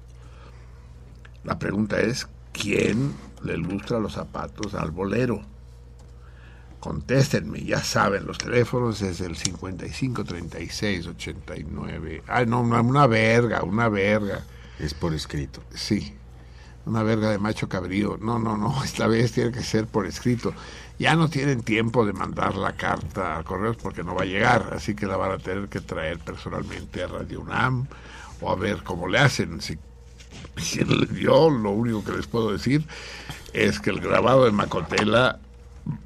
[1.44, 5.42] La pregunta es, ¿quién le ilustra los zapatos al bolero?
[6.80, 12.22] Contéstenme, ya saben, los teléfonos es el 55 36 89.
[12.26, 14.44] Ay, no, una verga, una verga.
[14.78, 15.62] Es por escrito.
[15.74, 16.14] Sí,
[16.86, 18.18] una verga de macho cabrío.
[18.20, 20.54] No, no, no, esta vez tiene que ser por escrito.
[20.98, 24.70] Ya no tienen tiempo de mandar la carta a correos porque no va a llegar,
[24.74, 27.86] así que la van a tener que traer personalmente a Radio UNAM
[28.40, 29.60] o a ver cómo le hacen.
[29.60, 29.78] Si,
[31.20, 32.84] yo lo único que les puedo decir
[33.52, 35.40] es que el grabado de Macotela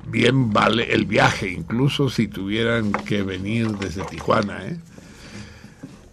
[0.06, 4.78] bien vale el viaje, incluso si tuvieran que venir desde Tijuana, ¿eh?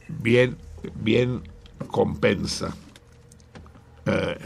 [0.07, 0.57] bien,
[0.95, 1.41] bien
[1.87, 2.75] compensa.
[4.05, 4.37] Eh,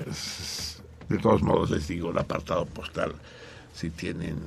[1.07, 3.13] de todos modos les digo el apartado postal
[3.73, 4.37] si tienen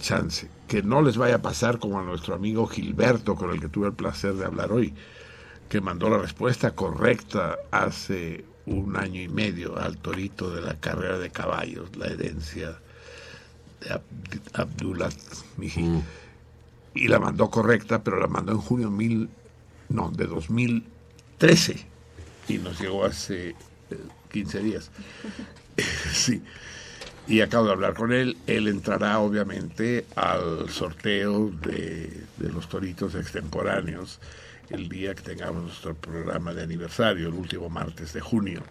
[0.00, 0.48] chance.
[0.66, 3.88] Que no les vaya a pasar como a nuestro amigo Gilberto, con el que tuve
[3.88, 4.94] el placer de hablar hoy,
[5.68, 11.18] que mandó la respuesta correcta hace un año y medio al torito de la carrera
[11.18, 12.78] de caballos, la herencia
[14.54, 15.10] Abdullah
[15.56, 15.82] Miji.
[15.82, 16.02] Mm.
[16.94, 19.28] Y la mandó correcta, pero la mandó en junio mil,
[19.88, 21.86] no, de 2013.
[22.48, 23.54] Y nos llegó hace
[24.30, 24.90] 15 eh, días.
[26.12, 26.42] sí
[27.28, 28.36] y acabo de hablar con él.
[28.46, 34.18] Él entrará obviamente al sorteo de, los toritos extemporáneos
[34.70, 38.62] el día que tengamos nuestro programa de aniversario, el último martes de junio.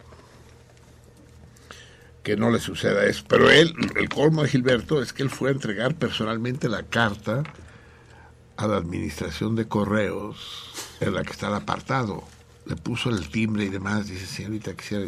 [2.27, 3.23] Que no le suceda eso.
[3.29, 7.43] Pero él, el colmo de Gilberto es que él fue a entregar personalmente la carta
[8.57, 12.25] a la administración de correos en la que está el apartado.
[12.65, 14.09] Le puso el timbre y demás.
[14.09, 15.05] Dice, señorita, quisiera,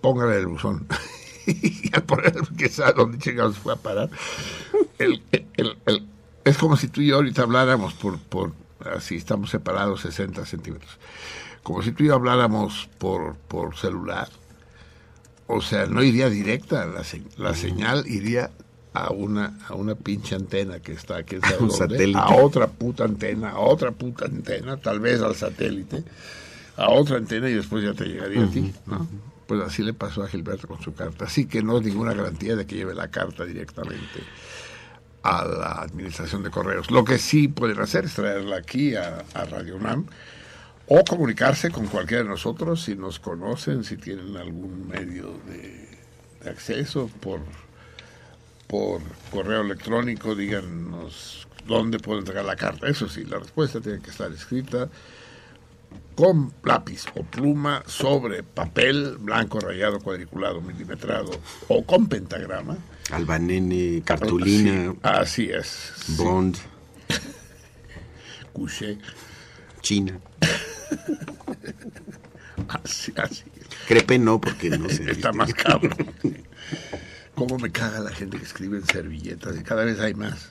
[0.00, 0.86] póngale el buzón.
[1.46, 4.08] y al poner que sabe dónde fue a parar.
[6.44, 8.54] es como si tú y yo ahorita habláramos por, por
[8.96, 10.96] así estamos separados 60 centímetros.
[11.62, 14.30] Como si tú y yo habláramos por, por celular.
[15.48, 17.02] O sea, no iría directa, la,
[17.36, 18.50] la señal iría
[18.92, 23.58] a una, a una pinche antena que está aquí en a otra puta antena, a
[23.58, 26.04] otra puta antena, tal vez al satélite,
[26.76, 29.08] a otra antena y después ya te llegaría a ti, ¿no?
[29.46, 31.24] Pues así le pasó a Gilberto con su carta.
[31.24, 34.20] Así que no es ninguna garantía de que lleve la carta directamente
[35.22, 36.90] a la administración de correos.
[36.90, 40.06] Lo que sí pueden hacer es traerla aquí a, Radio UNAM
[40.88, 45.88] o comunicarse con cualquiera de nosotros si nos conocen, si tienen algún medio de,
[46.48, 47.40] acceso por,
[48.66, 52.88] por correo electrónico, díganos dónde pueden entregar la carta.
[52.88, 54.88] Eso sí, la respuesta tiene que estar escrita
[56.14, 61.30] con lápiz o pluma sobre papel blanco rayado cuadriculado milimetrado
[61.68, 62.76] o con pentagrama.
[63.10, 64.94] Albanene, cartulina.
[65.02, 65.92] así es.
[66.16, 66.56] Bond.
[68.52, 68.98] Couché.
[69.80, 70.18] China.
[72.68, 73.44] así, así.
[73.86, 75.10] Crepe no, porque no sé.
[75.10, 75.96] Está más cabrón.
[77.34, 79.56] ¿Cómo me caga la gente que escribe en servilletas?
[79.56, 80.50] Y cada vez hay más.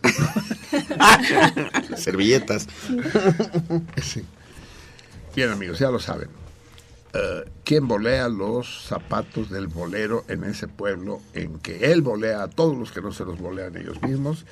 [1.97, 2.67] servilletas.
[4.01, 4.23] Sí.
[5.35, 6.29] Bien amigos, ya lo saben.
[7.13, 12.47] Eh, ¿Quién volea los zapatos del bolero en ese pueblo en que él volea a
[12.47, 14.45] todos los que no se los volean ellos mismos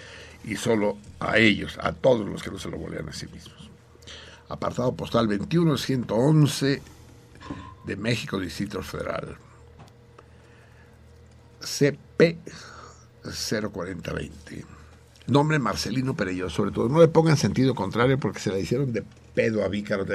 [0.44, 3.65] y solo a ellos, a todos los que no se lo volean a sí mismos?
[4.50, 6.82] Apartado postal 21111
[7.86, 9.38] de México, Distrito Federal.
[11.62, 12.38] CP
[13.24, 14.66] 04020.
[15.28, 16.88] Nombre Marcelino Perello, sobre todo.
[16.88, 20.06] No le pongan sentido contrario porque se la hicieron de pedo a Vícaro.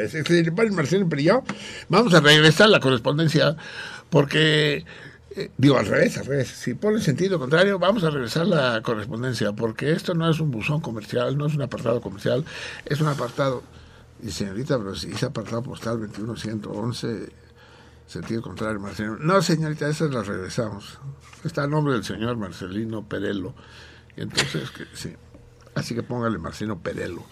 [0.72, 1.42] Marcelo Perello,
[1.88, 3.56] vamos a regresar la correspondencia
[4.08, 4.84] porque...
[5.36, 6.48] Eh, digo, al revés, al revés.
[6.48, 10.80] Si pone sentido contrario, vamos a regresar la correspondencia, porque esto no es un buzón
[10.80, 12.44] comercial, no es un apartado comercial,
[12.84, 13.62] es un apartado.
[14.22, 17.32] Y señorita, pero si ese apartado postal 21111,
[18.06, 19.16] sentido contrario, Marcelino.
[19.16, 20.98] No, señorita, eso la regresamos.
[21.44, 23.54] Está el nombre del señor Marcelino Perello.
[24.16, 25.14] Entonces, sí.
[25.74, 27.22] Así que póngale Marcelino Perello.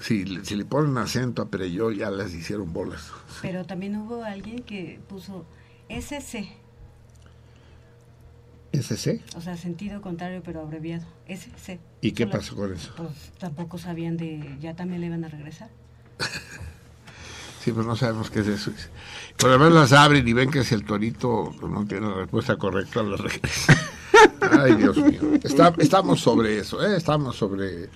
[0.00, 3.10] Si, si le ponen acento a Perello, ya les hicieron bolas.
[3.42, 5.46] Pero también hubo alguien que puso
[5.88, 6.57] SC.
[8.72, 9.22] ¿SC?
[9.36, 11.06] O sea, sentido contrario, pero abreviado.
[11.26, 11.78] SC.
[12.00, 12.92] ¿Y qué pasó con eso?
[12.96, 14.56] Pues tampoco sabían de.
[14.60, 15.70] Ya también le iban a regresar.
[17.64, 18.72] sí, pues no sabemos qué es eso.
[19.36, 22.56] Por lo menos las abren y ven que si el torito no tiene la respuesta
[22.56, 23.76] correcta, lo regresan.
[24.60, 25.20] Ay, Dios mío.
[25.78, 26.96] estamos sobre eso, ¿eh?
[26.96, 27.88] Estamos sobre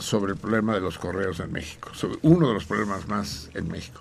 [0.00, 3.68] sobre el problema de los correos en México, sobre uno de los problemas más en
[3.68, 4.00] México.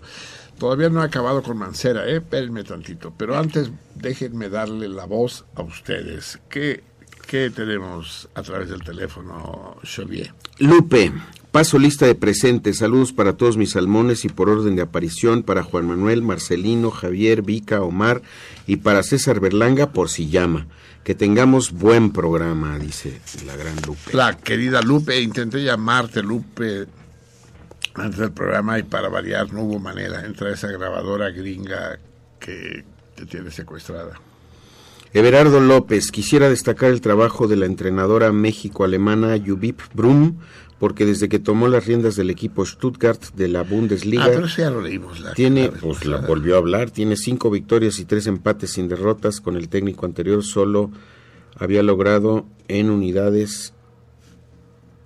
[0.59, 2.17] Todavía no he acabado con Mancera, ¿eh?
[2.17, 6.39] espérenme tantito, pero antes déjenme darle la voz a ustedes.
[6.49, 6.83] ¿Qué,
[7.27, 10.33] qué tenemos a través del teléfono, Xavier?
[10.57, 11.13] Lupe,
[11.51, 12.77] paso lista de presentes.
[12.77, 17.43] Saludos para todos mis salmones y por orden de aparición para Juan Manuel, Marcelino, Javier,
[17.43, 18.23] Vica, Omar
[18.65, 20.65] y para César Berlanga por si llama.
[21.03, 24.11] Que tengamos buen programa, dice la gran Lupe.
[24.11, 26.87] La querida Lupe, intenté llamarte Lupe
[27.97, 30.25] antes del programa y para variar no hubo manera.
[30.25, 31.99] Entra esa grabadora gringa
[32.39, 32.85] que
[33.15, 34.19] te tiene secuestrada.
[35.13, 40.37] Everardo López, quisiera destacar el trabajo de la entrenadora México-alemana Jubip Brum,
[40.79, 44.69] porque desde que tomó las riendas del equipo Stuttgart de la Bundesliga, ah, pero ya
[44.69, 48.87] lo leímos, tiene, pues la volvió a hablar, tiene cinco victorias y tres empates sin
[48.87, 49.41] derrotas.
[49.41, 50.91] Con el técnico anterior solo
[51.57, 53.73] había logrado en unidades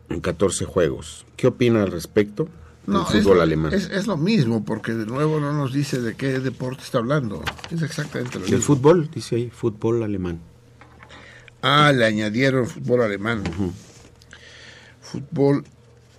[0.10, 1.26] en 14 juegos.
[1.38, 2.50] ¿Qué opina al respecto?
[2.88, 3.74] El fútbol alemán.
[3.74, 7.44] Es, lo mismo, porque de nuevo no nos dice de qué deporte está hablando.
[7.70, 8.58] Es exactamente lo mismo.
[8.58, 10.40] El fútbol, dice ahí, fútbol alemán.
[11.62, 13.44] Ah, le añadieron fútbol alemán.
[15.02, 15.64] Fútbol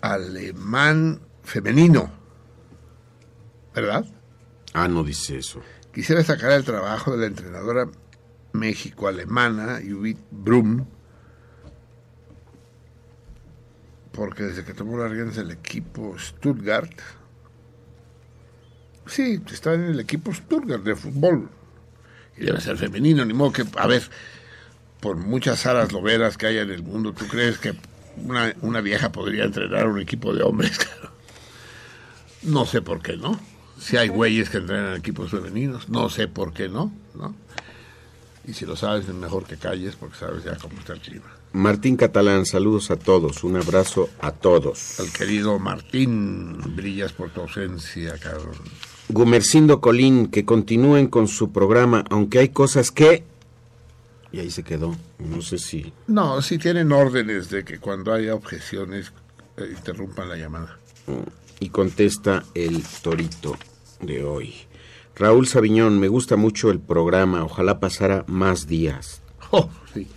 [0.01, 2.11] alemán femenino.
[3.75, 4.05] ¿Verdad?
[4.73, 5.61] Ah, no dice eso.
[5.93, 7.89] Quisiera destacar el trabajo de la entrenadora
[8.53, 10.87] México-alemana, Judith Brum,
[14.13, 16.93] porque desde que tomó las riendas del equipo Stuttgart,
[19.07, 21.49] sí, está en el equipo Stuttgart de fútbol,
[22.37, 24.03] y debe ser femenino, ni modo que, a ver,
[25.01, 27.75] por muchas aras loberas que haya en el mundo, ¿tú crees que
[28.63, 30.79] una, vieja podría entrenar un equipo de hombres?
[32.43, 33.39] no sé por qué no.
[33.79, 37.35] Si hay güeyes que entrenan equipos femeninos, no sé por qué no, ¿no?
[38.47, 41.42] Y si lo sabes, es mejor que calles porque sabes ya cómo está el clima.
[41.53, 44.99] Martín Catalán, saludos a todos, un abrazo a todos.
[45.01, 48.55] Al querido Martín, brillas por tu ausencia, cabrón.
[49.11, 53.25] Gumercindo Colín, que continúen con su programa, aunque hay cosas que...
[54.33, 55.93] Y ahí se quedó, no sé si...
[56.07, 59.13] No, si tienen órdenes de que cuando haya objeciones
[59.59, 60.79] eh, interrumpan la llamada.
[61.61, 63.59] Y contesta el torito
[64.01, 64.55] de hoy.
[65.15, 69.21] Raúl Sabiñón, me gusta mucho el programa, ojalá pasara más días.
[69.51, 70.09] Oh, sí.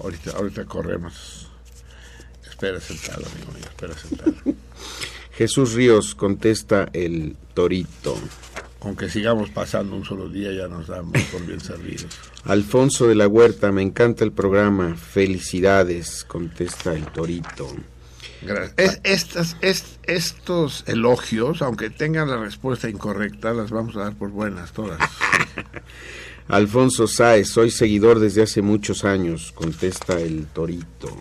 [0.00, 1.48] Ahorita, ahorita corremos.
[2.48, 4.34] Espera sentado, amigo mío, espera sentado.
[5.32, 8.16] Jesús Ríos contesta el torito.
[8.78, 12.06] Con que sigamos pasando un solo día ya nos damos por bien servidos.
[12.44, 14.96] Alfonso de la Huerta, me encanta el programa.
[14.96, 17.68] Felicidades, contesta el torito.
[18.42, 19.00] Gracias.
[19.02, 19.56] estas,
[20.04, 24.98] estos elogios, aunque tengan la respuesta incorrecta, las vamos a dar por buenas todas.
[26.48, 31.16] Alfonso Sáez, soy seguidor desde hace muchos años, contesta el Torito.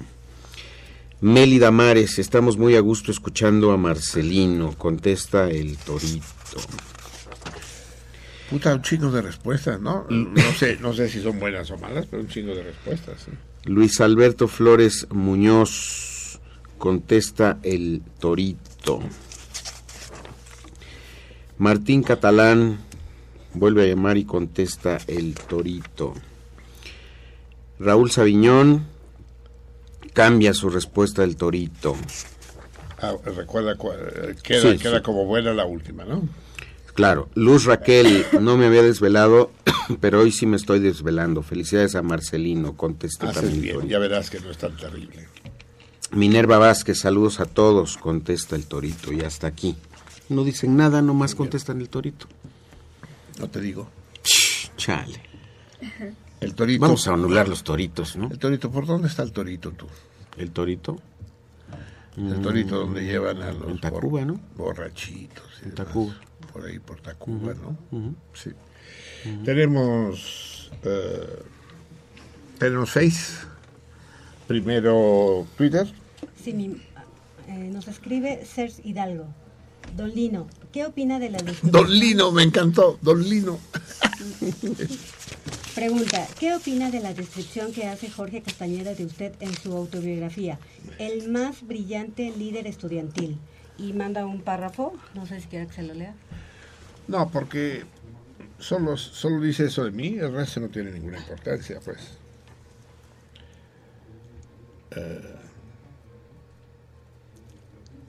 [1.22, 6.26] Meli Damares, estamos muy a gusto escuchando a Marcelino, contesta el Torito.
[8.52, 10.06] Puta, un chingo de respuestas, ¿no?
[10.10, 13.26] No sé, no sé si son buenas o malas, pero un chingo de respuestas.
[13.64, 16.40] Luis Alberto Flores Muñoz,
[16.78, 19.00] contesta el Torito.
[21.58, 22.78] Martín Catalán,
[23.56, 26.14] Vuelve a llamar y contesta el torito.
[27.80, 28.86] Raúl Sabiñón
[30.14, 31.96] cambia su respuesta del torito.
[33.02, 33.76] Ah, recuerda,
[34.44, 36.28] queda, queda como buena la última, ¿no?
[36.96, 37.30] Claro.
[37.36, 39.52] Luz Raquel, no me había desvelado,
[40.00, 41.44] pero hoy sí me estoy desvelando.
[41.44, 43.62] Felicidades a Marcelino, contesta también.
[43.62, 45.28] Bien, ya verás que no es tan terrible.
[46.12, 49.76] Minerva Vázquez, saludos a todos, contesta el torito, y hasta aquí.
[50.30, 52.28] No dicen nada, nomás contestan el torito.
[53.40, 53.88] No te digo.
[54.78, 55.20] Chale.
[56.40, 56.82] El torito.
[56.82, 58.30] Vamos a anular los toritos, ¿no?
[58.30, 59.88] El torito, ¿por dónde está el torito tú?
[60.38, 61.00] ¿El torito?
[62.18, 64.40] El torito donde mm, llevan a los en Tacuba, ¿no?
[64.56, 65.62] borrachitos.
[65.64, 66.16] En Tacuba.
[66.54, 67.78] Por ahí, por Tacuba, ¿no?
[68.34, 68.52] Sí.
[69.44, 70.72] Tenemos.
[70.84, 71.44] Eh,
[72.58, 73.40] tenemos seis.
[74.48, 75.92] Primero, Twitter.
[76.42, 76.82] Sí,
[77.48, 79.28] eh, nos escribe Serge Hidalgo.
[79.96, 81.72] Don Lino, ¿qué opina de la descripción?
[81.72, 83.58] Don Lino, me encantó, Don Lino.
[85.76, 90.60] Pregunta, ¿qué opina de la descripción que hace Jorge Castañeda de usted en su autobiografía?
[91.00, 93.38] El más brillante líder estudiantil.
[93.78, 96.14] Y manda un párrafo, no sé si quiere que se lo lea.
[97.08, 97.84] No, porque
[98.60, 102.00] solo, solo dice eso de mí, el resto no tiene ninguna importancia, pues.
[104.92, 105.36] Eh,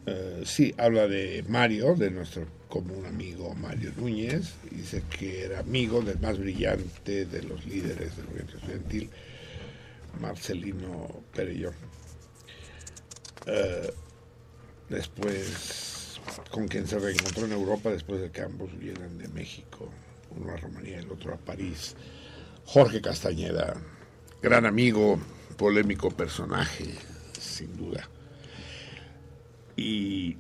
[0.06, 6.00] eh, sí, habla de Mario, de nuestro común amigo Mario Núñez, dice que era amigo
[6.00, 9.10] del más brillante de los líderes del movimiento estudiantil,
[10.20, 11.74] Marcelino Perellón.
[13.46, 13.92] Eh,
[14.88, 16.20] después,
[16.50, 19.88] con quien se reencontró en Europa después de que ambos vinieran de México,
[20.36, 21.96] uno a Rumanía y el otro a París.
[22.64, 23.76] Jorge Castañeda,
[24.40, 25.18] gran amigo,
[25.56, 26.94] polémico personaje,
[27.40, 28.08] sin duda.
[29.76, 30.36] Y,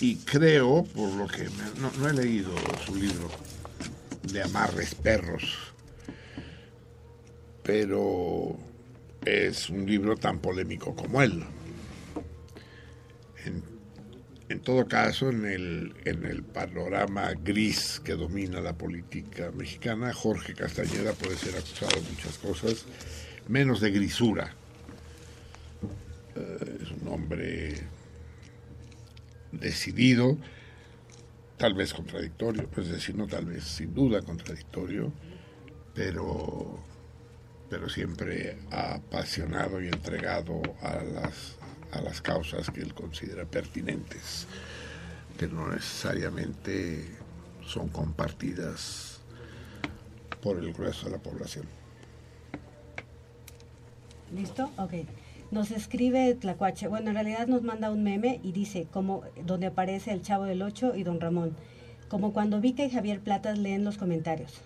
[0.00, 1.48] y creo, por lo que
[1.80, 2.52] no, he leído
[2.84, 3.30] su libro
[4.24, 5.72] de Amarres Perros,
[7.62, 8.58] pero
[9.24, 11.44] es un libro tan polémico como él.
[14.48, 20.54] En, todo caso, en el, en el panorama gris que domina la política mexicana, Jorge
[20.54, 22.86] Castañeda puede ser acusado de muchas cosas,
[23.46, 24.57] menos de grisura.
[26.38, 27.74] Eh, es un hombre
[29.50, 30.36] decidido,
[31.56, 35.12] tal vez contradictorio, pues decir, no tal vez, sin duda contradictorio,
[35.94, 36.78] pero,
[37.68, 41.56] pero siempre apasionado y entregado a las,
[41.90, 44.46] a las causas que él considera pertinentes,
[45.36, 47.04] que no necesariamente
[47.66, 49.20] son compartidas
[50.40, 51.66] por el grueso de la población.
[54.32, 54.70] ¿Listo?
[54.76, 54.92] Ok.
[55.50, 56.88] Nos escribe Tlacuache.
[56.88, 60.62] Bueno, en realidad nos manda un meme y dice, como donde aparece el Chavo del
[60.62, 61.54] Ocho y Don Ramón.
[62.08, 64.60] Como cuando Vika y Javier Platas leen los comentarios.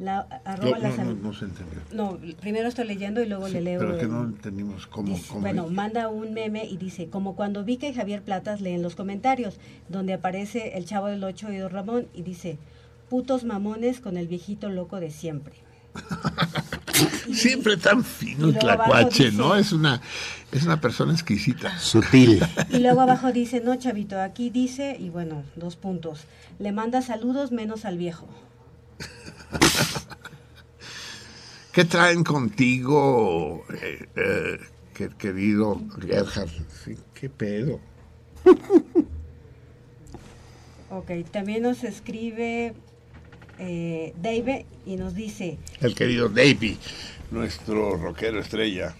[0.00, 1.80] La, arroba no, la no, no, se entendió.
[1.92, 3.80] No, primero estoy leyendo y luego Sí, le leo.
[3.80, 5.08] pero que no entendimos cómo.
[5.08, 8.80] Dice- cómo- bueno, manda un meme y dice, como cuando Vika y Javier Platas leen
[8.82, 9.58] los comentarios,
[9.88, 12.58] donde aparece el Chavo del Ocho y Don Ramón y dice,
[13.08, 15.54] putos mamones con el viejito loco de siempre.
[17.32, 19.54] Siempre tan fino y tlacuache, dice- ¿no?
[19.56, 20.00] Es una,
[20.52, 21.78] es una persona exquisita.
[21.78, 22.40] Sutil.
[22.70, 26.24] Y luego abajo dice, no, chavito, aquí dice, y bueno, dos puntos,
[26.58, 28.28] le manda saludos menos al viejo.
[31.72, 34.58] ¿Qué traen contigo, eh, eh,
[34.94, 36.48] que- querido Gerhard?
[37.14, 37.78] ¿Qué pedo?
[40.90, 42.74] Ok, también nos escribe
[43.58, 46.78] eh, Dave y nos dice, El querido Davey,
[47.30, 48.94] nuestro rockero estrella.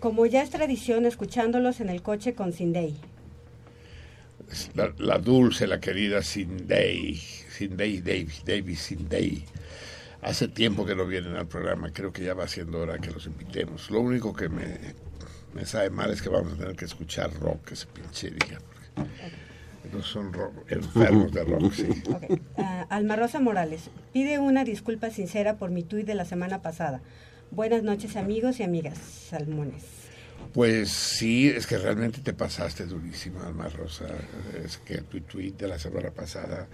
[0.00, 2.96] como ya es tradición, escuchándolos en el coche con Cindy.
[4.74, 9.44] La, la dulce, la querida Cindy, Cindy Davis, Davis Cindy.
[10.22, 13.26] Hace tiempo que no vienen al programa, creo que ya va siendo hora que los
[13.26, 13.90] invitemos.
[13.90, 14.78] Lo único que me,
[15.52, 18.58] me sabe mal es que vamos a tener que escuchar rock, ese pinche día.
[18.66, 19.04] porque
[19.92, 21.86] No son rock- enfermos de rock, sí.
[22.08, 22.40] Ok.
[22.58, 27.00] Ah, Alma Rosa Morales pide una disculpa sincera por mi tuit de la semana pasada.
[27.50, 28.98] Buenas noches amigos y amigas
[29.30, 29.84] salmones.
[30.52, 34.06] Pues sí, es que realmente te pasaste durísima, Alma Rosa.
[34.64, 36.66] Es que tu tweet de la semana pasada,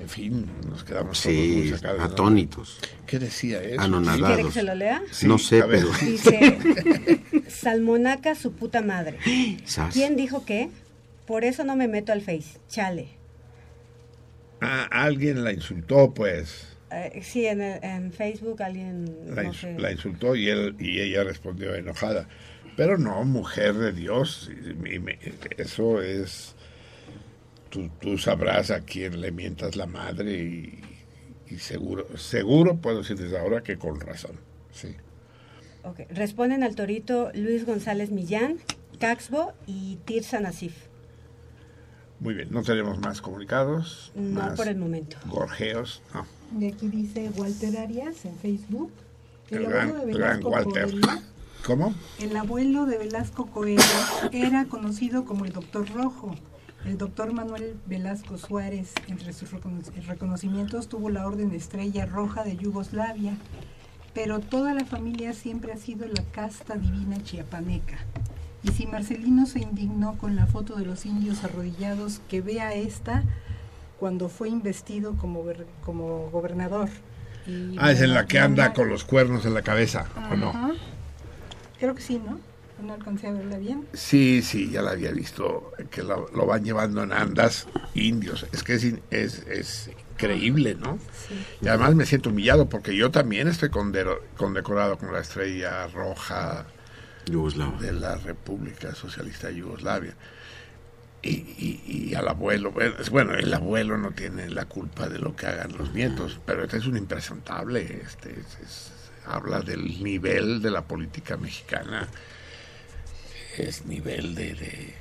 [0.00, 2.02] en fin, nos quedamos todos muy Sí, sacados.
[2.02, 2.78] atónitos.
[3.06, 3.80] ¿Qué decía eso?
[3.80, 4.26] Anonadados.
[4.34, 5.02] ¿Quiere que se lo lea?
[5.12, 5.88] Sí, no sé, pero...
[6.04, 6.58] Dice,
[7.48, 9.18] Salmonaca su puta madre.
[9.64, 9.92] Sas.
[9.94, 10.70] ¿Quién dijo qué?
[11.26, 12.58] Por eso no me meto al Face.
[12.68, 13.08] Chale.
[14.60, 16.76] Ah, alguien la insultó, pues.
[16.90, 19.04] Eh, sí, en, el- en Facebook alguien...
[19.34, 19.78] La, no ins- sé.
[19.78, 22.28] la insultó y, él, y ella respondió enojada.
[22.76, 25.18] Pero no, mujer de Dios, y- y me-
[25.56, 26.54] eso es...
[27.70, 30.80] Tú, tú sabrás a quién le mientas la madre y,
[31.48, 34.38] y seguro, seguro puedo decir desde ahora que con razón.
[34.70, 34.94] Sí.
[35.82, 36.00] Ok.
[36.10, 38.58] Responden al torito Luis González Millán,
[39.00, 40.74] Caxbo y Tirsa Nasif.
[42.24, 44.10] Muy bien, no tenemos más comunicados.
[44.16, 45.16] No más por el momento.
[45.26, 46.02] gorjeos.
[46.14, 46.26] No.
[46.58, 48.90] Y aquí dice Walter Arias en Facebook.
[49.50, 49.88] El El, gran,
[50.40, 50.84] de Walter.
[50.90, 51.06] Coelho,
[51.66, 51.94] ¿Cómo?
[52.18, 53.82] el abuelo de Velasco Coelho
[54.32, 56.34] era conocido como el Doctor Rojo.
[56.86, 62.56] El doctor Manuel Velasco Suárez, entre sus recono- reconocimientos, tuvo la Orden Estrella Roja de
[62.58, 63.36] Yugoslavia,
[64.14, 67.98] pero toda la familia siempre ha sido la casta divina chiapaneca.
[68.64, 73.22] Y si Marcelino se indignó con la foto de los indios arrodillados, que vea esta
[74.00, 75.44] cuando fue investido como,
[75.84, 76.88] como gobernador.
[77.46, 80.74] Y Ah, es en la que anda con los cuernos en la cabeza, ¿o no?
[81.78, 82.40] Creo que sí, ¿no?
[82.82, 83.86] No alcancé a verla bien.
[83.92, 88.46] Sí, sí, ya la había visto, que lo, lo van llevando en andas indios.
[88.52, 90.98] Es que es, es, es increíble, ¿no?
[91.28, 91.34] Sí.
[91.60, 96.66] Y además me siento humillado porque yo también estoy condero- condecorado con la estrella roja
[97.78, 100.14] De la República Socialista de Yugoslavia.
[101.22, 105.18] Y, y- y al abuelo, bueno, es- bueno, el abuelo no tiene la culpa de
[105.18, 108.92] lo que hagan los nietos, pero este es un impresentable, este es- es-
[109.26, 112.08] habla del nivel de la política mexicana,
[113.56, 114.94] es nivel de, de,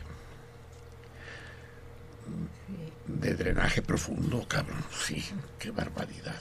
[3.08, 5.22] de drenaje profundo, cabrón, sí,
[5.60, 6.40] qué barbaridad.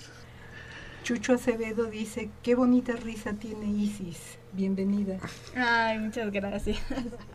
[1.03, 4.39] Chucho Acevedo dice, qué bonita risa tiene Isis.
[4.53, 5.17] Bienvenida.
[5.57, 6.79] Ay, muchas gracias.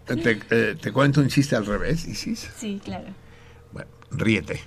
[0.05, 2.49] Te, eh, te cuento un chiste al revés, Isis.
[2.55, 3.05] Sí, claro.
[3.71, 4.59] Bueno, ríete.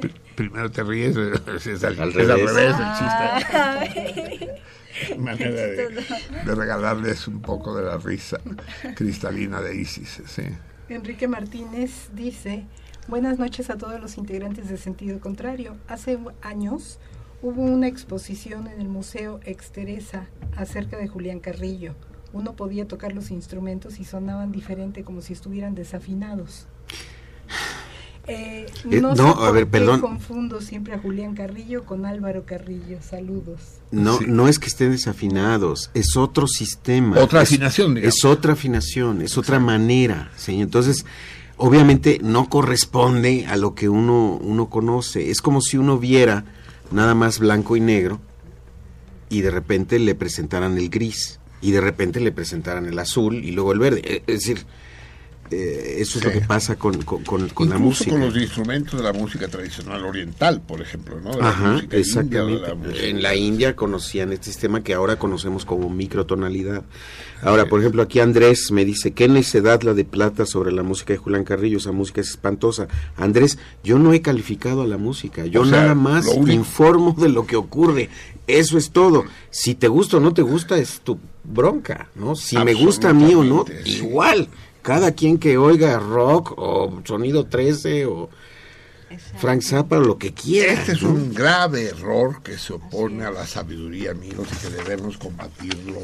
[0.00, 2.54] Pr- Primero te ríes, es al, Al es al revés.
[2.54, 3.80] revés Ah.
[3.84, 5.18] el chiste.
[5.18, 5.88] Manera de,
[6.44, 8.38] de regalarles un poco de la risa
[8.96, 10.42] cristalina de Isis, sí.
[10.88, 12.64] Enrique Martínez dice,
[13.08, 15.76] buenas noches a todos los integrantes de Sentido Contrario.
[15.88, 16.98] Hace años
[17.42, 21.94] hubo una exposición en el Museo Exteresa acerca de Julián Carrillo.
[22.32, 26.66] Uno podía tocar los instrumentos y sonaban diferente como si estuvieran desafinados.
[28.26, 30.00] Eh, Eh, no, sé a por ver, qué perdón.
[30.00, 32.98] confundo siempre a Julián Carrillo con Álvaro Carrillo.
[33.02, 33.60] Saludos.
[33.90, 34.24] No, Sí.
[34.26, 37.18] no es que estén desafinados, es otro sistema.
[37.18, 38.16] Otra Es- afinación, digamos.
[38.16, 40.62] Es otra afinación, es otra manera, señor.
[40.62, 41.04] Entonces,
[41.58, 45.30] obviamente no corresponde a lo que uno, uno conoce.
[45.30, 46.46] Es como si uno viera
[46.94, 48.20] nada más blanco y negro
[49.28, 51.40] y de repente le presentaran el gris.
[51.60, 54.22] y de repente le presentaran el azul y luego el verde.
[54.26, 54.66] Es decir,
[55.50, 58.10] eh, eso es lo que pasa con, con, la música.
[58.10, 61.32] con los instrumentos de la música tradicional oriental, por ejemplo, ¿no?
[61.40, 63.10] Ajá, exactamente.
[63.10, 66.82] en la India conocían este sistema que ahora conocemos como microtonalidad.
[67.42, 71.12] Ahora, por ejemplo, aquí Andrés me dice, ¿qué necedad la de plata sobre la música
[71.12, 71.76] de Julián Carrillo?
[71.76, 72.88] Esa música es espantosa.
[73.16, 77.56] Andrés, yo no he calificado a la música, yo nada más informo de lo que
[77.56, 78.08] ocurre.
[78.46, 79.24] Eso es todo.
[79.50, 82.34] Si te gusta o no te gusta, es tu bronca, ¿no?
[82.34, 84.48] Si me gusta a mí o no, igual
[84.84, 88.28] cada quien que oiga rock o sonido 13 o
[89.38, 90.74] Frank Zappa, lo que quiera.
[90.74, 95.16] Este es un grave error que se opone a la sabiduría, amigos, y que debemos
[95.16, 96.00] combatirlo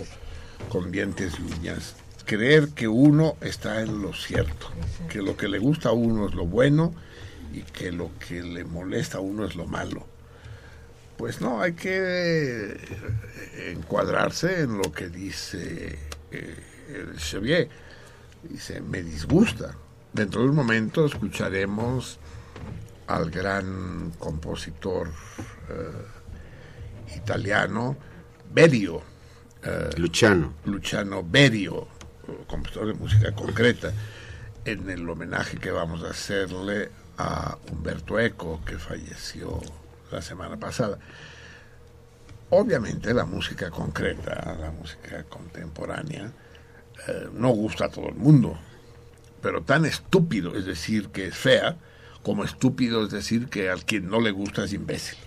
[0.70, 1.94] con dientes y uñas.
[2.24, 4.70] Creer que uno está en lo cierto,
[5.10, 6.94] que lo que le gusta a uno es lo bueno
[7.52, 10.06] y que lo que le molesta a uno es lo malo.
[11.18, 15.98] Pues no, hay que eh, encuadrarse en lo que dice
[16.30, 16.56] eh,
[16.88, 17.68] el Chevier
[18.42, 19.74] Dice, me disgusta.
[20.12, 22.18] Dentro de un momento escucharemos
[23.06, 25.08] al gran compositor
[25.68, 27.96] eh, italiano
[28.52, 29.02] Berio.
[29.62, 30.54] Eh, Luciano.
[30.64, 31.86] Luciano Berio,
[32.46, 33.92] compositor de música concreta,
[34.64, 39.60] en el homenaje que vamos a hacerle a Humberto Eco, que falleció
[40.10, 40.98] la semana pasada.
[42.50, 46.32] Obviamente la música concreta, la música contemporánea,
[47.08, 48.58] eh, no gusta a todo el mundo,
[49.42, 51.76] pero tan estúpido es decir que es fea,
[52.22, 55.18] como estúpido es decir que al quien no le gusta es imbécil.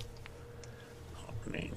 [1.52, 1.72] Ni,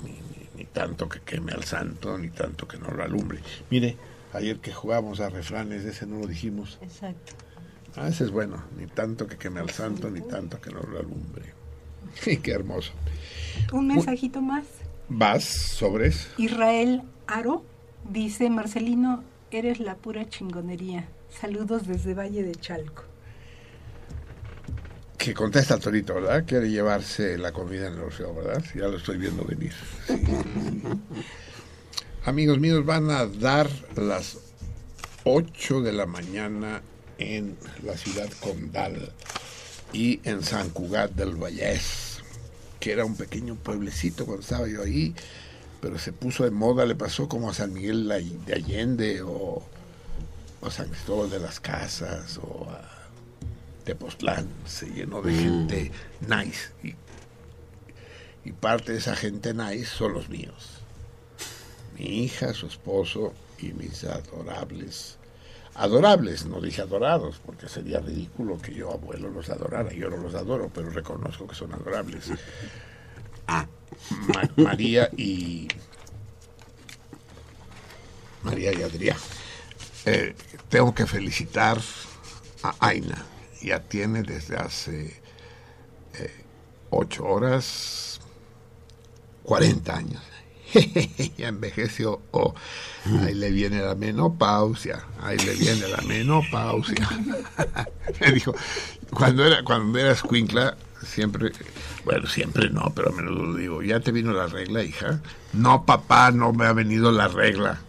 [0.55, 3.41] ni, tanto que queme al santo, ni tanto que no lo alumbre.
[3.71, 3.97] Mire,
[4.35, 6.79] ayer que jugamos a refranes, ese no lo dijimos.
[6.83, 7.33] Exacto.
[7.97, 10.99] Ah, ese es bueno, ni tanto que queme al santo, ni tanto que no lo
[10.99, 11.55] alumbre.
[12.21, 12.93] Sí, qué hermoso.
[13.73, 14.65] Un mensajito más.
[15.09, 16.29] Vas, sobres.
[16.39, 17.65] Israel Aro
[18.11, 21.07] dice, Marcelino, Eres la pura chingonería.
[21.41, 23.05] Saludos desde Valle de Chalco.
[25.17, 26.45] Que contesta Torito, ¿verdad?
[26.47, 28.65] Quiere llevarse la comida en el océano, ¿verdad?
[28.75, 29.73] Ya lo estoy viendo venir.
[32.25, 34.39] Amigos míos, van a dar las
[35.23, 36.83] 8 de la mañana
[37.19, 39.13] en la ciudad condal
[39.93, 42.19] y en San Cugat del Vallés,
[42.81, 45.15] que era un pequeño pueblecito cuando estaba yo ahí
[45.87, 48.09] pero se puso de moda, le pasó como a San Miguel
[48.45, 49.63] de Allende o,
[50.61, 52.83] a San Cristóbal de las Casas o a
[53.85, 55.39] Tepoztlán, se llenó de mm.
[55.39, 55.93] gente
[56.23, 56.73] nice.
[56.83, 56.97] Y,
[58.49, 60.81] y parte de esa gente nice son los míos.
[61.97, 65.19] Mi hija, su esposo y mis adorables
[65.77, 70.35] adorables, no dije adorados, porque sería ridículo que yo abuelo los adorara, yo no los
[70.35, 72.33] adoro, pero reconozco que son adorables.
[74.57, 75.69] María y
[78.43, 79.19] María y Adrián.
[80.05, 80.35] Eh,
[80.69, 81.79] tengo que felicitar
[82.63, 83.25] a Aina.
[83.63, 85.21] Ya tiene desde hace
[86.15, 86.45] eh,
[86.91, 88.21] ocho horas
[89.43, 90.23] 40 años.
[91.39, 92.23] ya envejeció.
[92.33, 92.55] Oh,
[93.23, 95.05] ahí le viene la menopausia.
[95.21, 97.09] Ahí le viene la menopausia.
[98.21, 98.55] Me dijo,
[99.11, 101.53] cuando era, cuando era escuincla, siempre,
[102.05, 105.21] bueno, siempre no, pero a menudo lo digo, ¿ya te vino la regla, hija?
[105.53, 107.81] No, papá, no me ha venido la regla.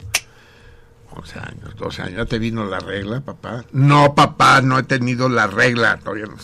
[1.18, 3.66] 11 años, 12 años, ¿ya te vino la regla, papá?
[3.72, 5.98] No, papá, no he tenido la regla.
[5.98, 6.36] Todavía no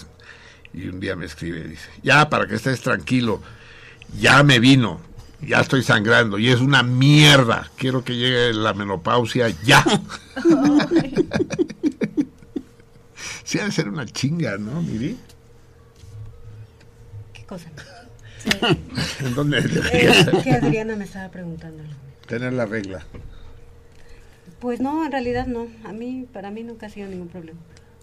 [0.73, 3.41] Y un día me escribe y dice, ya, para que estés tranquilo,
[4.19, 4.99] ya me vino,
[5.41, 7.69] ya estoy sangrando y es una mierda.
[7.77, 9.83] Quiero que llegue la menopausia ya.
[13.43, 15.17] sí, ha de ser una chinga, ¿no, Miri?
[17.53, 17.69] Cosa.
[19.19, 19.61] ¿En dónde
[20.43, 21.83] que Adriana me estaba preguntando.
[22.27, 23.05] Tener la regla.
[24.59, 25.67] Pues no, en realidad no.
[25.83, 27.59] A mí, para mí nunca ha sido ningún problema.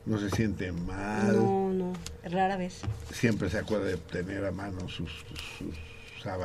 [0.07, 1.37] No se siente mal.
[1.37, 1.93] No, no,
[2.25, 2.81] rara vez.
[3.13, 5.11] Siempre se acuerda de tener a mano sus,
[5.59, 5.75] sus,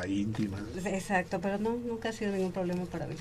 [0.08, 0.62] íntimas.
[0.86, 3.16] Exacto, pero no, nunca ha sido ningún problema para mí.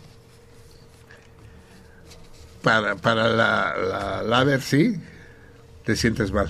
[2.62, 4.96] Para, para la, la laver, sí,
[5.84, 6.48] te sientes mal.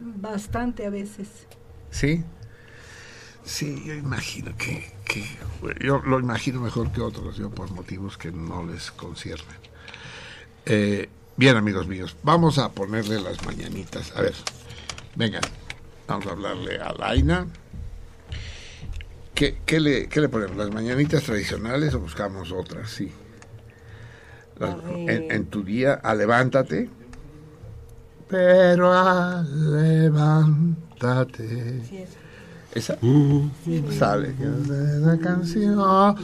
[0.00, 1.45] Bastante a veces.
[1.96, 2.22] ¿Sí?
[3.42, 4.92] Sí, yo imagino que,
[5.80, 9.56] yo lo imagino mejor que otros, yo por motivos que no les conciernen.
[10.66, 11.08] Eh,
[11.38, 14.14] bien, amigos míos, vamos a ponerle las mañanitas.
[14.14, 14.34] A ver,
[15.14, 15.40] venga,
[16.06, 17.46] vamos a hablarle a Laina.
[19.34, 20.58] ¿Qué, qué, le, ¿Qué le ponemos?
[20.58, 22.90] ¿Las mañanitas tradicionales o buscamos otras?
[22.90, 23.10] Sí.
[24.60, 26.90] en, tu día, a levántate.
[28.28, 30.85] Pero a levántate.
[32.74, 32.98] Esa
[33.98, 34.34] sale
[35.00, 36.16] la canción.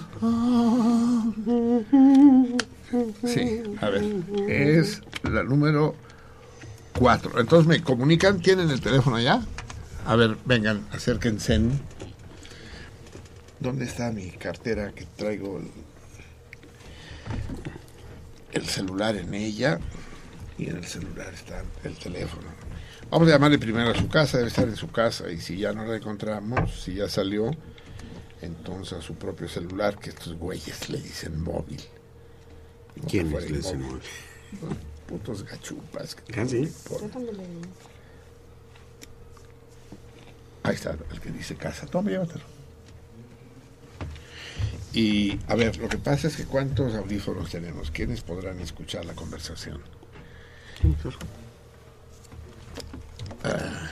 [3.25, 4.03] Sí, a ver,
[4.49, 5.95] es la número
[6.99, 7.41] 4.
[7.41, 9.43] Entonces me comunican, ¿tienen el teléfono ya?
[10.05, 11.61] A ver, vengan, acérquense.
[13.61, 15.71] ¿Dónde está mi cartera que traigo el,
[18.53, 19.79] el celular en ella?
[20.59, 22.62] Y en el celular está el teléfono.
[23.13, 25.31] Vamos a llamarle primero a su casa, debe estar en su casa.
[25.31, 27.51] Y si ya no la encontramos, si ya salió,
[28.41, 31.83] entonces a su propio celular, que estos güeyes le dicen móvil.
[32.97, 34.01] No ¿Quién le dicen móvil?
[34.63, 34.77] Los
[35.07, 36.15] putos gachupas.
[36.15, 36.63] ¿Casi?
[36.63, 37.19] ¿Ah,
[40.63, 41.85] Ahí está, el que dice casa.
[41.85, 42.45] Toma, llévatelo.
[44.95, 47.91] Y a ver, lo que pasa es que ¿cuántos audífonos tenemos?
[47.91, 49.83] ¿Quiénes podrán escuchar la conversación?
[53.45, 53.89] Ah,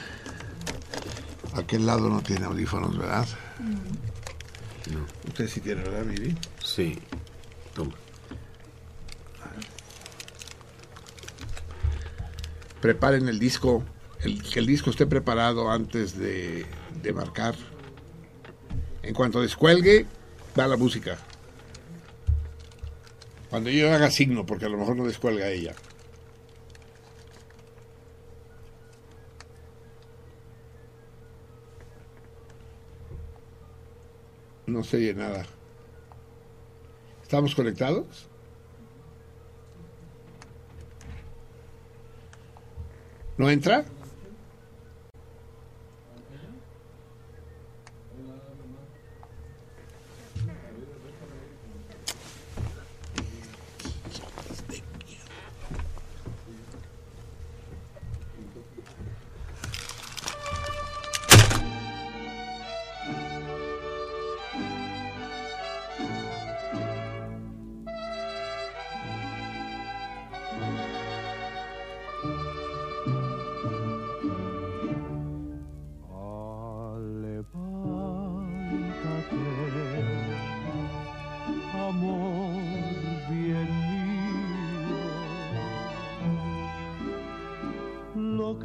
[1.56, 3.26] aquel lado no tiene audífonos, ¿verdad?
[4.92, 5.06] No.
[5.28, 6.36] Usted sí tiene, ¿verdad, Miri?
[6.64, 6.98] Sí.
[7.74, 7.94] Toma.
[12.80, 13.84] Preparen el disco,
[14.20, 16.64] el, que el disco esté preparado antes de,
[17.02, 17.54] de marcar.
[19.02, 20.06] En cuanto descuelgue,
[20.54, 21.18] da la música.
[23.50, 25.74] Cuando yo haga signo, porque a lo mejor no descuelga ella.
[34.70, 35.44] No se oye nada.
[37.22, 38.28] ¿Estamos conectados?
[43.36, 43.84] ¿No entra?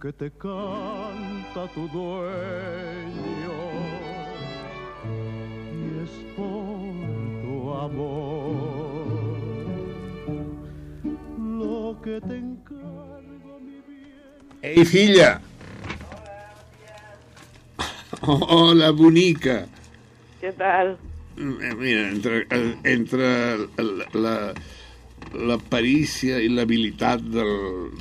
[0.00, 3.56] que te canta tu dueño.
[5.72, 6.92] Y es por
[7.42, 9.36] tu amor
[11.38, 14.38] lo que te encargo, mi bien.
[14.62, 15.40] ¡Ey, filla!
[18.22, 19.66] Hola, bonica.
[20.40, 20.98] ¿Qué tal?
[21.38, 22.46] Eh, mira, entre,
[22.84, 24.54] entre la, la
[25.70, 27.52] perícia i l'habilitat del,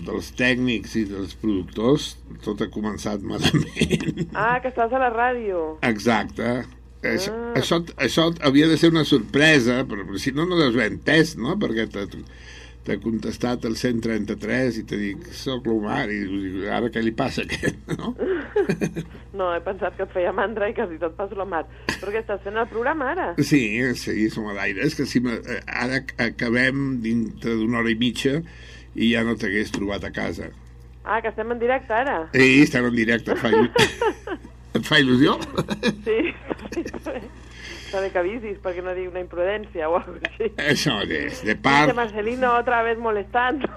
[0.05, 2.13] dels tècnics i dels productors,
[2.45, 4.25] tot ha començat malament.
[4.35, 5.75] Ah, que estàs a la ràdio.
[5.85, 6.57] Exacte.
[7.05, 7.53] Això, ah.
[7.59, 11.35] això, això havia de ser una sorpresa, però, però si no, no deus haver entès,
[11.37, 11.57] no?
[11.61, 11.87] Perquè
[12.85, 17.47] t'ha contestat el 133 i te dic, soc l'Omar, i ara què li passa a
[17.47, 18.13] aquest, no?
[19.39, 21.63] no, he pensat que et feia mandra i quasi tot passo l'Omar.
[21.95, 23.27] Però què estàs fent el programa ara?
[23.41, 23.63] Sí,
[23.97, 24.85] sí, som a l'aire.
[24.85, 28.37] És que si eh, ara acabem dintre d'una hora i mitja
[28.95, 30.51] i ja no t'hagués trobat a casa.
[31.05, 32.19] Ah, que estem en directe ara?
[32.33, 33.33] Sí, estem en directe.
[33.33, 33.69] Et fa, il...
[34.77, 35.37] et fa il·lusió?
[36.05, 36.21] Sí,
[38.03, 40.51] bé que avisis perquè no digui una imprudència o alguna així.
[40.61, 41.89] Això de part...
[41.89, 43.67] Dice Marcelino otra vez molestando.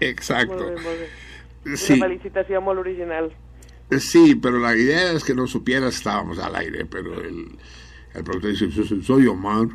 [0.00, 0.54] Exacto.
[0.54, 1.08] Molt bé, molt bé.
[1.76, 1.96] Sí.
[1.96, 3.32] Una felicitació molt original.
[3.98, 7.58] Sí, pero la idea es que no supiera estábamos al aire, pero el,
[8.14, 9.66] el productor dice, soy Omar.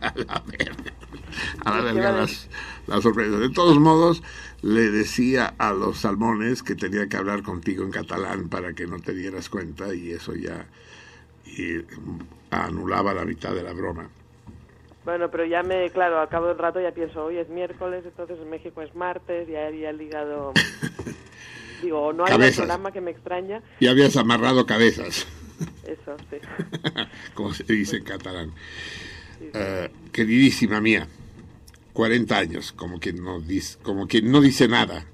[0.00, 0.92] a la verga,
[1.64, 2.48] a la verga las,
[2.86, 3.40] las sorpresas.
[3.40, 4.22] De todos modos,
[4.62, 8.98] le decía a los salmones que tenía que hablar contigo en catalán para que no
[8.98, 10.66] te dieras cuenta y eso ya
[11.46, 11.84] y
[12.50, 14.08] anulaba la mitad de la broma.
[15.04, 18.38] Bueno, pero ya me, claro, al cabo del rato ya pienso, hoy es miércoles, entonces
[18.40, 20.52] en México es martes, ya había ligado...
[21.82, 23.62] Digo, no hay un programa que me extraña.
[23.78, 25.28] Y habías amarrado cabezas.
[25.84, 26.36] Eso, sí.
[27.34, 28.52] Como se dice en catalán.
[29.38, 29.58] Sí, sí.
[29.58, 31.06] Uh, queridísima mía,
[31.98, 35.04] 40 años, como quien no dice, como quien no dice nada.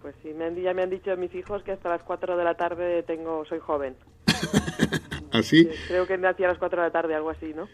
[0.00, 0.32] Pues sí.
[0.32, 3.02] Me han, ya me han dicho mis hijos que hasta las 4 de la tarde
[3.02, 3.94] tengo soy joven.
[5.32, 5.68] ¿Así?
[5.86, 7.68] creo que nací a las 4 de la tarde, algo así, ¿no?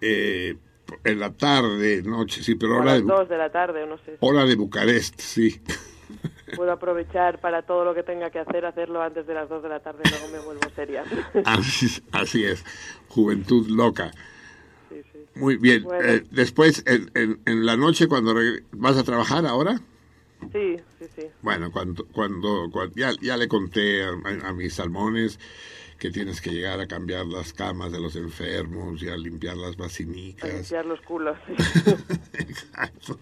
[0.00, 0.56] Eh,
[1.04, 3.12] en la tarde, noche, sí, pero hora a las de...
[3.12, 4.16] 2 de la tarde, no sé.
[4.18, 5.62] Hora de Bucarest, sí.
[6.56, 9.68] Puedo aprovechar para todo lo que tenga que hacer, hacerlo antes de las 2 de
[9.68, 11.04] la tarde, luego me vuelvo seria.
[11.44, 12.64] Así, así es,
[13.06, 14.10] juventud loca.
[15.34, 15.82] Muy bien.
[15.84, 16.08] Bueno.
[16.08, 18.34] Eh, después, en, en, en la noche, cuando
[18.72, 19.80] vas a trabajar ahora,
[20.52, 21.22] Sí, sí, sí.
[21.42, 25.38] bueno, cuando, cuando, cuando- ya, ya le conté a, a- a mis salmones
[25.98, 29.74] que tienes que llegar a cambiar las camas de los enfermos y a limpiar las
[29.76, 30.52] A vacinicas.
[30.52, 31.38] limpiar los culos.
[32.32, 33.18] Exacto.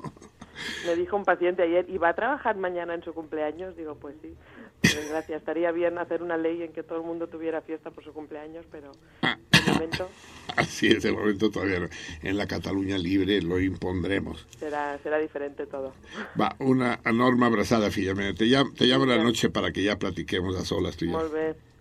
[0.87, 3.77] Me dijo un paciente ayer, ¿y va a trabajar mañana en su cumpleaños?
[3.77, 4.35] Digo, pues sí.
[4.82, 8.03] Por desgracia, estaría bien hacer una ley en que todo el mundo tuviera fiesta por
[8.03, 10.09] su cumpleaños, pero de momento
[10.57, 11.89] Así es, de momento todavía no.
[12.23, 14.47] En la Cataluña libre lo impondremos.
[14.59, 15.93] será, será diferente todo.
[16.41, 18.32] Va, una enorme abrazada, filla mía.
[18.35, 21.20] Te llamo, te llamo la noche para que ya platiquemos a solas tú y yo.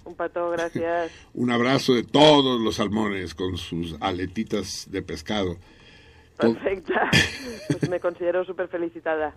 [0.05, 1.11] Un petó, gracias.
[1.33, 5.57] Un abrazo de todos los salmones con sus aletitas de pescado.
[6.39, 7.09] Perfecta.
[7.69, 9.35] Pues me considero súper felicitada.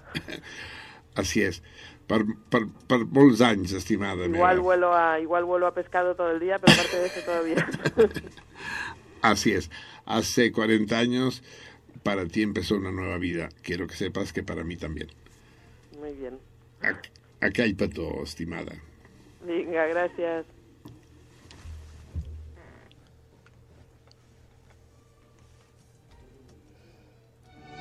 [1.15, 1.63] Así es.
[2.07, 4.63] Per, per, per molts anys, estimada Igual meva.
[4.63, 7.67] vuelo a igual vuelo a pescado todo el día, pero aparte de eso todavía.
[9.23, 9.71] Así es.
[10.05, 11.43] Hace 40 años
[12.03, 13.49] para ti empezó una nueva vida.
[13.63, 15.09] Quiero que sepas que para mí también.
[15.99, 16.39] Muy bien.
[16.81, 17.09] Ac-
[17.41, 18.73] Acá hay pato, estimada.
[19.47, 20.47] Venga, gracias.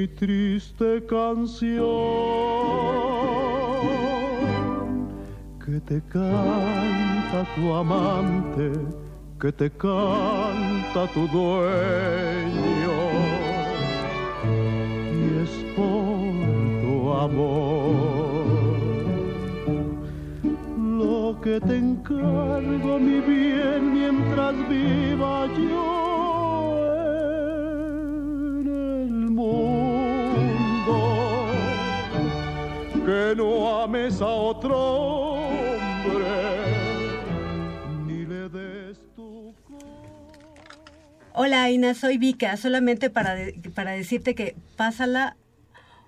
[0.00, 1.84] mi triste canción.
[5.62, 8.72] Que te canta tu amante,
[9.38, 12.98] que te canta tu dueño.
[15.16, 16.32] Y es por
[16.82, 16.94] tu
[17.26, 18.40] amor
[20.98, 26.09] lo que te encargo, mi bien, mientras viva yo
[33.30, 36.26] Que no ames a otro hombre,
[38.04, 39.54] ni le des tu
[41.34, 45.36] Hola Aina, soy Vika, solamente para, de- para decirte que pásala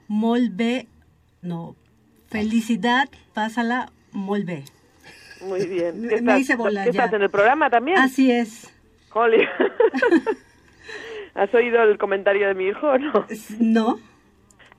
[0.08, 0.88] molt bé,
[1.42, 1.76] no,
[2.28, 4.64] felicidad, pásala molt bé.
[5.42, 6.00] Muy bien.
[6.00, 7.04] Me- ¿Qué me estás, hice bola ¿qué ya.
[7.04, 7.98] estás en el programa también?
[7.98, 8.68] Así es.
[9.10, 9.44] Jolly.
[11.34, 13.26] ¿Has oído el comentario de mi hijo o no?
[13.60, 14.00] No.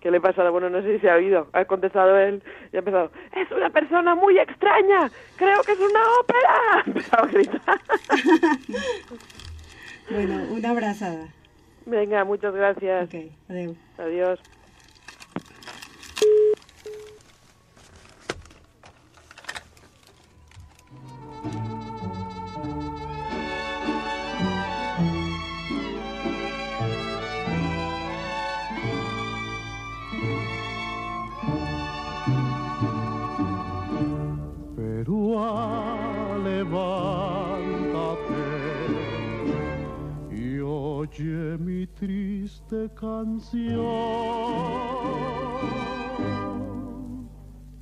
[0.03, 0.49] ¿Qué le pasa?
[0.49, 1.47] Bueno, no sé si se ha oído.
[1.53, 2.43] Ha contestado él
[2.73, 6.53] y ha empezado, es una persona muy extraña, creo que es una ópera.
[6.73, 7.81] Ha empezado a gritar.
[10.09, 11.29] Bueno, una abrazada.
[11.85, 13.07] Venga, muchas gracias.
[13.07, 13.15] Ok,
[13.47, 13.77] adiós.
[13.97, 14.39] Adiós.
[35.05, 36.77] Pero ah, levántate
[40.31, 43.83] y oye mi triste canción.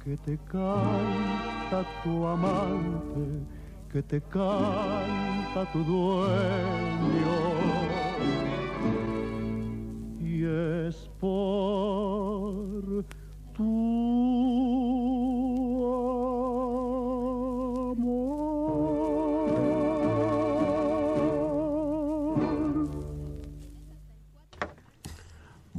[0.03, 3.45] Que te canta tu amante,
[3.91, 7.38] que te canta tu dueño.
[10.19, 10.43] Y
[10.88, 13.06] es por
[13.53, 14.80] tu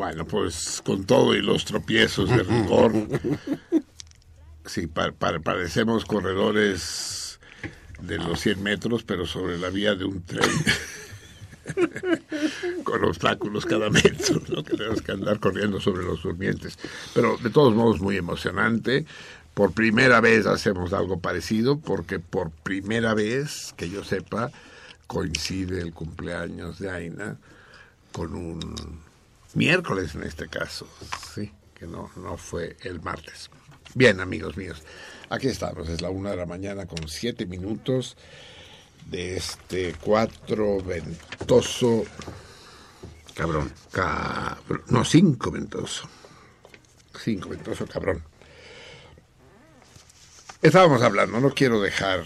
[0.03, 2.93] Bueno, pues con todo y los tropiezos de rigor,
[4.67, 7.39] sí, pa- pa- parecemos corredores
[8.01, 10.43] de los 100 metros, pero sobre la vía de un tren.
[12.83, 14.65] con obstáculos cada metro, ¿no?
[14.65, 16.77] que tenemos que andar corriendo sobre los durmientes.
[17.15, 19.07] Pero de todos modos muy emocionante.
[19.55, 24.51] Por primera vez hacemos algo parecido porque por primera vez, que yo sepa,
[25.07, 27.37] coincide el cumpleaños de Aina
[28.11, 28.59] con un
[29.55, 30.89] miércoles en este caso,
[31.35, 33.51] sí, que no, no fue el martes.
[33.95, 34.83] Bien, amigos míos,
[35.29, 38.17] aquí estamos, es la una de la mañana con siete minutos
[39.11, 42.05] de este cuatro ventoso
[43.35, 43.73] Cabrón.
[43.91, 46.09] cabrón no, cinco ventoso.
[47.19, 48.23] Cinco ventoso cabrón.
[50.61, 52.25] Estábamos hablando, no quiero dejar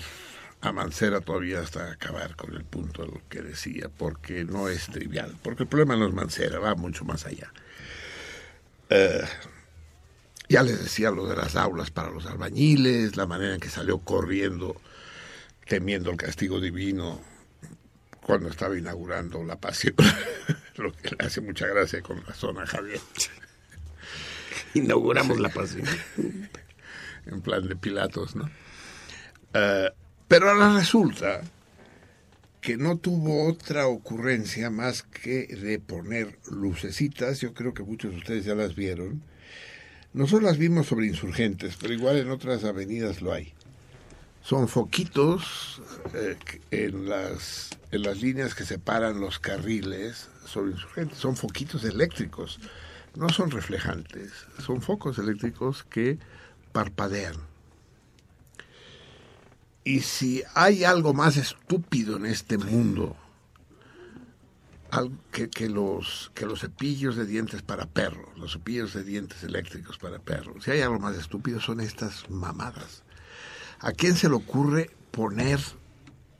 [0.67, 4.87] a Mancera todavía hasta acabar con el punto de lo que decía, porque no es
[4.87, 7.53] trivial, porque el problema no es Mancera, va mucho más allá.
[8.91, 9.25] Eh,
[10.49, 13.99] ya les decía lo de las aulas para los albañiles, la manera en que salió
[13.99, 14.81] corriendo,
[15.67, 17.21] temiendo el castigo divino
[18.23, 19.95] cuando estaba inaugurando la pasión,
[20.77, 23.01] lo que le hace mucha gracia con razón a Javier.
[24.75, 25.87] Inauguramos la pasión.
[27.27, 28.49] en plan de Pilatos, ¿no?
[29.53, 29.91] Eh,
[30.28, 31.43] pero ahora resulta
[32.61, 38.19] que no tuvo otra ocurrencia más que de poner lucecitas, yo creo que muchos de
[38.19, 39.23] ustedes ya las vieron.
[40.12, 43.53] Nosotros las vimos sobre insurgentes, pero igual en otras avenidas lo hay.
[44.43, 45.81] Son foquitos
[46.15, 46.36] eh,
[46.73, 51.19] en, las, en las líneas que separan los carriles sobre insurgentes.
[51.19, 52.59] Son foquitos eléctricos,
[53.15, 56.19] no son reflejantes, son focos eléctricos que
[56.73, 57.36] parpadean.
[59.87, 63.17] Y si hay algo más estúpido en este mundo
[65.31, 69.97] que, que, los, que los cepillos de dientes para perros, los cepillos de dientes eléctricos
[69.97, 73.05] para perros, si hay algo más estúpido son estas mamadas.
[73.79, 75.61] ¿A quién se le ocurre poner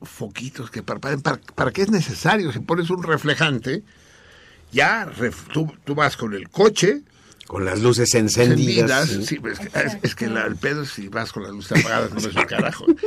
[0.01, 1.21] foquitos que parpadeen?
[1.21, 2.51] ¿Para, para qué es necesario?
[2.51, 3.81] Si pones un reflejante,
[4.73, 7.01] ya ref, tú, tú vas con el coche,
[7.47, 9.09] con las luces encendidas.
[9.09, 9.39] encendidas sí,
[9.73, 12.43] es, es, que la, el pedo si vas con las luces apagadas, no es un
[12.43, 12.85] carajo.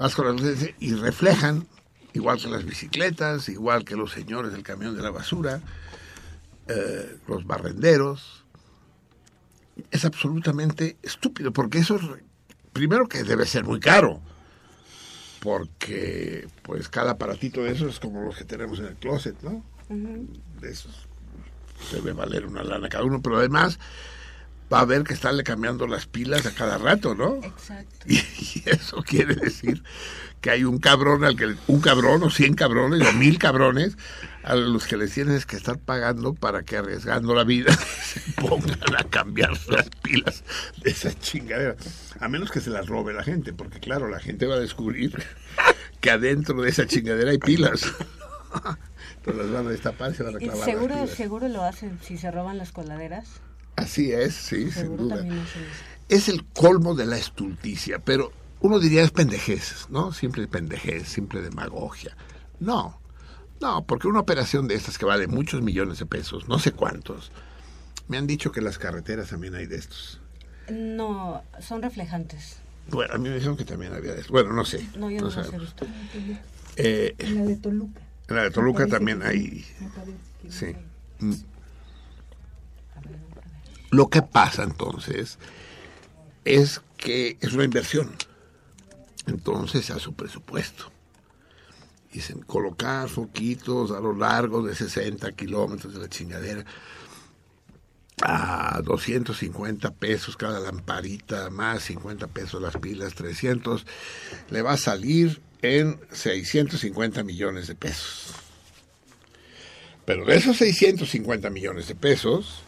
[0.00, 1.66] Vas con las luces y reflejan,
[2.14, 5.60] igual que las bicicletas, igual que los señores del camión de la basura,
[6.68, 8.46] eh, los barrenderos.
[9.90, 12.00] Es absolutamente estúpido, porque eso,
[12.72, 14.22] primero que debe ser muy caro,
[15.40, 19.62] porque pues cada aparatito de esos es como los que tenemos en el closet, ¿no?
[19.90, 20.26] Uh -huh.
[20.62, 21.08] De esos
[21.92, 23.78] debe valer una lana cada uno, pero además
[24.72, 27.36] va a haber que estarle cambiando las pilas a cada rato, ¿no?
[27.42, 28.06] Exacto.
[28.06, 29.82] Y, y, eso quiere decir
[30.40, 33.96] que hay un cabrón al que un cabrón o cien cabrones o mil cabrones
[34.42, 37.72] a los que les tienes que estar pagando para que arriesgando la vida
[38.02, 40.44] se pongan a cambiar las pilas
[40.82, 41.76] de esa chingadera.
[42.20, 45.22] A menos que se las robe la gente, porque claro, la gente va a descubrir
[46.00, 47.82] que adentro de esa chingadera hay pilas.
[49.16, 50.64] Entonces las van a destapar se van a clavar.
[50.64, 51.16] Seguro, las pilas.
[51.16, 53.40] seguro lo hacen si se roban las coladeras.
[53.80, 55.24] Así es, sí, sin duda.
[56.08, 60.12] Es el colmo de la estulticia, pero uno diría es pendejez, ¿no?
[60.12, 62.16] Siempre pendejez, simple demagogia.
[62.58, 63.00] No,
[63.60, 67.30] no, porque una operación de estas que vale muchos millones de pesos, no sé cuántos,
[68.08, 70.20] me han dicho que las carreteras también hay de estos.
[70.70, 72.56] No, son reflejantes.
[72.88, 74.32] Bueno, a mí me dijeron que también había de estos.
[74.32, 74.86] Bueno, no sé.
[74.98, 75.86] No, yo no, no visto.
[76.76, 78.00] Eh, En la de Toluca.
[78.28, 79.64] en la de Toluca también hay.
[80.48, 80.66] Sí.
[81.20, 81.44] hay.
[83.90, 85.38] Lo que pasa entonces
[86.44, 88.14] es que es una inversión.
[89.26, 90.90] Entonces a su presupuesto.
[92.12, 96.64] Dicen, colocar foquitos a lo largo de 60 kilómetros de la chingadera
[98.22, 103.86] a 250 pesos cada lamparita, más 50 pesos las pilas, 300,
[104.50, 108.34] le va a salir en 650 millones de pesos.
[110.04, 112.62] Pero de esos 650 millones de pesos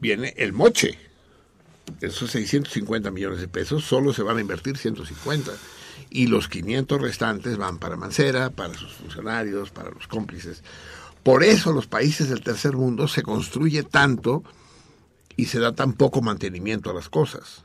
[0.00, 0.98] viene el moche.
[2.00, 5.52] De esos 650 millones de pesos solo se van a invertir 150
[6.10, 10.62] y los 500 restantes van para Mancera, para sus funcionarios, para los cómplices.
[11.22, 14.42] Por eso los países del tercer mundo se construye tanto
[15.36, 17.64] y se da tan poco mantenimiento a las cosas.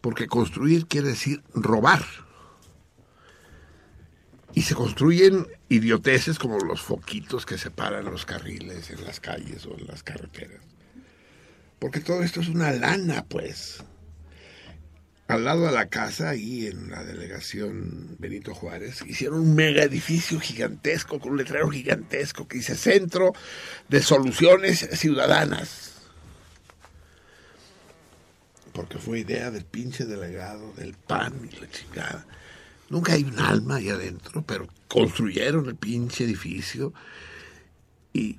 [0.00, 2.04] Porque construir quiere decir robar.
[4.54, 9.76] Y se construyen idioteces como los foquitos que separan los carriles en las calles o
[9.76, 10.77] en las carreteras.
[11.78, 13.82] Porque todo esto es una lana, pues.
[15.28, 20.40] Al lado de la casa, ahí en la delegación Benito Juárez, hicieron un mega edificio
[20.40, 23.32] gigantesco, con un letrero gigantesco que dice Centro
[23.88, 25.92] de Soluciones Ciudadanas.
[28.72, 32.26] Porque fue idea del pinche delegado del PAN y la chingada.
[32.88, 36.94] Nunca hay un alma ahí adentro, pero construyeron el pinche edificio
[38.14, 38.38] y,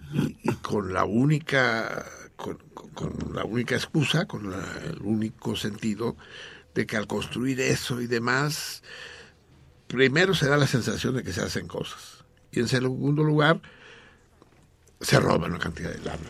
[0.63, 2.05] con la única
[2.39, 6.15] con, la única excusa, con el único sentido
[6.73, 8.81] de que al construir eso y demás,
[9.87, 12.23] primero se da la sensación de que se hacen cosas.
[12.51, 13.61] Y en segundo lugar,
[15.01, 16.29] se roba una cantidad de lana.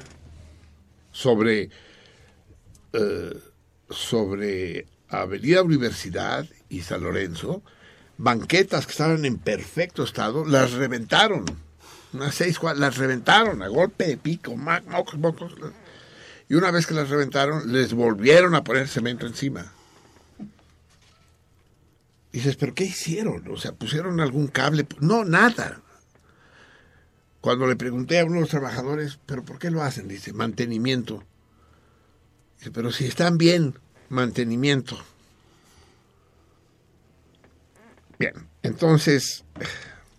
[1.11, 1.69] Sobre,
[2.94, 3.40] eh,
[3.90, 7.64] sobre Avenida Universidad y San Lorenzo,
[8.18, 11.45] banquetas que estaban en perfecto estado, las reventaron.
[12.14, 15.53] Unas seis, las reventaron a golpe de pico, mocos, mocos.
[16.49, 19.71] Y una vez que las reventaron, les volvieron a poner cemento encima.
[22.31, 23.47] Dices, ¿pero qué hicieron?
[23.49, 24.88] O sea, ¿pusieron algún cable?
[24.99, 25.81] No, nada.
[27.39, 30.07] Cuando le pregunté a uno de los trabajadores, ¿pero por qué lo hacen?
[30.07, 31.23] Dice, mantenimiento.
[32.57, 33.76] Dice, pero si están bien,
[34.09, 34.97] mantenimiento.
[38.17, 39.45] Bien, entonces...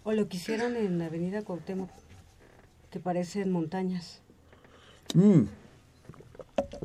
[0.05, 1.91] O lo que hicieron en la avenida Cuauhtémoc,
[2.91, 4.23] que parecen montañas.
[5.15, 5.43] Mm.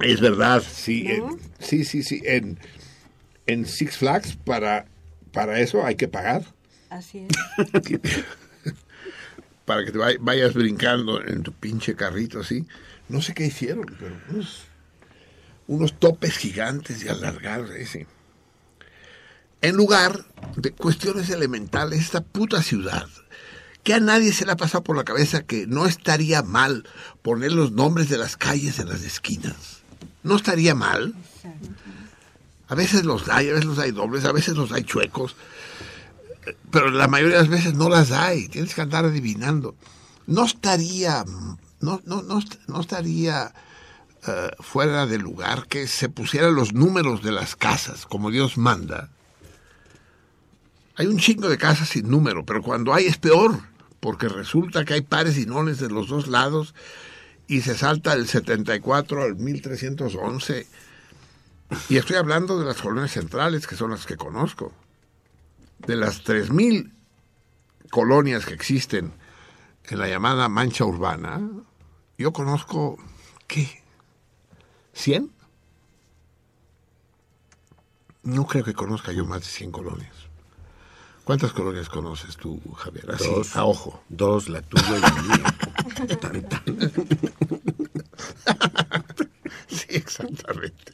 [0.02, 1.08] Es verdad, sí,
[1.60, 2.22] sí, sí, sí.
[2.26, 2.60] En,
[3.48, 4.86] en Six Flags para,
[5.32, 6.44] para eso hay que pagar.
[6.90, 8.04] Así es.
[9.66, 12.66] para que te vayas brincando en tu pinche carrito así.
[13.10, 14.16] No sé qué hicieron, pero
[15.68, 18.08] unos, topes gigantes y alargados, ese.
[19.62, 20.26] En lugar
[20.56, 23.08] de cuestiones elementales, esta puta ciudad,
[23.86, 26.90] que a nadie se le ha pasado por la cabeza que no estaría mal
[27.22, 29.84] poner los nombres de las calles en las esquinas.
[30.24, 31.14] No estaría mal.
[32.68, 35.36] A veces los hay, a veces los hay dobles, a veces los hay chuecos,
[36.72, 38.48] pero la mayoría de las veces no las hay.
[38.48, 39.76] Tienes que andar adivinando.
[40.26, 41.24] No estaría,
[41.80, 43.54] no, no, no, estaría
[44.26, 49.12] eh, fuera de lugar que se pusieran los números de las casas como Dios manda.
[50.96, 53.75] Hay un chingo de casas sin número, pero cuando hay es peor,
[54.06, 56.76] porque resulta que hay pares y nones de los dos lados
[57.48, 60.68] y se salta del 74 al 1311.
[61.90, 64.72] Y estoy hablando de las colonias centrales, que son las que conozco.
[65.88, 66.92] De las 3.000
[67.90, 69.12] colonias que existen
[69.86, 71.42] en la llamada mancha urbana,
[72.16, 73.00] yo conozco,
[73.48, 73.82] ¿qué?
[74.96, 75.32] ¿100?
[78.22, 80.25] No creo que conozca yo más de 100 colonias.
[81.26, 83.10] ¿Cuántas colonias conoces tú, Javier?
[83.12, 84.04] Así, dos, a ojo.
[84.10, 85.58] Dos, la tuya y la mía.
[89.68, 90.94] sí, exactamente.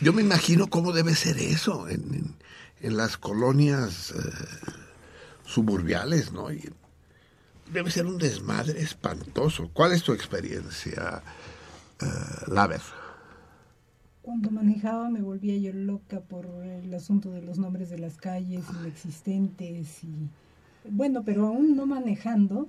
[0.00, 2.36] Yo me imagino cómo debe ser eso en,
[2.80, 4.20] las colonias eh,
[5.44, 6.46] suburbiales, ¿no?
[7.72, 9.68] debe ser un desmadre espantoso.
[9.72, 11.22] ¿Cuál es tu experiencia,
[12.00, 12.82] uh, Laver?
[14.24, 18.64] Cuando manejaba me volvía yo loca por el asunto de los nombres de las calles
[18.80, 20.30] inexistentes y
[20.88, 22.66] bueno, pero aún no manejando.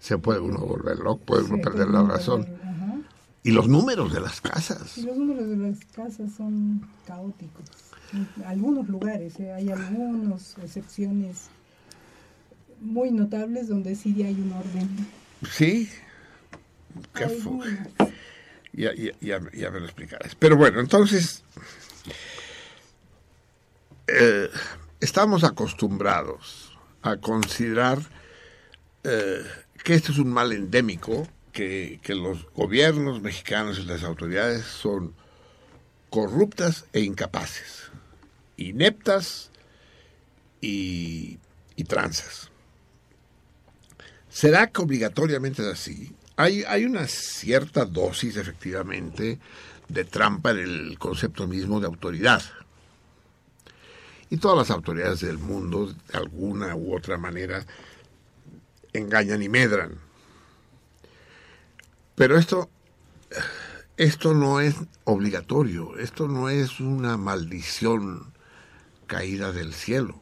[0.00, 2.44] Se puede uno volver loco, puede uno perder la razón.
[3.44, 4.98] Y los números de las casas.
[4.98, 7.66] Y los números de las casas son caóticos.
[8.12, 9.52] En algunos lugares, ¿eh?
[9.52, 11.50] hay algunas excepciones
[12.80, 14.88] muy notables donde sí hay un orden.
[15.52, 15.88] Sí.
[17.14, 17.28] Qué
[18.76, 20.34] ya, ya, me lo explicarás.
[20.34, 21.42] Pero bueno, entonces,
[24.06, 24.50] eh,
[25.00, 27.98] estamos acostumbrados a considerar
[29.04, 29.42] eh,
[29.82, 35.14] que este es un mal endémico, que, que los gobiernos mexicanos y las autoridades son
[36.10, 37.90] corruptas e incapaces,
[38.58, 39.50] ineptas
[40.60, 41.38] y,
[41.76, 42.50] y tranzas.
[44.28, 46.14] ¿Será que obligatoriamente es así?
[46.36, 49.38] Hay, hay una cierta dosis, efectivamente,
[49.88, 52.42] de trampa en el concepto mismo de autoridad.
[54.28, 57.64] Y todas las autoridades del mundo, de alguna u otra manera,
[58.92, 59.98] engañan y medran.
[62.16, 62.68] Pero esto,
[63.96, 68.32] esto no es obligatorio, esto no es una maldición
[69.06, 70.20] caída del cielo.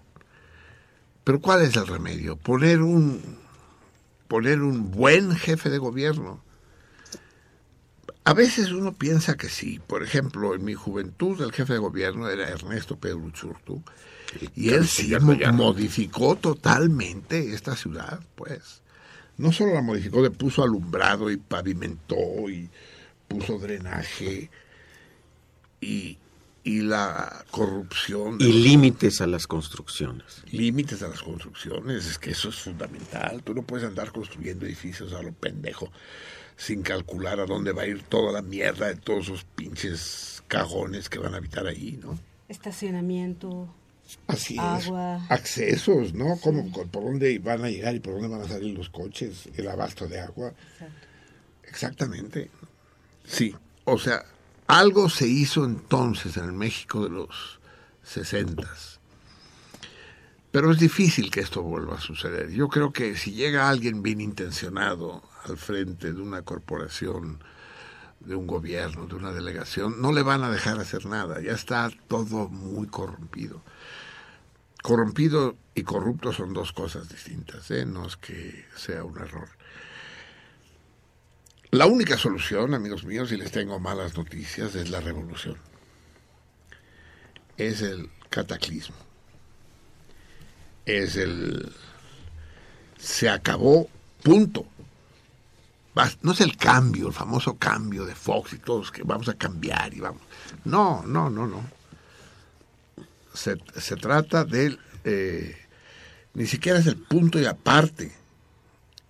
[1.23, 2.37] Pero ¿cuál es el remedio?
[2.37, 3.39] Poner un,
[4.29, 6.43] poner un buen jefe de gobierno.
[8.25, 9.81] A veces uno piensa que sí.
[9.87, 13.83] Por ejemplo, en mi juventud el jefe de gobierno era Ernesto Pedro Uchurtu
[14.57, 15.15] y él sí
[15.53, 18.83] modificó totalmente esta ciudad, pues.
[19.37, 22.71] No solo la modificó, le puso alumbrado y pavimentó y
[23.27, 24.49] puso drenaje
[25.81, 26.19] y,
[26.65, 28.39] y la corrupción.
[28.41, 30.43] Y límites a las construcciones.
[30.51, 33.43] Límites a las construcciones, es que eso es fundamental.
[33.45, 35.93] Tú no puedes andar construyendo edificios a lo pendejo
[36.57, 41.09] sin calcular a dónde va a ir toda la mierda de todos esos pinches cajones
[41.09, 42.19] que van a habitar ahí, ¿no?
[42.49, 43.69] Estacionamiento.
[44.27, 45.21] Así agua.
[45.25, 45.31] es.
[45.31, 46.39] Accesos, ¿no?
[46.41, 49.49] ¿Cómo, ¿Por dónde van a llegar y por dónde van a salir los coches?
[49.57, 50.55] El abasto de agua.
[51.65, 52.51] Exactamente.
[53.27, 53.55] Sí.
[53.85, 54.25] O sea,
[54.67, 57.61] algo se hizo entonces en el México de los
[58.03, 59.01] sesentas.
[60.51, 62.51] Pero es difícil que esto vuelva a suceder.
[62.51, 67.41] Yo creo que si llega alguien bien intencionado al frente de una corporación,
[68.21, 71.41] de un gobierno, de una delegación, no le van a dejar hacer nada.
[71.41, 73.63] Ya está todo muy corrompido.
[74.83, 77.85] Corrompido y corrupto son dos cosas distintas, ¿eh?
[77.85, 79.49] no es que sea un error.
[81.75, 85.59] La única solución, amigos míos, y les tengo malas noticias, es la revolución.
[87.57, 88.95] Es el cataclismo.
[90.87, 91.73] Es el...
[92.97, 93.89] Se acabó,
[94.23, 94.65] punto.
[96.23, 99.93] No es el cambio, el famoso cambio de Fox y todos que vamos a cambiar
[99.95, 100.23] y vamos.
[100.65, 101.65] No, no, no, no
[103.33, 105.57] se, se trata de, eh,
[106.35, 108.13] ni siquiera es el punto y aparte,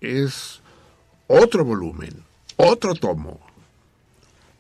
[0.01, 0.63] es
[1.27, 2.24] otro volumen,
[2.57, 3.41] otro tomo,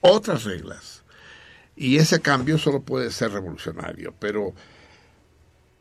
[0.00, 1.02] otras reglas.
[1.76, 4.54] Y ese cambio solo puede ser revolucionario, pero,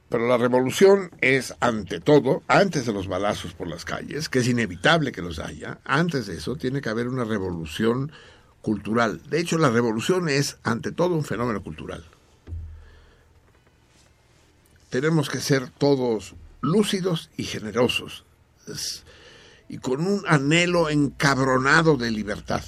[0.09, 4.47] pero la revolución es ante todo, antes de los balazos por las calles, que es
[4.47, 8.11] inevitable que los haya, antes de eso tiene que haber una revolución
[8.61, 9.21] cultural.
[9.29, 12.03] De hecho, la revolución es ante todo un fenómeno cultural
[14.93, 18.25] tenemos que ser todos lúcidos y generosos
[19.73, 22.63] y con un anhelo encabronado de libertad.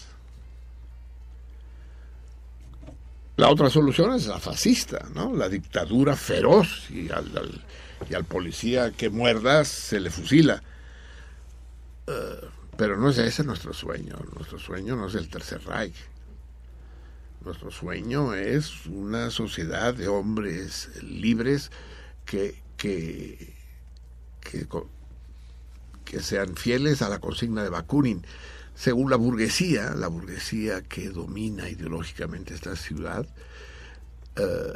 [3.37, 5.31] La otra solución es la fascista, ¿no?
[5.35, 7.63] La dictadura feroz y al,
[8.09, 10.63] y al policía que muerda se le fusila.
[12.07, 12.41] Eh,
[12.75, 14.15] pero no es ese nuestro sueño.
[14.33, 15.95] Nuestro sueño no es el Tercer Reich.
[17.41, 21.69] Nuestro sueño es una sociedad de hombres libres
[22.25, 23.53] que, que,
[26.21, 28.25] sean fieles a la consigna de Bakunin.
[28.75, 33.27] Según la burguesía, la burguesía que domina ideológicamente esta ciudad,
[34.35, 34.73] eh,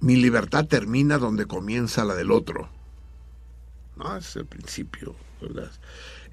[0.00, 2.68] mi libertad termina donde comienza la del otro.
[3.96, 4.16] ¿No?
[4.16, 5.14] Es el principio,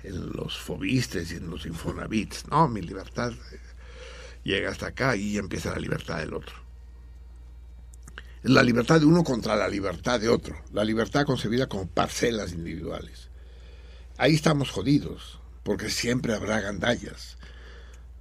[0.04, 2.48] en los fobistes y en los infonavits.
[2.50, 3.60] No, mi libertad eh,
[4.44, 6.70] llega hasta acá y empieza la libertad del otro
[8.44, 13.29] la libertad de uno contra la libertad de otro, la libertad concebida como parcelas individuales.
[14.20, 17.38] Ahí estamos jodidos, porque siempre habrá gandallas.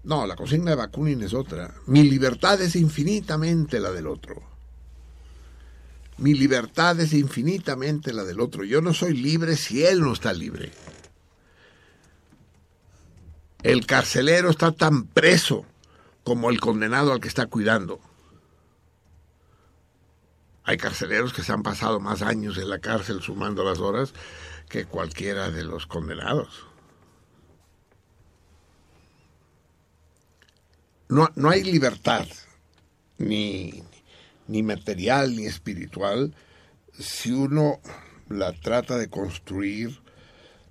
[0.05, 1.75] No, la consigna de Bakunin es otra.
[1.87, 4.41] Mi libertad es infinitamente la del otro.
[6.17, 8.63] Mi libertad es infinitamente la del otro.
[8.63, 10.71] Yo no soy libre si él no está libre.
[13.65, 15.67] El carcelero está tan preso
[16.23, 17.99] como el condenado al que está cuidando.
[20.63, 24.15] Hay carceleros que se han pasado más años en la cárcel sumando las horas
[24.69, 26.67] que cualquiera de los condenados.
[31.09, 32.27] No, no hay libertad,
[33.17, 33.83] ni,
[34.47, 36.35] ni material ni espiritual,
[36.99, 37.81] si uno
[38.29, 40.01] la trata de construir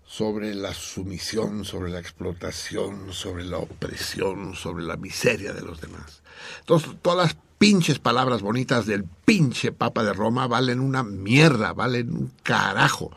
[0.05, 6.21] sobre la sumisión, sobre la explotación, sobre la opresión, sobre la miseria de los demás.
[6.59, 12.13] Entonces, todas las pinches palabras bonitas del pinche Papa de Roma valen una mierda, valen
[12.13, 13.11] un carajo.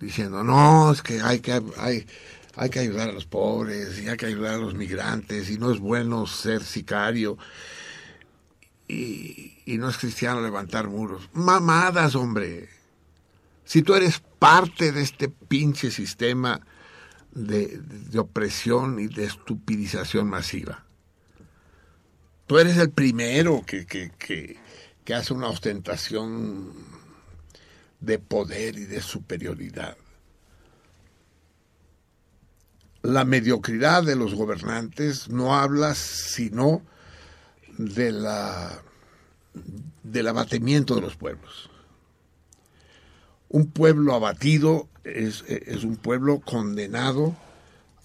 [0.00, 2.06] Diciendo, no, es que hay que, hay,
[2.54, 5.70] hay que ayudar a los pobres y hay que ayudar a los migrantes y no
[5.72, 7.38] es bueno ser sicario
[8.88, 11.28] y, y no es cristiano levantar muros.
[11.32, 12.68] Mamadas, hombre.
[13.64, 16.60] Si tú eres parte de este pinche sistema
[17.32, 20.86] de, de opresión y de estupidización masiva
[22.46, 24.12] Tú eres el primero que, que,
[25.04, 26.72] que, hace una ostentación
[28.00, 29.96] de poder y de superioridad.
[33.02, 36.82] La mediocridad de los gobernantes no habla sino
[37.78, 38.82] de la,
[40.02, 41.70] del abatimiento de los pueblos.
[43.48, 47.36] Un pueblo abatido es, es un pueblo condenado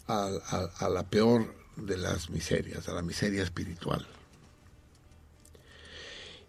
[0.07, 0.29] a,
[0.77, 4.05] a la peor de las miserias, a la miseria espiritual.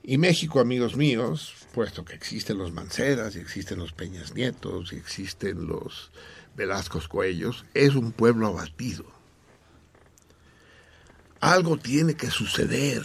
[0.02, 4.96] Y México, amigos míos, puesto que existen los Manceras y existen los Peñas Nietos y
[4.96, 6.10] existen los
[6.54, 9.04] Velascos Cuellos, es un pueblo abatido.
[11.40, 13.02] Algo tiene que suceder,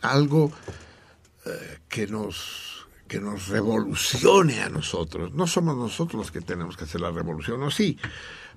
[0.00, 0.52] algo
[1.44, 2.70] eh, que nos
[3.06, 5.34] que nos revolucione a nosotros.
[5.34, 7.98] No somos nosotros los que tenemos que hacer la revolución, o sí,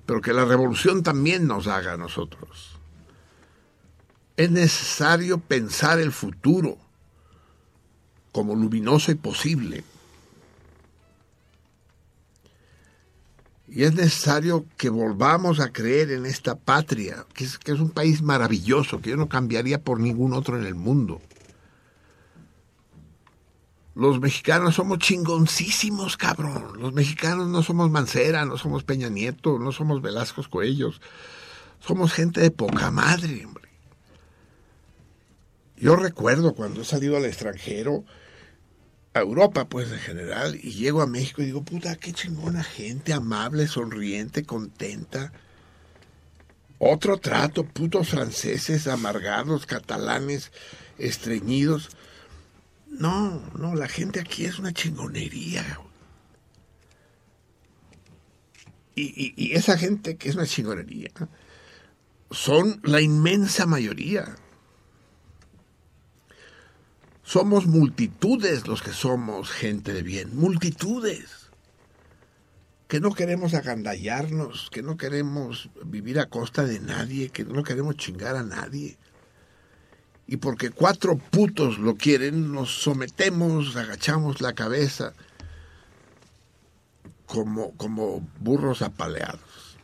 [0.06, 2.78] pero que la revolución también nos haga a nosotros.
[4.36, 6.78] Es necesario pensar el futuro
[8.34, 9.84] como luminoso y posible.
[13.68, 19.00] Y es necesario que volvamos a creer en esta patria, que es, un país maravilloso,
[19.00, 21.22] que yo no cambiaría por ningún otro en el mundo.
[23.94, 26.80] Los mexicanos somos chingoncísimos, cabrón.
[26.80, 31.00] Los mexicanos no somos Mancera, no somos Peña Nieto, no somos Velasco Coellos.
[31.78, 33.68] Somos gente de poca madre, hombre.
[35.76, 38.04] Yo recuerdo cuando he salido al extranjero,
[39.14, 43.12] a Europa, pues en general, y llego a México y digo, puta, qué chingona gente,
[43.12, 45.32] amable, sonriente, contenta.
[46.78, 50.50] Otro trato, putos franceses, amargados, catalanes,
[50.98, 51.90] estreñidos.
[52.88, 55.80] No, no, la gente aquí es una chingonería.
[58.96, 61.10] Y, y esa gente que es una chingonería
[62.32, 64.36] son la inmensa mayoría.
[67.24, 71.48] Somos multitudes los que somos gente de bien, multitudes.
[72.86, 77.96] Que no queremos agandallarnos, que no queremos vivir a costa de nadie, que no queremos
[77.96, 78.98] chingar a nadie.
[80.26, 85.14] Y porque cuatro putos lo quieren, nos sometemos, agachamos la cabeza
[87.24, 89.78] como, como burros apaleados.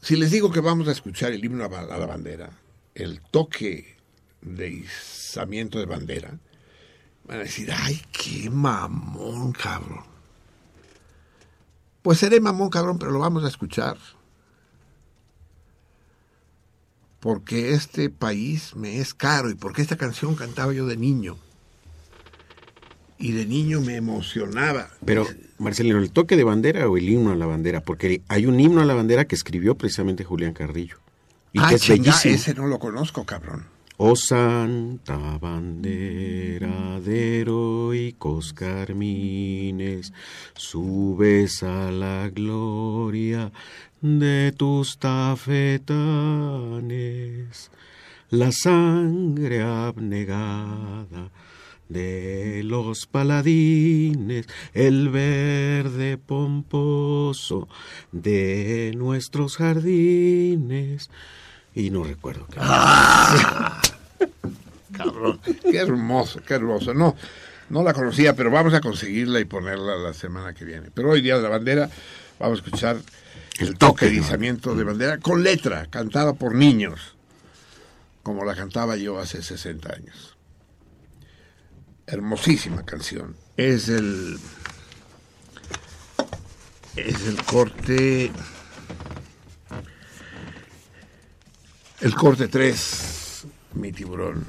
[0.00, 2.63] Si les digo que vamos a escuchar el himno a la bandera,
[2.94, 3.96] el toque
[4.40, 6.38] de izamiento de bandera,
[7.26, 10.04] van a decir, ay, qué mamón, cabrón.
[12.02, 13.96] Pues seré mamón, cabrón, pero lo vamos a escuchar.
[17.20, 21.38] Porque este país me es caro y porque esta canción cantaba yo de niño.
[23.16, 24.90] Y de niño me emocionaba.
[25.06, 25.26] Pero,
[25.56, 27.80] Marcelino, ¿el toque de bandera o el himno a la bandera?
[27.80, 30.98] Porque hay un himno a la bandera que escribió precisamente Julián Carrillo.
[31.54, 32.34] Y ah, que es bellísimo.
[32.34, 33.68] ese no lo conozco, cabrón.
[33.96, 40.12] Oh santa bandera de heroicos carmines,
[40.56, 43.52] subes a la gloria
[44.00, 45.86] de tus tafetanes,
[48.30, 51.30] la sangre abnegada
[51.88, 57.68] de los paladines, el verde pomposo
[58.10, 61.10] de nuestros jardines,
[61.74, 62.46] y no recuerdo.
[62.46, 63.80] Qué ah,
[64.96, 66.94] cabrón, qué hermoso, qué hermoso.
[66.94, 67.16] No,
[67.70, 70.90] no la conocía, pero vamos a conseguirla y ponerla la semana que viene.
[70.94, 71.90] Pero hoy día de la bandera
[72.38, 72.96] vamos a escuchar
[73.58, 77.16] el toque de izamiento de bandera con letra, cantada por niños,
[78.22, 80.36] como la cantaba yo hace 60 años.
[82.06, 83.36] Hermosísima canción.
[83.56, 84.38] Es el
[86.96, 88.30] es el corte
[92.04, 94.44] El corte 3, mi tiburón.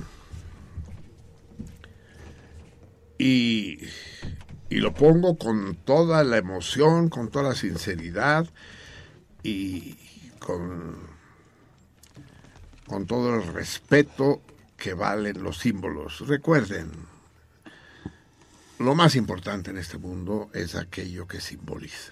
[3.18, 3.80] Y,
[4.69, 8.45] y, lo pongo con toda la emoción, con toda la sinceridad
[9.41, 9.94] y
[10.38, 10.98] con,
[12.88, 14.41] con todo el respeto
[14.76, 16.27] que valen los símbolos.
[16.27, 16.91] Recuerden,
[18.80, 22.11] lo más importante en este mundo es aquello que simboliza.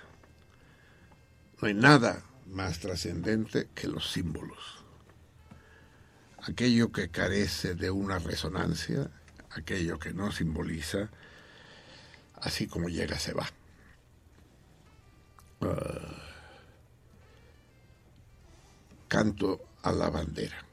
[1.61, 4.82] No hay nada más trascendente que los símbolos
[6.47, 9.09] aquello que carece de una resonancia,
[9.51, 11.09] aquello que no simboliza,
[12.35, 13.47] así como llega se va.
[15.61, 16.23] Ah,
[19.07, 20.72] canto a la bandera.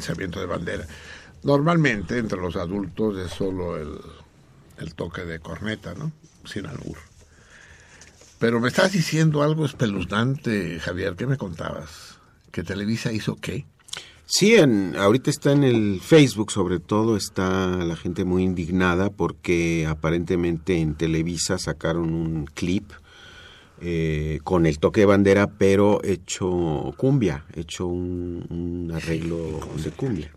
[0.00, 0.86] Alzamiento de bandera.
[1.42, 6.12] Normalmente entre los adultos es solo el, toque de corneta, ¿no?
[6.44, 6.96] Sin albur.
[8.38, 11.14] Pero me estás diciendo algo espeluznante, Javier.
[11.16, 12.18] ¿Qué me contabas?
[12.50, 13.66] ¿Que Televisa hizo qué?
[14.24, 19.86] Sí, en, ahorita está en el Facebook, sobre todo, está la gente muy indignada porque
[19.88, 22.92] aparentemente en Televisa sacaron un clip
[23.80, 30.32] eh, con el toque de bandera, pero hecho cumbia, hecho un, un arreglo de cumbia.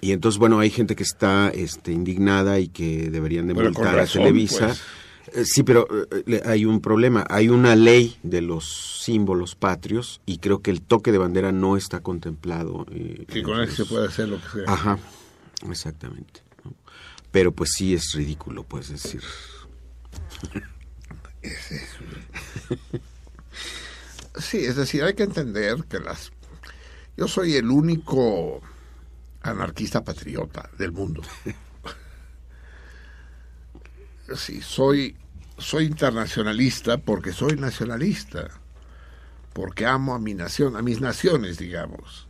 [0.00, 4.06] Y entonces, bueno, hay gente que está este, indignada y que deberían de multar a
[4.06, 4.66] Televisa.
[4.66, 4.80] pues.
[5.34, 5.86] Eh, Sí, pero
[6.26, 7.24] eh, hay un problema.
[7.30, 11.76] Hay una ley de los símbolos patrios y creo que el toque de bandera no
[11.76, 12.84] está contemplado.
[12.90, 14.64] eh, Que con eso se puede hacer lo que sea.
[14.66, 14.98] Ajá,
[15.70, 16.42] exactamente.
[16.64, 16.74] ¿no?
[17.30, 19.22] Pero pues sí es ridículo, puedes decir.
[24.34, 26.32] Sí, es decir, hay que entender que las...
[27.16, 28.62] Yo soy el único
[29.42, 31.22] anarquista patriota del mundo.
[34.34, 35.16] Sí, soy,
[35.58, 38.48] soy internacionalista porque soy nacionalista,
[39.52, 42.26] porque amo a mi nación, a mis naciones, digamos.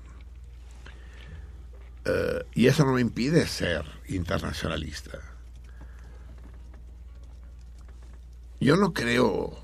[2.04, 5.18] Eh, y eso no me impide ser internacionalista.
[8.62, 9.58] Yo no creo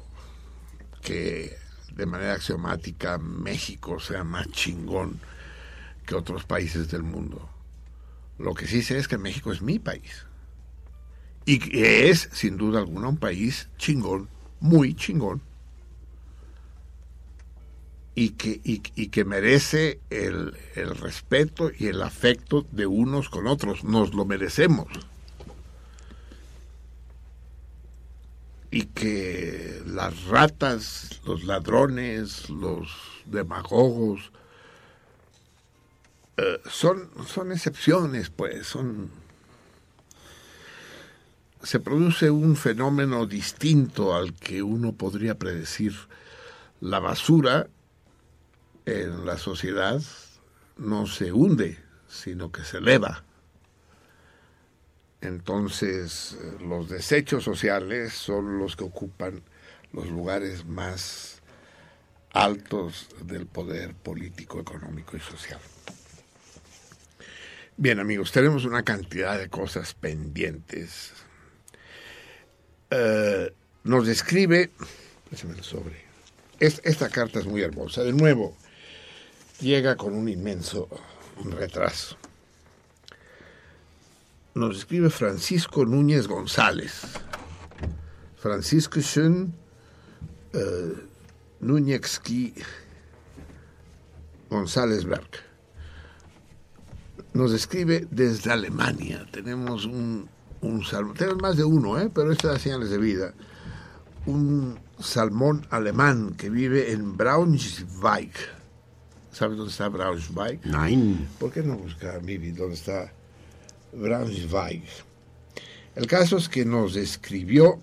[1.03, 1.57] que
[1.95, 5.20] de manera axiomática México sea más chingón
[6.05, 7.49] que otros países del mundo.
[8.39, 10.27] Lo que sí sé es que México es mi país.
[11.45, 15.43] Y es, sin duda alguna, un país chingón, muy chingón.
[18.16, 23.85] Y que, y, que merece el respeto y el afecto de unos con otros.
[23.85, 24.89] Nos lo merecemos.
[28.70, 32.89] Y que las ratas, los ladrones, los
[33.27, 34.31] demagogos,
[36.36, 39.11] eh, son, son excepciones, pues, son...
[41.62, 45.95] Se produce un fenómeno distinto al que uno podría predecir.
[46.81, 47.66] La basura
[48.86, 50.01] en la sociedad
[50.77, 51.78] no se hunde,
[52.09, 53.24] sino que se eleva.
[55.20, 59.43] Entonces, eh, los desechos sociales son los que ocupan
[59.93, 61.40] los lugares más
[62.32, 65.59] altos del poder político, económico y social.
[67.77, 71.12] Bien, amigos, tenemos una cantidad de cosas pendientes.
[72.90, 73.53] Eh,
[73.85, 74.70] nos describe,
[75.31, 76.03] el sobre.
[76.61, 78.03] Es- esta carta es muy hermosa.
[78.03, 78.57] De nuevo,
[79.61, 80.89] llega con un inmenso
[81.45, 82.16] retraso
[84.59, 87.02] nos escribe Francisco Núñez González.
[88.36, 89.55] Francisco Schön
[90.52, 90.94] eh,
[91.60, 92.55] Núñezki
[94.51, 95.30] González Berg.
[97.35, 99.26] Nos escribe desde Alemania.
[99.30, 100.28] Tenemos un,
[100.60, 102.10] un salmón, tenemos más de uno, ¿eh?
[102.12, 103.35] pero estas da señales de vida.
[104.26, 108.32] Un salmón alemán que vive en Braunschweig.
[109.30, 110.64] ¿Sabes dónde está Braunschweig?
[110.64, 111.28] Nein.
[111.39, 113.12] ¿Por qué no buscar, Vivi, dónde está
[113.93, 114.82] Braunschweig?
[115.97, 117.81] El caso es que nos escribió,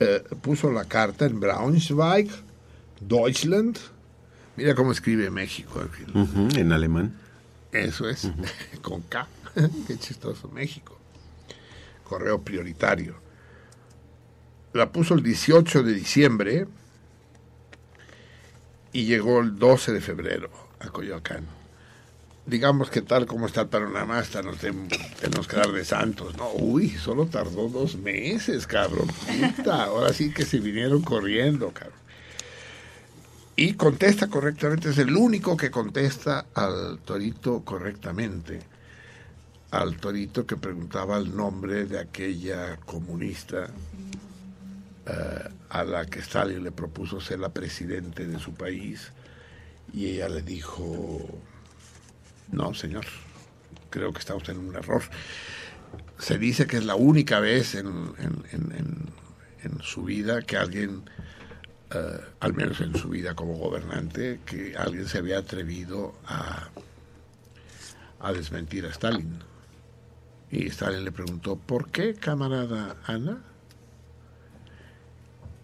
[0.00, 2.30] eh, puso la carta en Braunschweig,
[3.00, 3.78] Deutschland.
[4.56, 5.82] Mira cómo escribe México.
[6.56, 7.14] En alemán.
[7.72, 8.30] Eso es,
[8.82, 9.26] con K.
[9.86, 10.98] Qué chistoso, México.
[12.04, 13.14] Correo prioritario.
[14.72, 16.66] La puso el 18 de diciembre
[18.92, 20.50] y llegó el 12 de febrero
[20.80, 21.57] a Coyoacán.
[22.48, 26.34] Digamos que tal como está el panorama, hasta nos tenemos que dar de santos.
[26.38, 29.08] No, uy, solo tardó dos meses, cabrón.
[29.56, 31.98] Puta, ahora sí que se vinieron corriendo, cabrón.
[33.54, 38.60] Y contesta correctamente, es el único que contesta al torito correctamente.
[39.70, 43.66] Al torito que preguntaba el nombre de aquella comunista
[45.04, 49.12] eh, a la que Stalin le propuso ser la presidente de su país.
[49.92, 51.28] Y ella le dijo,
[52.52, 53.04] no, señor,
[53.90, 55.02] creo que está usted en un error.
[56.18, 57.88] Se dice que es la única vez en,
[59.82, 61.02] su vida que alguien
[61.90, 66.68] eh, al menos en su vida como gobernante, que alguien se había atrevido a,
[68.20, 69.38] a desmentir a Stalin.
[70.50, 73.38] Y Stalin le preguntó, ¿por qué, camarada Ana?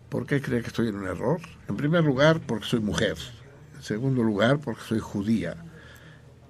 [0.08, 1.40] ¿Por qué cree que estoy en un error?
[1.68, 3.16] En primer lugar, porque soy mujer.
[3.74, 5.56] En segundo lugar, porque soy judía.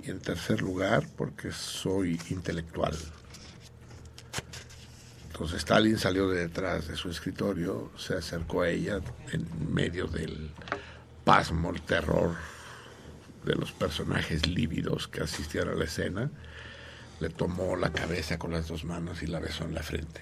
[0.04, 2.96] Y en tercer lugar, porque soy intelectual.
[5.32, 9.00] Entonces Stalin salió de detrás de su escritorio, se acercó a ella
[9.32, 10.52] en medio del
[11.24, 12.36] pasmo el terror
[13.44, 16.30] de los personajes lívidos que asistían a la escena,
[17.20, 20.20] le tomó la cabeza con las dos manos y la besó en la frente.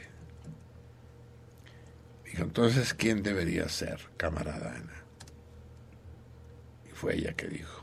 [2.24, 5.04] Dijo, entonces, ¿quién debería ser, camarada Ana?
[6.88, 7.81] Y fue ella que dijo,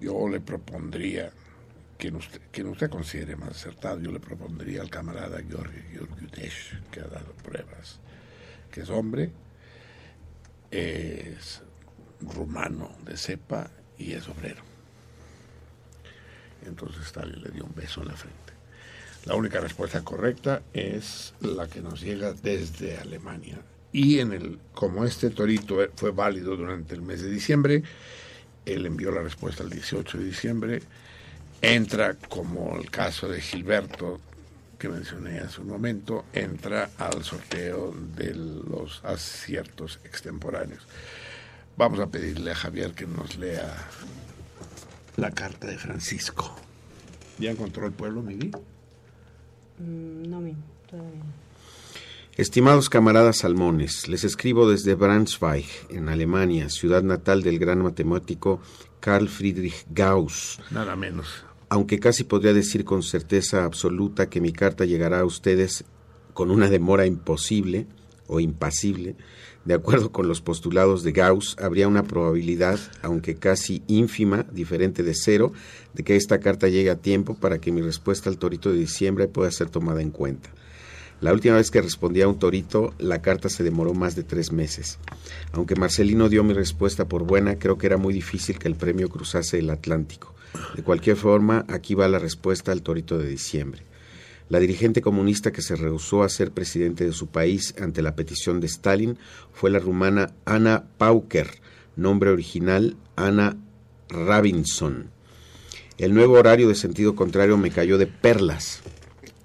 [0.00, 1.30] yo le propondría,
[1.98, 7.06] quien usted, usted considere más acertado, yo le propondría al camarada Georgi Georgiudesh, que ha
[7.06, 8.00] dado pruebas,
[8.72, 9.30] que es hombre,
[10.70, 11.62] es
[12.20, 14.62] rumano de cepa y es obrero.
[16.66, 18.52] Entonces Stalin le dio un beso en la frente.
[19.24, 23.58] La única respuesta correcta es la que nos llega desde Alemania.
[23.92, 27.82] Y en el, como este torito fue válido durante el mes de diciembre,
[28.66, 30.82] él envió la respuesta el 18 de diciembre.
[31.62, 34.20] Entra, como el caso de Gilberto,
[34.78, 40.86] que mencioné hace un momento, entra al sorteo de los aciertos extemporáneos.
[41.76, 43.74] Vamos a pedirle a Javier que nos lea
[45.16, 46.56] la carta de Francisco.
[47.38, 48.52] ¿Ya encontró el pueblo, Miguel?
[49.78, 50.56] Mm, no, mi,
[50.88, 51.22] todavía
[52.40, 58.62] Estimados camaradas salmones, les escribo desde Braunschweig, en Alemania, ciudad natal del gran matemático
[58.98, 60.58] Carl Friedrich Gauss.
[60.70, 61.44] Nada menos.
[61.68, 65.84] Aunque casi podría decir con certeza absoluta que mi carta llegará a ustedes
[66.32, 67.86] con una demora imposible
[68.26, 69.16] o impasible,
[69.66, 75.12] de acuerdo con los postulados de Gauss, habría una probabilidad, aunque casi ínfima, diferente de
[75.14, 75.52] cero,
[75.92, 79.28] de que esta carta llegue a tiempo para que mi respuesta al torito de diciembre
[79.28, 80.48] pueda ser tomada en cuenta.
[81.20, 84.52] La última vez que respondí a un torito, la carta se demoró más de tres
[84.52, 84.98] meses.
[85.52, 89.10] Aunque Marcelino dio mi respuesta por buena, creo que era muy difícil que el premio
[89.10, 90.34] cruzase el Atlántico.
[90.74, 93.82] De cualquier forma, aquí va la respuesta al torito de diciembre.
[94.48, 98.60] La dirigente comunista que se rehusó a ser presidente de su país ante la petición
[98.60, 99.18] de Stalin
[99.52, 101.50] fue la rumana Ana Pauker,
[101.96, 103.56] nombre original Ana
[104.08, 105.10] Robinson.
[105.98, 108.80] El nuevo horario de sentido contrario me cayó de perlas.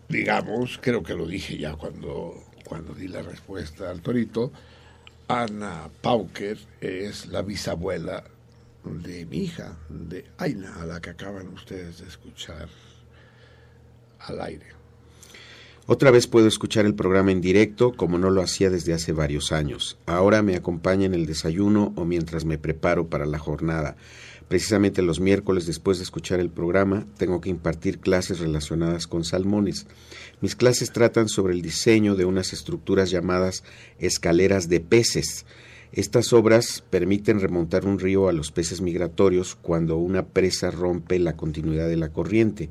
[0.10, 4.52] Digamos, creo que lo dije ya cuando, cuando di la respuesta al torito,
[5.27, 8.23] Ana Pauker es la bisabuela
[8.84, 12.69] de mi hija, de Aina, a la que acaban ustedes de escuchar
[14.19, 14.68] al aire.
[15.88, 19.52] Otra vez puedo escuchar el programa en directo como no lo hacía desde hace varios
[19.52, 19.99] años.
[20.07, 23.95] Ahora me acompaña en el desayuno o mientras me preparo para la jornada.
[24.48, 29.88] Precisamente los miércoles después de escuchar el programa tengo que impartir clases relacionadas con salmones.
[30.40, 33.64] Mis clases tratan sobre el diseño de unas estructuras llamadas
[33.98, 35.46] escaleras de peces.
[35.92, 41.38] Estas obras permiten remontar un río a los peces migratorios cuando una presa rompe la
[41.38, 42.70] continuidad de la corriente.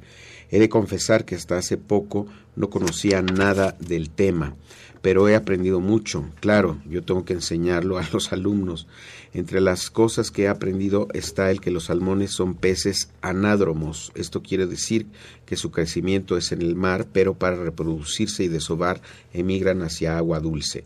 [0.51, 4.57] He de confesar que hasta hace poco no conocía nada del tema,
[5.05, 6.25] pero he aprendido mucho.
[6.41, 8.87] Claro, yo tengo que enseñarlo a los alumnos.
[9.35, 14.13] Entre las cosas que he aprendido está el que los salmones son peces anádromos.
[14.15, 15.07] Esto quiere decir
[15.45, 19.03] que su crecimiento es en el mar, pero para reproducirse y desovar
[19.35, 20.85] emigran hacia agua dulce.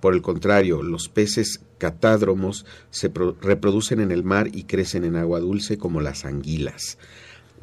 [0.00, 5.38] Por el contrario, los peces catádromos se reproducen en el mar y crecen en agua
[5.38, 6.98] dulce como las anguilas.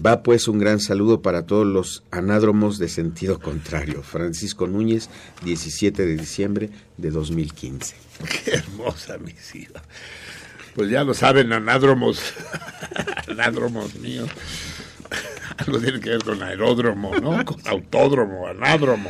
[0.03, 4.03] Va pues un gran saludo para todos los anádromos de sentido contrario.
[4.03, 5.10] Francisco Núñez,
[5.44, 7.95] 17 de diciembre de 2015.
[8.30, 9.82] Qué hermosa misiva.
[10.76, 12.22] Pues ya lo saben, anádromos,
[13.28, 14.30] anádromos míos.
[15.57, 17.44] Algo tiene que ver con aeródromo, ¿no?
[17.44, 19.10] Con autódromo, anádromo.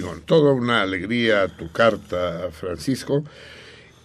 [0.00, 3.22] con toda una alegría tu carta, Francisco.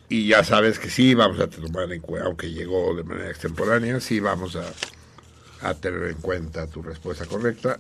[0.10, 4.00] Y ya sabes que sí vamos a tomar en cuenta, aunque llegó de manera extemporánea,
[4.00, 7.80] sí vamos a, tener en cuenta tu respuesta correcta.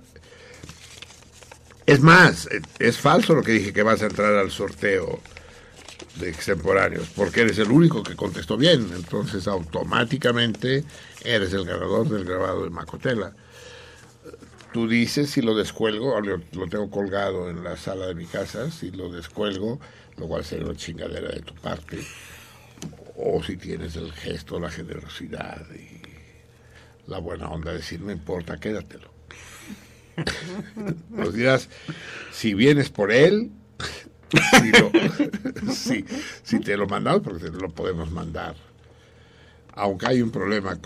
[1.87, 2.47] Es más,
[2.77, 5.19] es falso lo que dije que vas a entrar al sorteo
[6.19, 10.83] de extemporáneos, porque eres el único que contestó bien, entonces automáticamente
[11.23, 13.33] eres el ganador del grabado de Macotela.
[14.71, 18.91] Tú dices si lo descuelgo, lo tengo colgado en la sala de mi casa, si
[18.91, 19.79] lo descuelgo,
[20.19, 21.99] lo cual sería una chingadera de tu parte,
[23.15, 26.01] o si tienes el gesto, la generosidad y
[27.09, 29.09] la buena onda de decir, no importa, quédatelo.
[31.09, 31.69] Nos dirás,
[32.31, 33.51] si vienes por él,
[36.43, 38.55] si, te lo mandamos, porque te lo podemos mandar.
[39.73, 40.77] Aunque hay un problema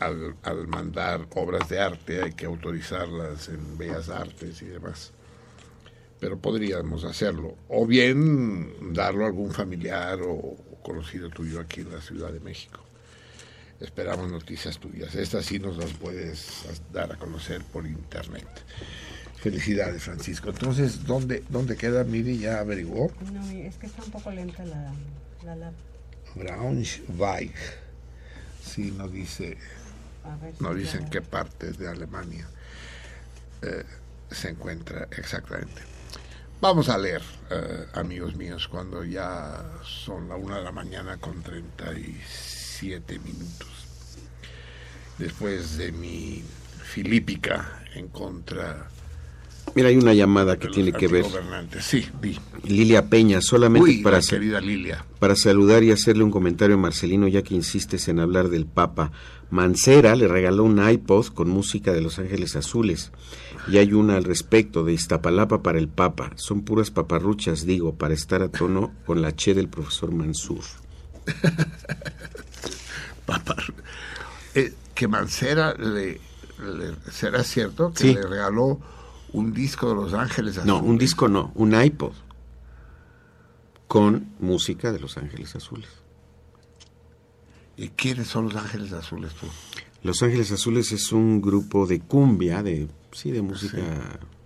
[0.00, 5.12] al mandar obras de arte, hay que autorizarlas en Bellas Artes y demás
[6.22, 7.56] pero podríamos hacerlo.
[7.68, 12.78] O bien darlo a algún familiar o conocido tuyo aquí en la Ciudad de México.
[13.80, 15.16] Esperamos noticias tuyas.
[15.16, 16.62] Estas sí nos las puedes
[16.92, 18.46] dar a conocer por internet.
[19.34, 20.50] Felicidades, Francisco.
[20.50, 22.38] Entonces, ¿dónde, dónde queda Miri?
[22.38, 23.10] ¿Ya averiguó?
[23.32, 24.94] No, es que está un poco lenta la,
[25.56, 25.72] la.
[26.36, 27.52] Braunschweig.
[28.64, 29.58] Sí, no dice,
[30.40, 32.46] ver no si dice en qué parte de Alemania
[33.62, 33.82] eh,
[34.30, 35.91] se encuentra exactamente.
[36.62, 41.42] Vamos a leer, eh, amigos míos, cuando ya son la una de la mañana con
[41.42, 43.68] 37 minutos.
[45.18, 46.44] Después de mi
[46.84, 48.88] filípica en contra
[49.74, 51.24] Mira, hay una llamada que tiene que ver.
[51.80, 52.38] Sí, vi.
[52.64, 55.04] Lilia Peña, solamente Uy, para, la querida Lilia.
[55.18, 59.10] para saludar y hacerle un comentario a Marcelino, ya que insistes en hablar del Papa.
[59.50, 63.12] Mancera le regaló un iPod con música de Los Ángeles Azules.
[63.68, 66.32] Y hay una al respecto de Iztapalapa para el Papa.
[66.36, 70.60] Son puras paparruchas, digo, para estar a tono con la che del profesor Mansur.
[73.26, 73.56] Papá,
[74.54, 76.20] eh, que Mancera le,
[76.58, 78.14] le- será cierto que Sí.
[78.14, 78.80] le regaló
[79.32, 80.90] un disco de Los Ángeles No, Azules?
[80.90, 82.12] un disco no, un iPod
[83.88, 85.88] con música de Los Ángeles Azules.
[87.76, 89.46] ¿Y quiénes son Los Ángeles Azules tú?
[90.02, 93.80] Los Ángeles Azules es un grupo de cumbia, de sí, de música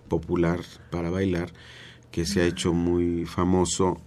[0.07, 0.59] popular
[0.91, 1.51] para bailar,
[2.11, 3.99] que se ha hecho muy famoso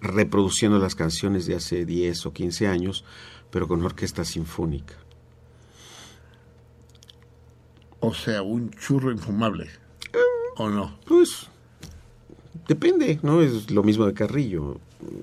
[0.00, 3.04] reproduciendo las canciones de hace 10 o 15 años,
[3.50, 4.94] pero con orquesta sinfónica.
[8.00, 9.70] O sea, un churro infumable.
[10.56, 10.98] ¿O no?
[11.06, 11.48] Pues
[12.68, 13.40] depende, ¿no?
[13.42, 14.78] Es lo mismo de Carrillo.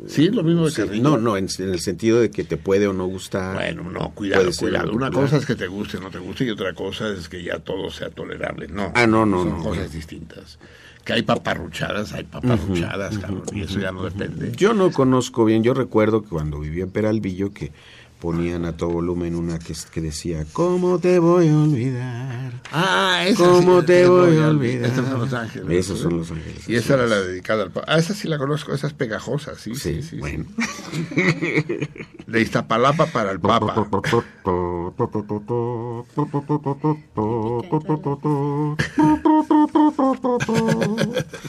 [0.08, 1.04] Sí, lo mismo de Sí, Carrillo.
[1.04, 3.56] No, no, en, en el sentido de que te puede o no gustar.
[3.56, 4.92] Bueno, no, cuidado, cuidado.
[4.92, 7.44] Una cosa es que te guste o no te guste y otra cosa es que
[7.44, 8.68] ya todo sea tolerable.
[8.68, 8.92] No.
[8.96, 9.64] Ah, no, no, Son no.
[9.64, 10.60] cosas distintas.
[11.06, 14.52] Que hay paparruchadas, hay paparruchadas, cabrón, y eso ya no depende.
[14.58, 17.72] Yo no conozco bien, yo recuerdo que cuando vivía en Peralvillo que
[18.20, 22.52] ponían a todo volumen una que, que decía, ¿cómo te voy a olvidar?
[22.72, 24.92] Ah, esa ¿Cómo sí, te voy a olvidar?
[24.92, 25.70] Esos son Los Ángeles.
[25.72, 27.72] Esos son Los Ángeles Y esa era la dedicada al...
[27.88, 30.10] Ah, esa sí la conozco, esa es pegajosa, sí, sí, Sí, sí.
[30.10, 30.18] sí.
[30.18, 30.46] bueno.
[32.28, 33.88] De Iztapalapa para el Papa.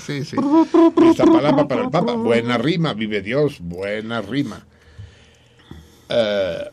[0.06, 0.36] Sí, sí.
[0.36, 2.12] De Iztapalapa para el Papa.
[2.14, 4.64] Buena rima, vive Dios, buena rima.
[6.10, 6.64] Eh,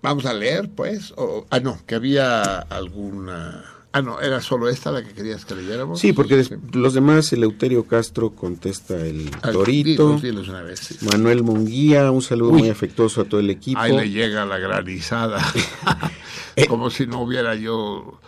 [0.00, 1.12] Vamos a leer, pues.
[1.16, 3.64] O- ah, no, que había alguna...
[3.90, 5.98] Ah, no, era solo esta la que querías que leyéramos.
[5.98, 10.06] Sí, porque des- los demás, Eleuterio Castro contesta el Ah, torito.
[10.10, 10.78] dilos, dilos una vez.
[10.80, 10.98] sí.
[11.10, 12.60] Manuel Munguía, un saludo Uy.
[12.60, 13.80] muy afectuoso a todo el equipo.
[13.80, 15.42] Ahí le llega la granizada.
[16.68, 18.20] Como si no hubiera yo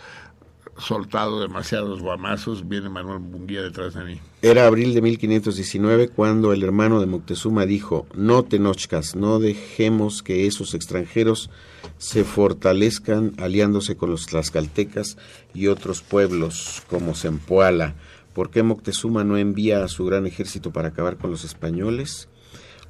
[0.81, 2.67] soltado demasiados guamazos.
[2.67, 4.19] Viene Manuel Munguía detrás de mí.
[4.41, 10.47] Era abril de 1519 cuando el hermano de Moctezuma dijo, no tenochcas, no dejemos que
[10.47, 11.49] esos extranjeros
[11.97, 15.17] se fortalezcan aliándose con los tlaxcaltecas
[15.53, 17.95] y otros pueblos como Zempoala.
[18.33, 22.29] ¿Por qué Moctezuma no envía a su gran ejército para acabar con los españoles?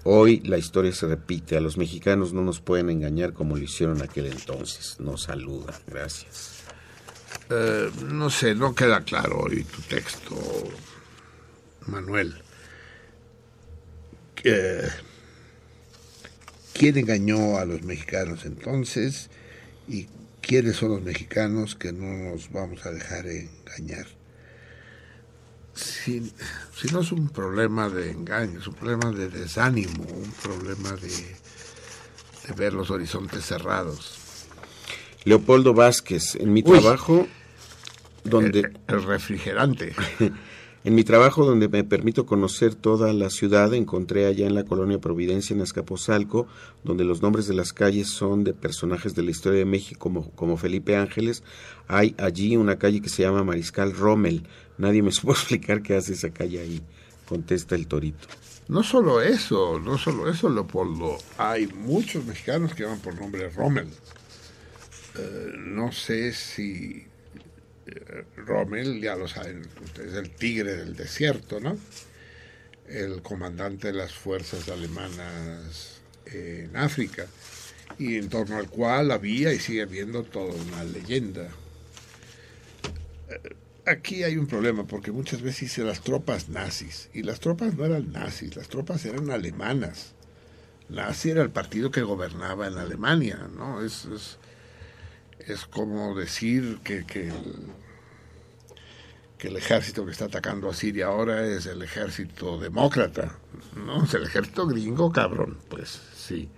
[0.03, 4.01] Hoy la historia se repite, a los mexicanos no nos pueden engañar como lo hicieron
[4.01, 4.99] aquel entonces.
[4.99, 6.50] Nos saluda, gracias.
[7.53, 10.37] Eh, no sé, no queda claro hoy tu texto,
[11.87, 12.41] Manuel.
[14.45, 14.87] Eh,
[16.73, 19.29] ¿Quién engañó a los mexicanos entonces?
[19.89, 20.07] ¿Y
[20.41, 24.07] quiénes son los mexicanos que no nos vamos a dejar engañar?
[25.73, 26.31] Si,
[26.79, 31.09] si no es un problema de engaño, es un problema de desánimo, un problema de,
[32.47, 34.17] de ver los horizontes cerrados.
[35.25, 36.79] Leopoldo Vázquez, en mi Uy.
[36.79, 37.27] trabajo,
[38.23, 38.59] donde...
[38.59, 39.93] El, el refrigerante.
[40.83, 44.97] En mi trabajo, donde me permito conocer toda la ciudad, encontré allá en la colonia
[44.97, 46.47] Providencia, en Azcapotzalco,
[46.83, 50.31] donde los nombres de las calles son de personajes de la historia de México, como,
[50.31, 51.43] como Felipe Ángeles.
[51.87, 54.47] Hay allí una calle que se llama Mariscal Rommel.
[54.79, 56.81] Nadie me supo explicar qué hace esa calle ahí,
[57.29, 58.27] contesta el torito.
[58.67, 61.15] No solo eso, no solo eso, Leopoldo.
[61.37, 63.87] Hay muchos mexicanos que van por nombre Rommel.
[65.15, 67.05] Eh, no sé si
[68.35, 71.77] Rommel, ya lo saben ustedes, el tigre del desierto, ¿no?
[72.87, 77.27] El comandante de las fuerzas alemanas en África,
[77.97, 81.49] y en torno al cual había y sigue habiendo toda una leyenda.
[83.29, 83.55] Eh,
[83.85, 87.85] Aquí hay un problema porque muchas veces dice las tropas nazis y las tropas no
[87.85, 90.13] eran nazis, las tropas eran alemanas.
[90.89, 93.83] Nazi era el partido que gobernaba en Alemania, ¿no?
[93.83, 94.07] Es,
[95.47, 97.31] es como decir que, que,
[99.39, 103.37] el, ejército que está atacando a Siria ahora es el ejército demócrata,
[103.75, 104.03] ¿no?
[104.03, 106.49] Es el ejército gringo, cabrón, pues sí.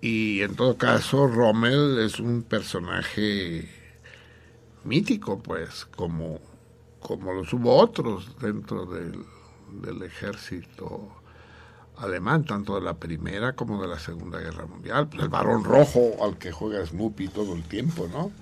[0.00, 3.68] Y en todo caso, Rommel es un personaje
[4.84, 6.40] mítico, pues, como,
[7.00, 9.24] como los hubo otros dentro del,
[9.80, 11.23] del ejército
[11.96, 15.08] alemán, tanto de la Primera como de la Segunda Guerra Mundial.
[15.08, 18.32] Pues el varón rojo al que juega Snoopy todo el tiempo, ¿no?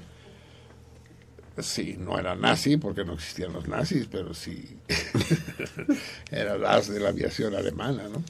[1.58, 4.78] Sí, no era nazi porque no existían los nazis, pero sí
[6.30, 8.22] era las de la aviación alemana, ¿no?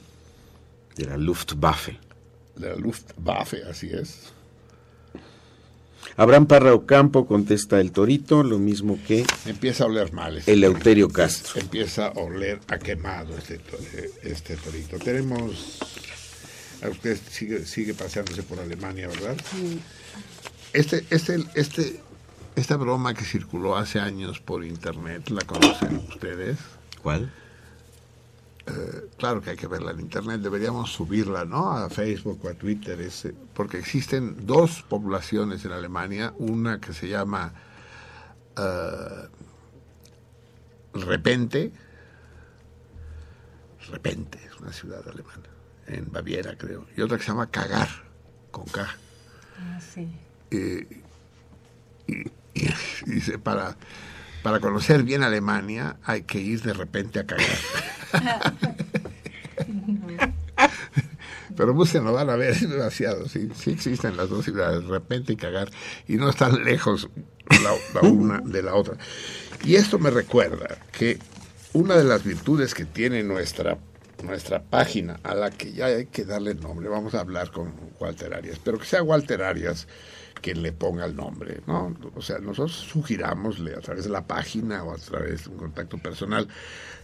[0.95, 1.97] De la Luftwaffe.
[2.55, 4.33] De la Luftwaffe, así es.
[6.17, 9.25] Abraham Parra Ocampo contesta el torito, lo mismo que...
[9.45, 10.37] Empieza a oler mal.
[10.37, 11.59] Este el Euterio Castro.
[11.59, 13.59] Empieza a oler a quemado este,
[14.23, 14.97] este torito.
[14.99, 15.79] Tenemos...
[16.89, 19.37] Usted sigue, sigue paseándose por Alemania, ¿verdad?
[19.51, 19.79] Sí.
[20.73, 21.99] Este, este, este,
[22.55, 26.57] esta broma que circuló hace años por internet, ¿la conocen ustedes?
[27.01, 27.31] ¿Cuál?
[28.65, 31.71] Eh, claro que hay que verla en internet, deberíamos subirla ¿no?
[31.71, 37.09] a Facebook o a Twitter, ese, porque existen dos poblaciones en Alemania, una que se
[37.09, 37.53] llama
[38.57, 39.27] uh,
[40.97, 41.73] Repente,
[43.89, 45.49] Repente, es una ciudad alemana,
[45.87, 47.89] en Baviera creo, y otra que se llama Cagar,
[48.49, 48.87] con K.
[49.59, 50.07] Ah, sí.
[50.49, 51.01] y,
[53.43, 53.75] para
[54.43, 57.47] para conocer bien Alemania hay que ir de repente a cagar.
[61.55, 63.27] Pero no van a ver, demasiado.
[63.27, 65.69] Sí, sí existen las dos ciudades, de repente y cagar,
[66.07, 67.09] y no están lejos
[67.63, 68.97] la, una de la otra.
[69.63, 71.19] Y esto me recuerda que
[71.73, 73.77] una de las virtudes que tiene nuestra,
[74.23, 78.33] nuestra página, a la que ya hay que darle nombre, vamos a hablar con Walter
[78.33, 79.87] Arias, pero que sea Walter Arias
[80.41, 81.95] que le ponga el nombre, ¿no?
[82.15, 85.97] O sea, nosotros sugirámosle a través de la página o a través de un contacto
[85.97, 86.49] personal,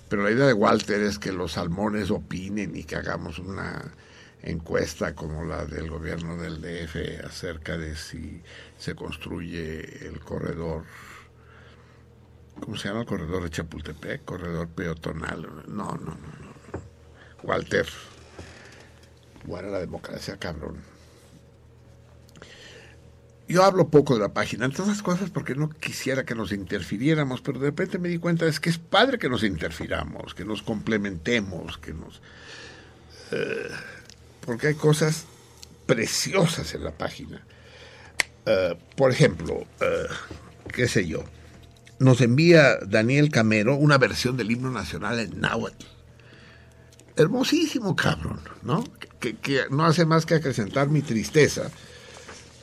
[0.09, 3.93] pero la idea de Walter es que los salmones opinen y que hagamos una
[4.41, 8.41] encuesta como la del gobierno del DF acerca de si
[8.77, 10.85] se construye el corredor
[12.59, 14.25] ¿cómo se llama el corredor de Chapultepec?
[14.25, 16.49] corredor peatonal no, no, no, no.
[17.43, 17.87] Walter
[19.45, 20.77] guarda la democracia cabrón
[23.49, 27.41] yo hablo poco de la página, entre otras cosas porque no quisiera que nos interfiriéramos,
[27.41, 30.61] pero de repente me di cuenta es que es padre que nos interfiramos, que nos
[30.61, 32.21] complementemos, que nos...
[33.31, 33.69] Eh,
[34.45, 35.25] porque hay cosas
[35.87, 37.43] preciosas en la página.
[38.45, 40.05] Eh, por ejemplo, eh,
[40.71, 41.23] qué sé yo,
[41.97, 45.85] nos envía Daniel Camero una versión del himno nacional en náhuatl.
[47.15, 48.83] Hermosísimo, cabrón, ¿no?
[49.19, 51.71] Que, que no hace más que acrecentar mi tristeza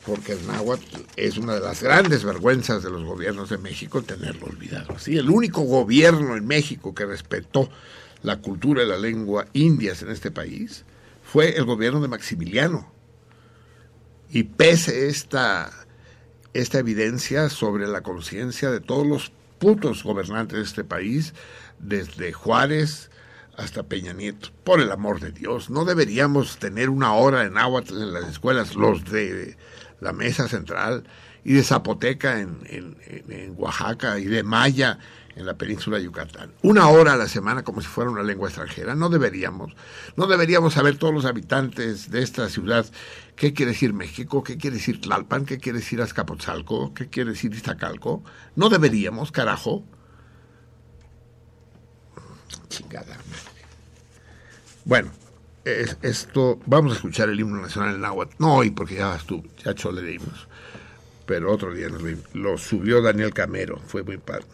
[0.07, 4.45] porque el náhuatl es una de las grandes vergüenzas de los gobiernos de México tenerlo
[4.45, 4.97] olvidado.
[4.97, 5.17] ¿sí?
[5.17, 7.69] El único gobierno en México que respetó
[8.23, 10.85] la cultura y la lengua indias en este país
[11.23, 12.89] fue el gobierno de Maximiliano.
[14.29, 15.71] Y pese esta,
[16.53, 21.33] esta evidencia sobre la conciencia de todos los putos gobernantes de este país,
[21.79, 23.11] desde Juárez
[23.57, 28.01] hasta Peña Nieto, por el amor de Dios, no deberíamos tener una hora en náhuatl
[28.01, 29.57] en las escuelas, los de
[29.99, 31.03] la mesa central,
[31.47, 34.99] y de Zapoteca en, en, Oaxaca y de Maya
[35.35, 36.51] en la península de Yucatán.
[36.61, 38.95] Una hora a la semana como si fuera una lengua extranjera.
[38.95, 39.73] No deberíamos.
[40.17, 42.85] No deberíamos saber todos los habitantes de esta ciudad
[43.37, 47.53] qué quiere decir México, qué quiere decir Tlalpan, qué quiere decir Azcapotzalco, qué quiere decir
[47.53, 48.23] Iztacalco.
[48.57, 49.85] No deberíamos, carajo.
[52.67, 53.15] Chingada
[54.83, 55.11] Bueno,
[56.01, 58.35] esto, vamos a escuchar el himno nacional en náhuatl.
[58.39, 60.47] No hoy, porque ya estuvo, ya le dimos.
[61.25, 61.87] Pero otro día
[62.33, 64.45] lo subió Daniel Camero, fue muy padre.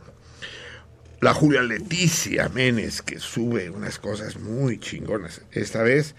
[1.22, 5.41] La Julia Leticia Menes, que sube unas cosas muy chingonas.
[5.52, 6.15] Esta vez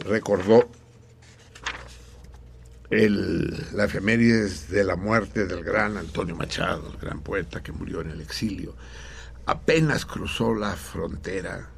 [0.00, 0.68] recordó
[2.90, 8.00] el, la efemérides de la muerte del gran Antonio Machado, el gran poeta que murió
[8.00, 8.74] en el exilio.
[9.46, 11.68] Apenas cruzó la frontera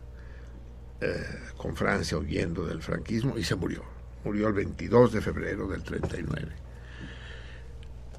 [1.00, 3.84] eh, con Francia huyendo del franquismo y se murió.
[4.24, 6.52] Murió el 22 de febrero del 39.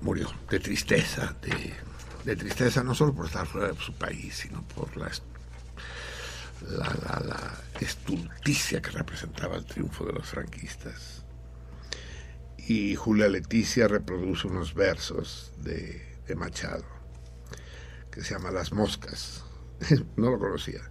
[0.02, 1.36] Murió de tristeza,
[2.24, 5.10] de, tristeza no solo por estar fuera de su país, sino por la,
[7.80, 11.24] estulticia que representaba el triunfo de los franquistas.
[12.58, 16.86] Y Julia Leticia reproduce unos versos de, de Machado
[18.12, 19.44] que se llama Las Moscas.
[20.16, 20.82] no lo conocía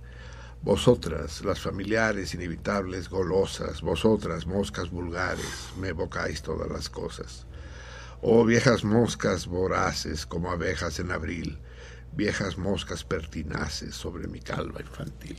[0.63, 7.47] vosotras, las familiares inevitables, golosas, vosotras, moscas vulgares, me evocáis todas las cosas.
[8.23, 11.59] Oh viejas moscas voraces como abejas en abril,
[12.13, 15.39] viejas moscas pertinaces sobre mi calva infantil.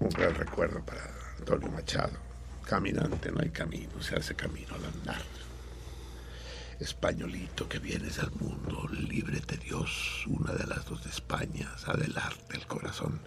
[0.00, 1.02] Un gran recuerdo para
[1.38, 2.18] Antonio Machado.
[2.66, 5.43] Caminante no hay camino, se hace camino al andar.
[6.80, 12.66] Españolito que vienes al mundo, líbrete Dios, una de las dos de Españas, adelante el
[12.66, 13.20] corazón.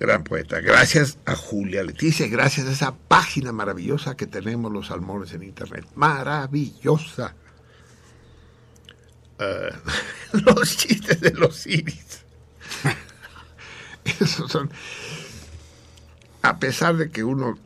[0.00, 0.60] Gran poeta.
[0.60, 5.86] Gracias a Julia Leticia gracias a esa página maravillosa que tenemos los salmones en internet.
[5.94, 7.34] Maravillosa.
[9.38, 9.70] Eh,
[10.32, 12.24] los chistes de los iris.
[14.20, 14.70] Esos son.
[16.40, 17.58] A pesar de que uno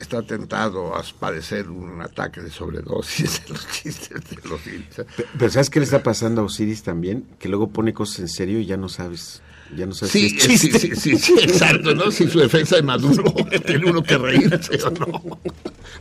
[0.00, 5.02] está tentado a padecer un ataque de sobredosis en los chistes de los iris.
[5.38, 7.26] Pero ¿sabes qué le está pasando a Osiris también?
[7.38, 9.42] Que luego pone cosas en serio y ya no sabes.
[9.76, 12.10] Ya no sabes sí, si es sí, sí, sí, sí, exacto, ¿no?
[12.10, 13.22] Si su defensa de Maduro
[13.66, 15.40] tiene uno que reírse o no.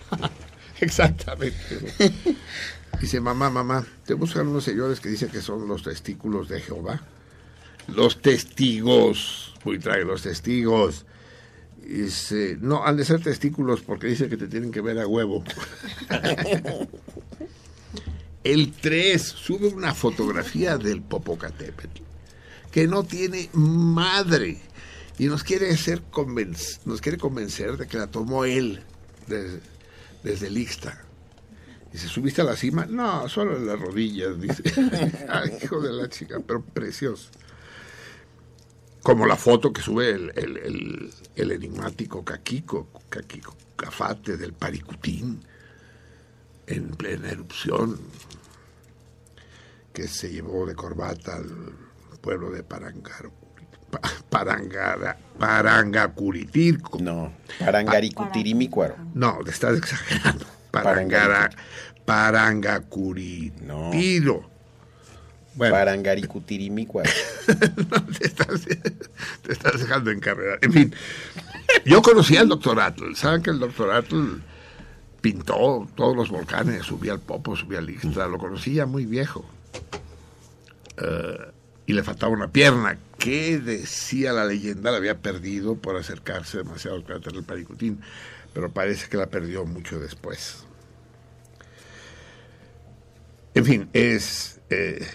[0.81, 1.59] Exactamente.
[2.99, 7.01] Dice, mamá, mamá, te buscan unos señores que dicen que son los testículos de Jehová.
[7.87, 11.05] Los testigos, muy trae los testigos.
[11.89, 15.43] Dice, no, han de ser testículos porque dice que te tienen que ver a huevo.
[18.43, 22.01] El 3 sube una fotografía del Popocatépetl
[22.71, 24.61] que no tiene madre
[25.17, 26.01] y nos quiere hacer
[26.85, 28.81] nos quiere convencer de que la tomó él
[29.27, 29.59] desde,
[30.23, 31.03] desde el Ixta.
[31.91, 32.85] Dice, ¿subiste a la cima?
[32.85, 34.63] No, solo en las rodillas, dice.
[35.29, 37.29] Ay, hijo de la chica, pero precioso.
[39.01, 41.13] Como la foto que sube el, el, el,
[41.51, 45.43] enigmático Caquico, Caquico Cafate del Paricutín,
[46.67, 47.99] en plena erupción,
[49.93, 51.73] que se llevó de corbata al
[52.21, 53.33] pueblo de Parangaro.
[54.29, 56.99] Parangara, Parangacuritirco.
[56.99, 58.95] No, Parangaricutirimícuaro.
[59.15, 60.45] No, te estás exagerando.
[60.71, 61.49] Parangara,
[62.05, 64.49] Parangacuritiro.
[65.55, 65.73] Bueno.
[65.73, 67.09] Parangaricutirimícuaro.
[67.91, 70.59] no, te, estás, te estás dejando encarregar.
[70.61, 70.95] En fin,
[71.85, 73.15] yo conocí al doctor Atl.
[73.15, 74.41] ¿Saben que el doctor Atl
[75.21, 76.85] pintó todos los volcanes?
[76.85, 78.27] Subía al Popo, subía al Ixtla.
[78.27, 79.45] Lo conocía muy viejo.
[81.01, 81.51] Uh,
[81.85, 82.99] y le faltaba una pierna.
[83.17, 84.91] ¿Qué decía la leyenda?
[84.91, 87.99] La había perdido por acercarse demasiado al cráter del Paricutín,
[88.53, 90.65] pero parece que la perdió mucho después.
[93.55, 95.05] En fin, es, eh,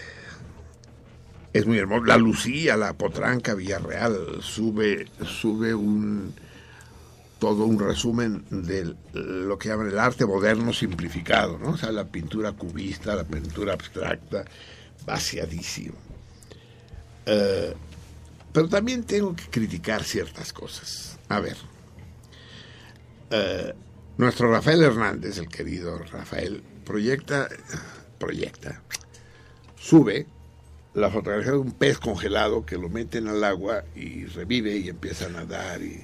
[1.55, 2.03] es muy hermoso.
[2.03, 6.33] La Lucía, la Potranca, Villarreal, sube, sube un
[7.39, 11.69] todo un resumen de lo que llaman el arte moderno simplificado, ¿no?
[11.71, 14.43] O sea, la pintura cubista, la pintura abstracta,
[15.05, 15.95] vaciadísimo.
[17.25, 17.73] Eh,
[18.51, 21.17] pero también tengo que criticar ciertas cosas.
[21.29, 21.55] A ver,
[23.29, 23.73] eh,
[24.17, 27.47] nuestro Rafael Hernández, el querido Rafael, proyecta,
[28.19, 28.81] proyecta,
[29.79, 30.27] sube
[30.95, 35.25] la fotografía de un pez congelado que lo meten al agua y revive y empieza
[35.25, 35.81] a nadar.
[35.81, 36.03] Y...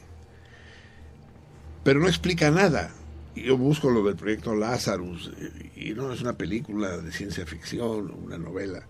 [1.84, 2.92] Pero no explica nada.
[3.34, 5.32] Yo busco lo del proyecto Lazarus
[5.76, 8.84] y no es una película de ciencia ficción, una novela.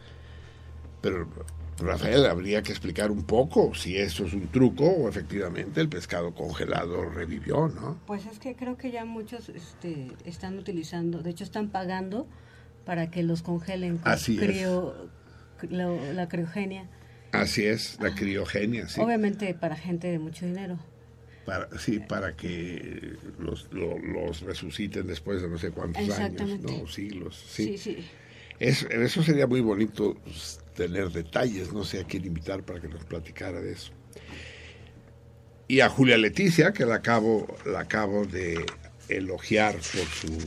[1.02, 1.28] Pero
[1.78, 6.34] Rafael, habría que explicar un poco si eso es un truco o efectivamente el pescado
[6.34, 8.00] congelado revivió, ¿no?
[8.08, 12.28] Pues es que creo que ya muchos este, están utilizando, de hecho están pagando
[12.86, 14.38] para que los congelen con Así
[15.70, 16.88] la, criogenia.
[17.32, 19.00] Así es, la criogenia, sí.
[19.00, 20.80] Obviamente para gente de mucho dinero.
[21.46, 27.44] Para, sí, para que los, los resuciten después de no sé cuántos años, no, siglos.
[27.50, 27.98] Sí, sí.
[28.60, 28.86] sí.
[28.90, 30.18] eso sería muy bonito
[30.76, 33.92] tener detalles, no sé a quién invitar para que nos platicara de eso.
[35.68, 38.66] Y a Julia Leticia, que la acabo, la acabo de
[39.08, 40.38] elogiar por su,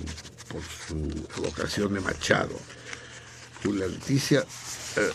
[0.48, 2.54] por su vocación de Machado.
[3.64, 5.10] Julia Leticia, eh,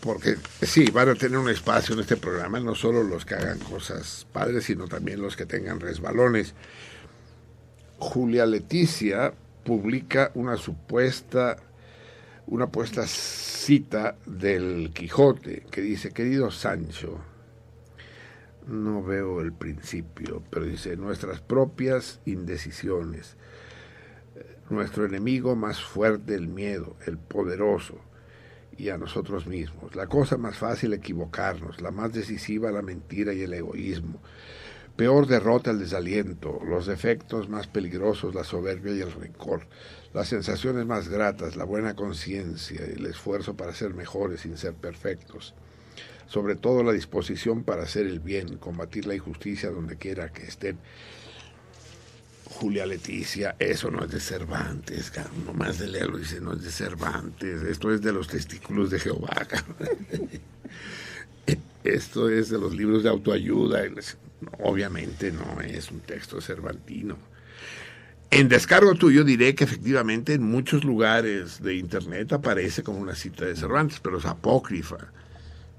[0.00, 3.58] porque sí, van a tener un espacio en este programa, no solo los que hagan
[3.58, 6.54] cosas padres, sino también los que tengan resbalones.
[7.98, 9.32] Julia Leticia
[9.64, 11.56] publica una supuesta
[12.46, 17.20] una puesta cita del Quijote que dice, querido Sancho,
[18.66, 23.36] no veo el principio, pero dice, nuestras propias indecisiones,
[24.72, 27.98] nuestro enemigo más fuerte, el miedo, el poderoso,
[28.76, 29.94] y a nosotros mismos.
[29.94, 34.20] La cosa más fácil equivocarnos, la más decisiva la mentira y el egoísmo.
[34.96, 39.66] Peor derrota el desaliento, los defectos más peligrosos la soberbia y el rencor,
[40.12, 45.54] las sensaciones más gratas, la buena conciencia, el esfuerzo para ser mejores sin ser perfectos,
[46.26, 50.78] sobre todo la disposición para hacer el bien, combatir la injusticia donde quiera que estén.
[52.52, 55.10] Julia Leticia, eso no es de Cervantes,
[55.46, 59.48] nomás de leerlo dice, no es de Cervantes, esto es de los testículos de Jehová.
[61.84, 63.82] esto es de los libros de autoayuda,
[64.60, 67.16] obviamente no es un texto cervantino
[68.30, 73.44] En descargo tuyo diré que efectivamente en muchos lugares de Internet aparece como una cita
[73.46, 74.98] de Cervantes, pero es apócrifa.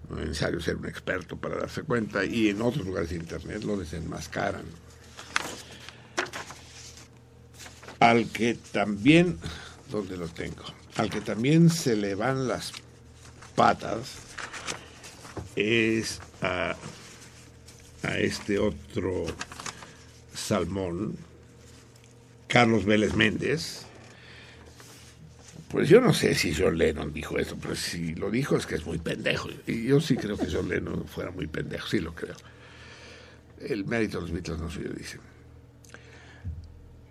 [0.09, 2.25] No es necesario ser un experto para darse cuenta.
[2.25, 4.65] Y en otros lugares de Internet lo desenmascaran.
[8.03, 9.39] Al que también,
[9.89, 10.65] ¿dónde lo tengo?
[10.97, 12.73] Al que también se le van las
[13.55, 14.15] patas
[15.55, 16.75] es a,
[18.03, 19.25] a este otro
[20.33, 21.15] salmón,
[22.49, 23.85] Carlos Vélez Méndez.
[25.69, 28.75] Pues yo no sé si John Lennon dijo eso, pero si lo dijo es que
[28.75, 29.47] es muy pendejo.
[29.65, 32.35] Y yo sí creo que John Lennon fuera muy pendejo, sí lo creo.
[33.61, 35.19] El mérito de los Beatles no suyo, dice.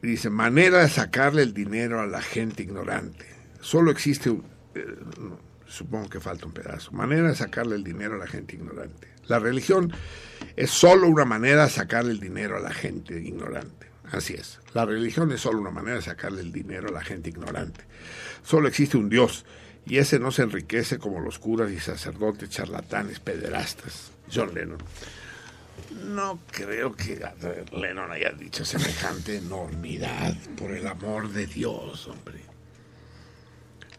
[0.02, 3.24] Dice, manera de sacarle el dinero a la gente ignorante.
[3.60, 4.44] Solo existe un...
[4.74, 4.84] eh,
[5.66, 6.92] supongo que falta un pedazo.
[6.92, 9.08] Manera de sacarle el dinero a la gente ignorante.
[9.26, 9.92] La religión
[10.56, 13.86] es solo una manera de sacarle el dinero a la gente ignorante.
[14.10, 14.60] Así es.
[14.74, 17.84] La religión es solo una manera de sacarle el dinero a la gente ignorante.
[18.42, 19.46] Solo existe un Dios
[19.86, 24.12] y ese no se enriquece como los curas y sacerdotes charlatanes pederastas.
[24.32, 24.78] John Lennon.
[26.04, 27.20] No creo que
[27.72, 32.40] Lennon haya dicho semejante enormidad, por el amor de Dios, hombre.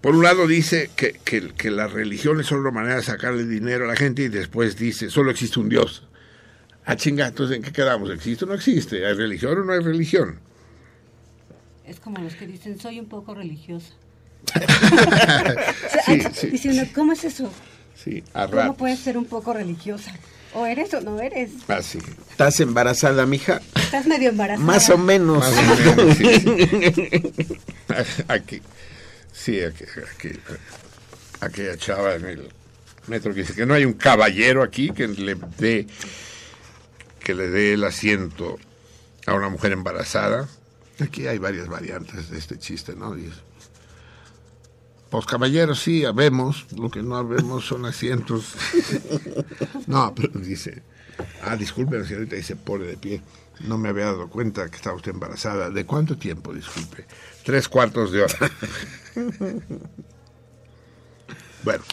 [0.01, 3.45] Por un lado dice que, que, que la religión es solo una manera de sacarle
[3.45, 6.05] dinero a la gente y después dice, solo existe un Dios.
[6.85, 8.11] Ah, chinga, entonces ¿en qué quedamos?
[8.11, 9.05] ¿Existe o no existe?
[9.05, 10.39] ¿Hay religión o no hay religión?
[11.85, 13.93] Es como los que dicen, soy un poco religiosa.
[16.05, 16.47] Sí, sí.
[16.47, 17.49] Diciendo, ¿cómo es eso?
[17.95, 20.13] Sí, a ¿Cómo puedes ser un poco religiosa?
[20.53, 21.51] ¿O eres o no eres?
[21.67, 21.99] Así.
[22.29, 23.61] ¿Estás embarazada, mija?
[23.75, 24.65] Estás medio embarazada.
[24.65, 25.39] Más o menos.
[25.39, 27.59] Más o menos, sí, sí.
[28.27, 28.61] Aquí.
[29.31, 29.83] Sí, aquí,
[30.13, 30.29] aquí.
[31.41, 32.49] Aquella chava en el
[33.07, 35.87] metro que dice que no hay un caballero aquí que le dé
[37.19, 38.59] que le dé el asiento
[39.25, 40.47] a una mujer embarazada.
[40.99, 43.15] Aquí hay varias variantes de este chiste, ¿no?
[43.15, 43.35] Dice,
[45.13, 48.55] pues caballeros sí, habemos, lo que no habemos son asientos.
[49.85, 50.81] no, pero dice,
[51.43, 53.21] ah, disculpe, señorita, dice, pone de pie.
[53.59, 55.69] No me había dado cuenta que estaba usted embarazada.
[55.69, 57.05] ¿De cuánto tiempo, disculpe?
[57.45, 58.51] Tres cuartos de hora.
[61.63, 61.83] bueno,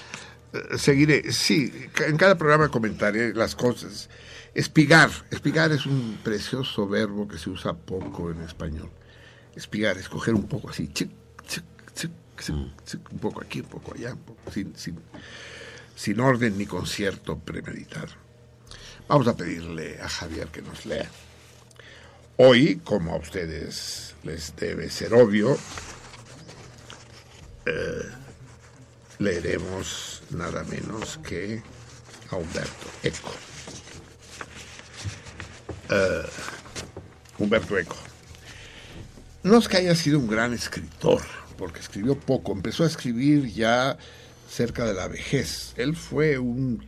[0.55, 1.31] eh, seguiré.
[1.31, 1.71] Sí,
[2.07, 4.09] en cada programa comentaré las cosas.
[4.55, 5.11] Espigar.
[5.31, 8.89] Espigar es un precioso verbo que se usa poco en español.
[9.55, 10.89] Espigar, escoger un poco así.
[10.89, 11.11] chic,
[12.43, 14.99] chic, un poco aquí, un poco allá, un poco sin, sin,
[15.95, 18.09] sin orden ni concierto premeditado.
[19.09, 21.09] Vamos a pedirle a Javier que nos lea.
[22.37, 25.59] Hoy, como a ustedes les debe ser obvio,
[27.67, 28.09] eh,
[29.19, 31.63] leeremos nada menos que
[32.31, 33.33] a Humberto Eco.
[35.91, 36.29] Eh,
[37.39, 37.97] Humberto Eco.
[39.43, 41.23] No es que haya sido un gran escritor,
[41.61, 43.99] porque escribió poco, empezó a escribir ya
[44.49, 45.75] cerca de la vejez.
[45.77, 46.83] Él fue un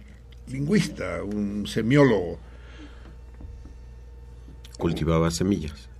[0.46, 2.38] lingüista, un semiólogo.
[4.78, 5.90] Cultivaba semillas.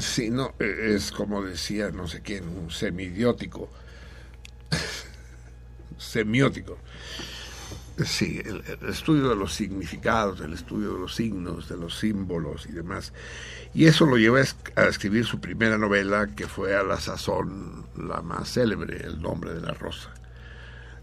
[0.00, 3.68] Sí, no, eh, es como decía no sé quién, un semidiótico.
[5.98, 6.78] Semiótico.
[8.04, 12.72] Sí, el, estudio de los significados, el estudio de los signos, de los símbolos y
[12.72, 13.12] demás.
[13.74, 18.22] Y eso lo llevó a escribir su primera novela, que fue a la sazón la
[18.22, 20.10] más célebre, El nombre de la rosa,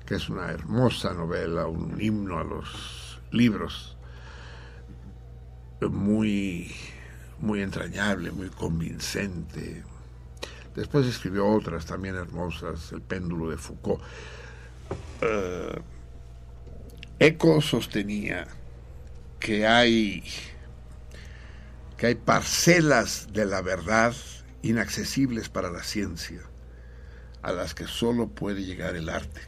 [0.05, 3.97] que es una hermosa novela, un himno a los libros,
[5.81, 6.73] muy,
[7.41, 9.83] muy entrañable, muy convincente.
[10.75, 14.01] Después escribió otras también hermosas, El péndulo de Foucault.
[15.21, 15.81] Eh,
[17.19, 18.45] Eco sostenía
[19.39, 20.23] que hay
[21.95, 24.13] que hay parcelas de la verdad
[24.63, 26.41] inaccesibles para la ciencia,
[27.41, 29.39] a las que solo puede llegar el arte.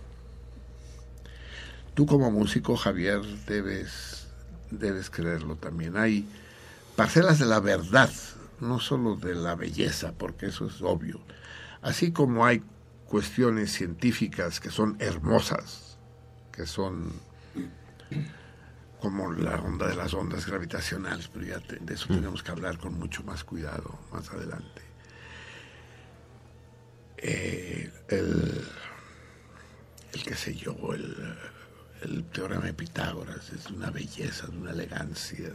[1.93, 4.27] Tú como músico, Javier, debes,
[4.71, 5.97] debes creerlo también.
[5.97, 6.25] Hay
[6.95, 8.11] parcelas de la verdad,
[8.61, 11.19] no solo de la belleza, porque eso es obvio.
[11.81, 12.63] Así como hay
[13.07, 15.97] cuestiones científicas que son hermosas,
[16.53, 17.26] que son
[18.99, 22.77] como la onda de las ondas gravitacionales, pero ya te- de eso tenemos que hablar
[22.77, 24.81] con mucho más cuidado más adelante.
[27.17, 28.63] Eh, el,
[30.13, 31.15] el qué sé yo, el,
[32.03, 35.49] el teorema de Pitágoras es de una belleza, de una elegancia,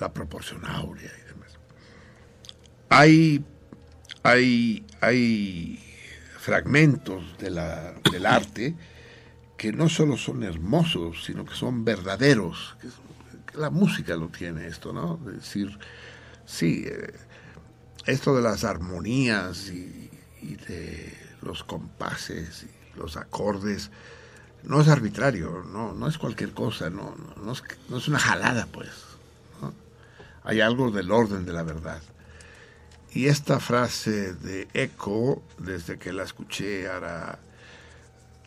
[0.00, 1.58] la proporción áurea y demás.
[2.90, 3.44] Hay,
[4.22, 5.94] hay, hay
[6.38, 8.74] fragmentos de la, del arte
[9.58, 12.76] que no solo son hermosos, sino que son verdaderos.
[13.54, 15.18] La música lo tiene esto, ¿no?
[15.26, 15.76] Es decir,
[16.46, 17.12] sí, eh,
[18.06, 20.08] esto de las armonías y,
[20.68, 21.12] de
[21.42, 23.90] los compases y los acordes
[24.62, 28.66] no es arbitrario, no, no es cualquier cosa, no, no, es, no es, una jalada,
[28.72, 28.90] pues.
[30.44, 32.00] Hay algo del orden de la verdad.
[33.10, 37.38] Y esta frase de Eco, desde que la escuché ahora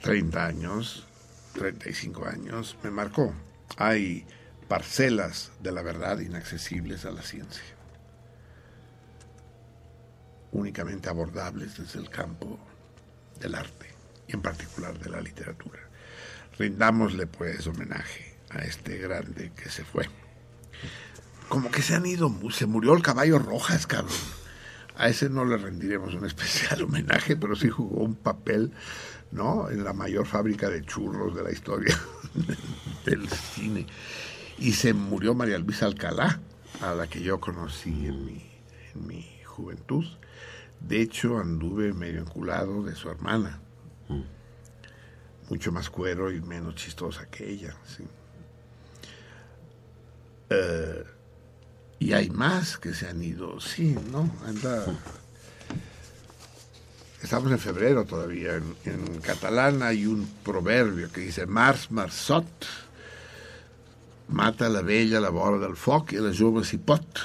[0.02, 1.08] 30 años,
[1.54, 3.34] 35 años, me marcó.
[3.78, 4.26] Hay
[4.68, 7.64] parcelas de la verdad inaccesibles a la ciencia,
[10.52, 12.60] únicamente abordables desde el campo
[13.40, 13.88] del arte
[14.28, 15.80] y en particular de la literatura.
[16.58, 20.10] Rindámosle pues homenaje a este grande que se fue.
[21.48, 24.16] Como que se han ido, se murió el caballo Rojas, cabrón.
[24.96, 28.74] A ese no le rendiremos un especial homenaje, pero sí jugó un papel
[29.32, 29.70] ¿no?
[29.70, 31.98] En la mayor fábrica de churros de la historia
[33.06, 33.88] del cine.
[34.58, 36.40] Y se murió María Luisa Alcalá,
[36.82, 38.46] a la que yo conocí en mi,
[38.94, 40.06] en mi juventud.
[40.80, 43.60] De hecho, anduve medio enculado de su hermana.
[45.50, 48.04] Mucho más cuero y menos chistosa que ella, sí.
[50.50, 51.04] Eh,
[52.00, 54.30] y hay más que se han ido, sí, ¿no?
[54.46, 54.86] Anda
[57.22, 62.46] estamos en febrero todavía, en, catalán hay un proverbio que dice Mars marsot,
[64.28, 67.20] mata la bella la bola del foc y la jove si pot.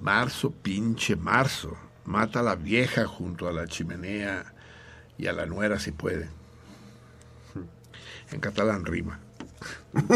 [0.00, 4.46] Marzo, pinche marzo, mata a la vieja junto a la chimenea
[5.18, 6.30] y a la nuera si puede.
[8.32, 9.20] En catalán rima.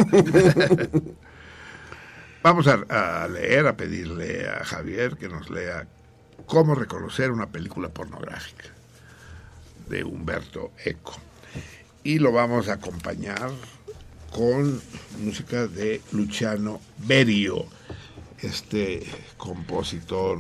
[2.42, 5.86] Vamos a, a, leer, a pedirle a Javier que nos lea
[6.47, 8.64] Cómo reconocer una película pornográfica
[9.89, 11.14] de Humberto Eco.
[12.02, 13.50] Y lo vamos a acompañar
[14.31, 14.81] con
[15.20, 17.66] música de Luciano Berio,
[18.40, 19.06] este
[19.36, 20.39] compositor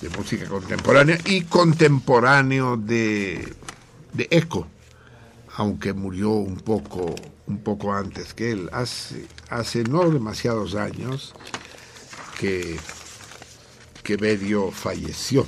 [0.00, 3.54] de música contemporánea y contemporáneo de,
[4.12, 4.66] de Eco,
[5.56, 7.14] aunque murió un poco,
[7.46, 11.34] un poco antes que él, hace, hace no demasiados años
[12.40, 12.76] que
[14.02, 15.46] que Berio falleció.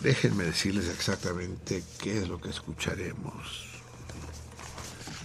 [0.00, 3.82] Déjenme decirles exactamente qué es lo que escucharemos.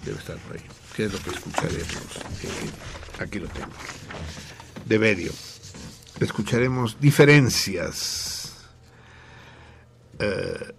[0.05, 0.63] Debe estar por ahí.
[0.95, 2.17] ¿Qué es lo que escucharemos?
[2.43, 3.67] Eh, aquí lo tengo.
[4.85, 5.31] De Berio.
[6.19, 8.67] Escucharemos diferencias
[10.19, 10.73] eh,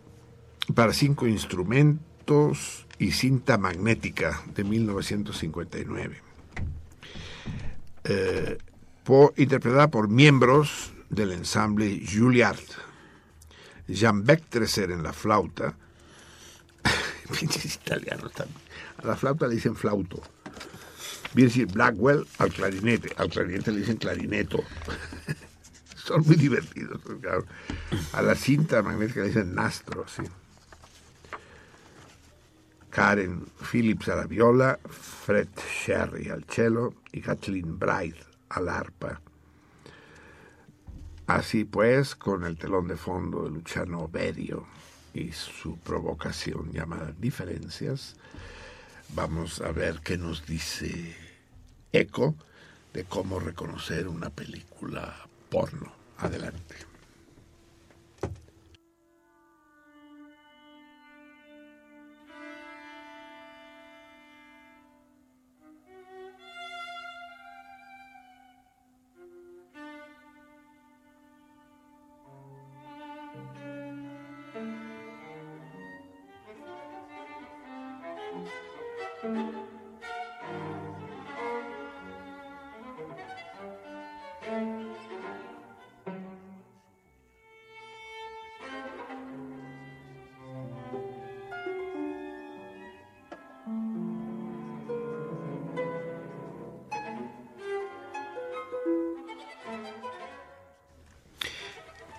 [0.75, 6.23] para cinco instrumentos y cinta magnética de 1959.
[8.05, 8.59] Eh,
[9.37, 12.59] interpretada por miembros del ensamble Juilliard.
[13.87, 15.77] Jean Bectreser en la flauta.
[17.43, 18.61] Italianos también.
[19.03, 20.23] A la flauta le dicen flauto.
[21.35, 23.13] Virgil Blackwell al clarinete.
[23.17, 24.63] Al clarinete le dicen clarineto.
[25.97, 27.01] Son muy divertidos.
[28.13, 30.23] A la cinta magnética le dicen nastro, sí.
[32.91, 35.49] Karen Phillips a la viola, Fred
[35.85, 38.17] Sherry al cello y Kathleen Bright
[38.49, 39.21] al arpa.
[41.31, 44.67] Así pues, con el telón de fondo de Luciano Berio
[45.15, 48.17] y su provocación llamada Diferencias,
[49.15, 51.15] vamos a ver qué nos dice
[51.93, 52.35] Eco
[52.93, 55.15] de cómo reconocer una película
[55.49, 55.93] porno.
[56.19, 56.90] Adelante.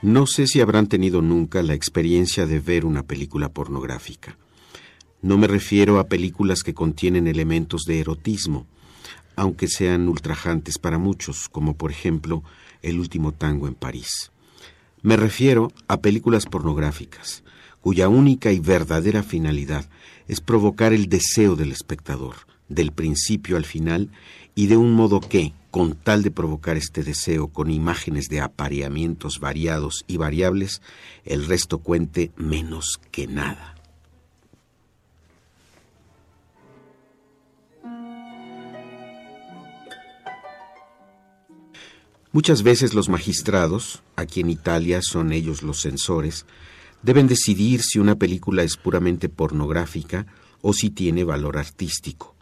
[0.01, 4.35] No sé si habrán tenido nunca la experiencia de ver una película pornográfica.
[5.21, 8.65] No me refiero a películas que contienen elementos de erotismo,
[9.35, 12.43] aunque sean ultrajantes para muchos, como por ejemplo
[12.81, 14.31] El último tango en París.
[15.03, 17.43] Me refiero a películas pornográficas,
[17.79, 19.87] cuya única y verdadera finalidad
[20.27, 22.37] es provocar el deseo del espectador,
[22.69, 24.09] del principio al final,
[24.55, 29.39] y de un modo que, con tal de provocar este deseo con imágenes de apareamientos
[29.39, 30.81] variados y variables,
[31.23, 33.75] el resto cuente menos que nada.
[42.33, 46.45] Muchas veces los magistrados, aquí en Italia son ellos los censores,
[47.01, 50.27] deben decidir si una película es puramente pornográfica
[50.61, 52.35] o si tiene valor artístico.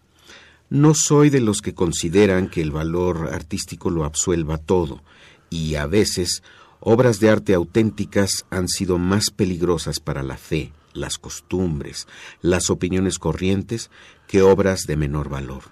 [0.70, 5.02] No soy de los que consideran que el valor artístico lo absuelva todo,
[5.50, 6.44] y a veces
[6.80, 12.08] obras de arte auténticas han sido más peligrosas para la fe, las costumbres,
[12.42, 13.90] las opiniones corrientes,
[14.28, 15.64] que obras de menor valor.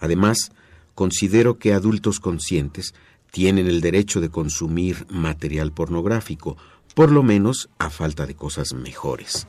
[0.00, 0.50] Además,
[0.96, 2.94] considero que adultos conscientes
[3.30, 6.56] tienen el derecho de consumir material pornográfico,
[6.96, 9.46] por lo menos a falta de cosas mejores.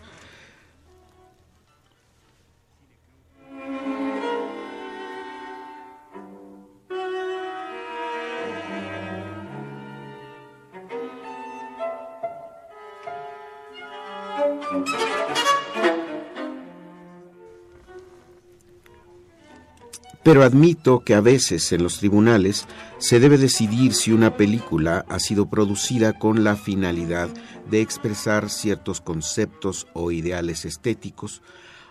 [20.27, 22.65] Pero admito que a veces en los tribunales
[22.97, 27.29] se debe decidir si una película ha sido producida con la finalidad
[27.71, 31.41] de expresar ciertos conceptos o ideales estéticos,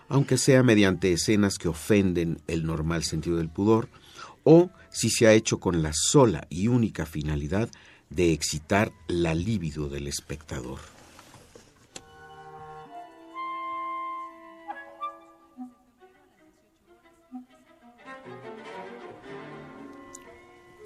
[0.07, 3.89] aunque sea mediante escenas que ofenden el normal sentido del pudor,
[4.43, 7.69] o si se ha hecho con la sola y única finalidad
[8.11, 10.96] de excitar la libido del espectador.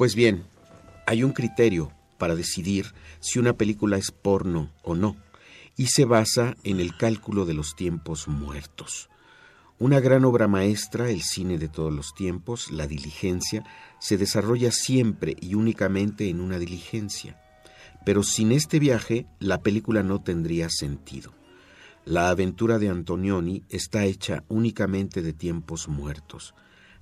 [0.01, 0.45] Pues bien,
[1.05, 2.87] hay un criterio para decidir
[3.19, 5.15] si una película es porno o no,
[5.77, 9.11] y se basa en el cálculo de los tiempos muertos.
[9.77, 13.63] Una gran obra maestra, el cine de todos los tiempos, la diligencia,
[13.99, 17.39] se desarrolla siempre y únicamente en una diligencia.
[18.03, 21.31] Pero sin este viaje, la película no tendría sentido.
[22.05, 26.55] La aventura de Antonioni está hecha únicamente de tiempos muertos.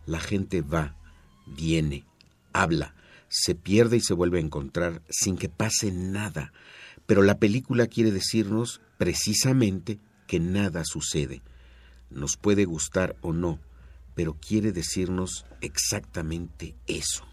[0.06, 0.98] La gente va,
[1.46, 2.09] viene,
[2.54, 2.96] habla,
[3.28, 6.52] se pierde y se vuelve a encontrar sin que pase nada.
[7.06, 11.42] Pero la película quiere decirnos precisamente que nada sucede.
[12.10, 13.60] Nos puede gustar o no,
[14.16, 17.29] pero quiere decirnos exactamente eso.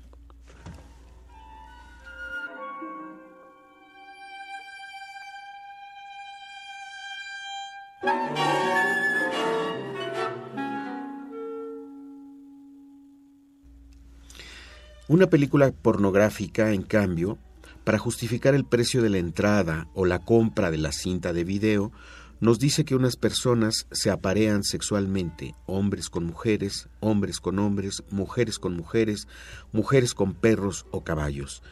[15.08, 17.38] Una película pornográfica, en cambio,
[17.84, 21.92] para justificar el precio de la entrada o la compra de la cinta de video,
[22.40, 28.58] nos dice que unas personas se aparean sexualmente, hombres con mujeres, hombres con hombres, mujeres
[28.58, 29.28] con mujeres,
[29.70, 31.62] mujeres con perros o caballos.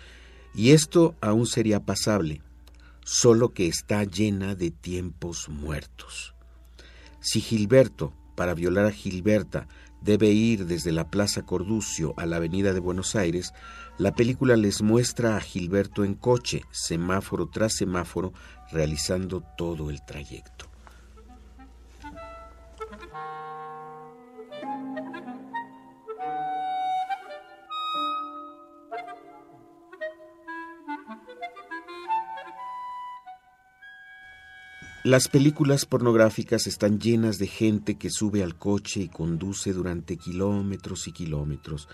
[0.54, 2.40] Y esto aún sería pasable,
[3.04, 6.36] solo que está llena de tiempos muertos.
[7.18, 9.66] Si Gilberto, para violar a Gilberta,
[10.04, 13.54] debe ir desde la Plaza Corducio a la Avenida de Buenos Aires,
[13.96, 18.34] la película les muestra a Gilberto en coche, semáforo tras semáforo,
[18.70, 20.73] realizando todo el trayecto.
[35.04, 41.06] Las películas pornográficas están llenas de gente que sube al coche y conduce durante kilómetros
[41.08, 41.90] y kilómetros,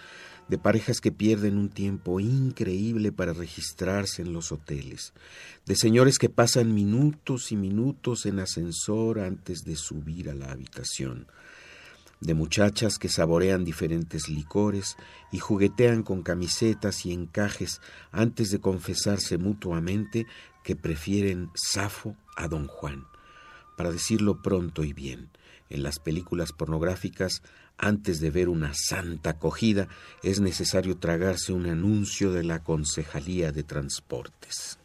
[0.47, 5.13] de parejas que pierden un tiempo increíble para registrarse en los hoteles,
[5.67, 11.27] de señores que pasan minutos y minutos en ascensor antes de subir a la habitación,
[12.21, 14.97] de muchachas que saborean diferentes licores
[15.33, 17.81] y juguetean con camisetas y encajes
[18.13, 20.29] antes de confesarse mutuamente
[20.65, 23.07] que prefieren Safo a don Juan.
[23.77, 25.31] Para decirlo pronto y bien,
[25.69, 27.43] en las películas pornográficas,
[27.79, 29.89] antes de ver una santa acogida,
[30.23, 34.80] es necesario tragarse un anuncio de la Concejalía de Transportes.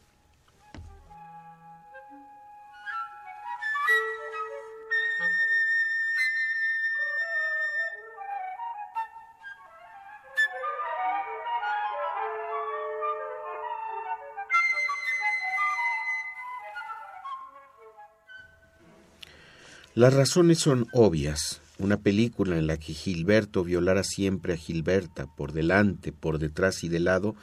[19.95, 21.61] Las razones son obvias.
[21.79, 26.89] Una película en la que Gilberto violara siempre a Gilberta por delante, por detrás y
[26.89, 27.33] de lado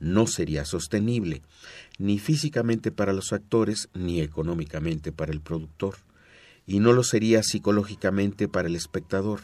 [0.00, 1.42] no sería sostenible,
[1.98, 5.96] ni físicamente para los actores, ni económicamente para el productor,
[6.66, 9.40] y no lo sería psicológicamente para el espectador.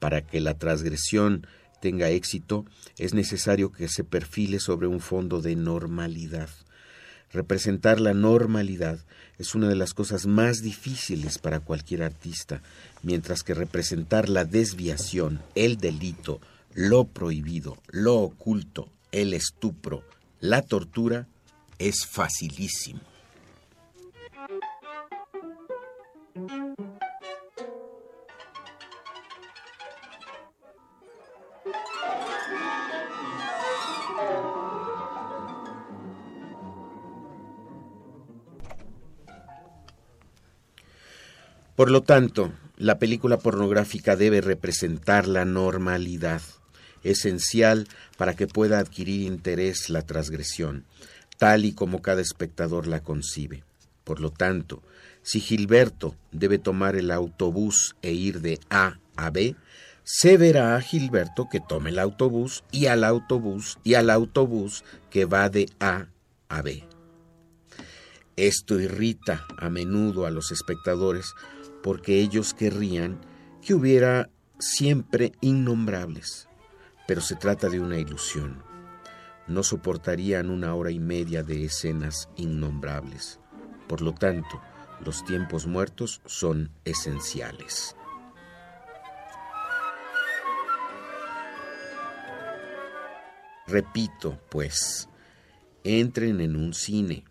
[0.00, 1.46] Para que la transgresión
[1.80, 2.64] tenga éxito,
[2.98, 6.48] es necesario que se perfile sobre un fondo de normalidad.
[7.32, 8.98] Representar la normalidad
[9.38, 12.62] es una de las cosas más difíciles para cualquier artista,
[13.02, 16.40] mientras que representar la desviación, el delito,
[16.74, 20.02] lo prohibido, lo oculto, el estupro,
[20.40, 21.26] la tortura
[21.78, 23.00] es facilísimo.
[41.76, 46.42] Por lo tanto, la película pornográfica debe representar la normalidad,
[47.02, 50.84] esencial para que pueda adquirir interés la transgresión,
[51.38, 53.64] tal y como cada espectador la concibe.
[54.04, 54.82] Por lo tanto,
[55.22, 59.56] si Gilberto debe tomar el autobús e ir de A a B,
[60.04, 65.24] se verá a Gilberto que tome el autobús y al autobús y al autobús que
[65.24, 66.08] va de A
[66.48, 66.84] a B.
[68.36, 71.34] Esto irrita a menudo a los espectadores
[71.82, 73.20] porque ellos querrían
[73.60, 76.48] que hubiera siempre innombrables.
[77.06, 78.62] Pero se trata de una ilusión.
[79.48, 83.40] No soportarían una hora y media de escenas innombrables.
[83.88, 84.60] Por lo tanto,
[85.04, 87.96] los tiempos muertos son esenciales.
[93.66, 95.08] Repito, pues,
[95.82, 97.24] entren en un cine.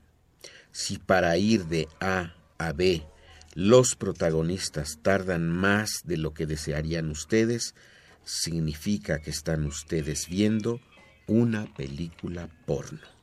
[0.72, 3.06] Si para ir de A a B
[3.54, 7.76] los protagonistas tardan más de lo que desearían ustedes,
[8.24, 10.80] significa que están ustedes viendo
[11.28, 13.21] una película porno.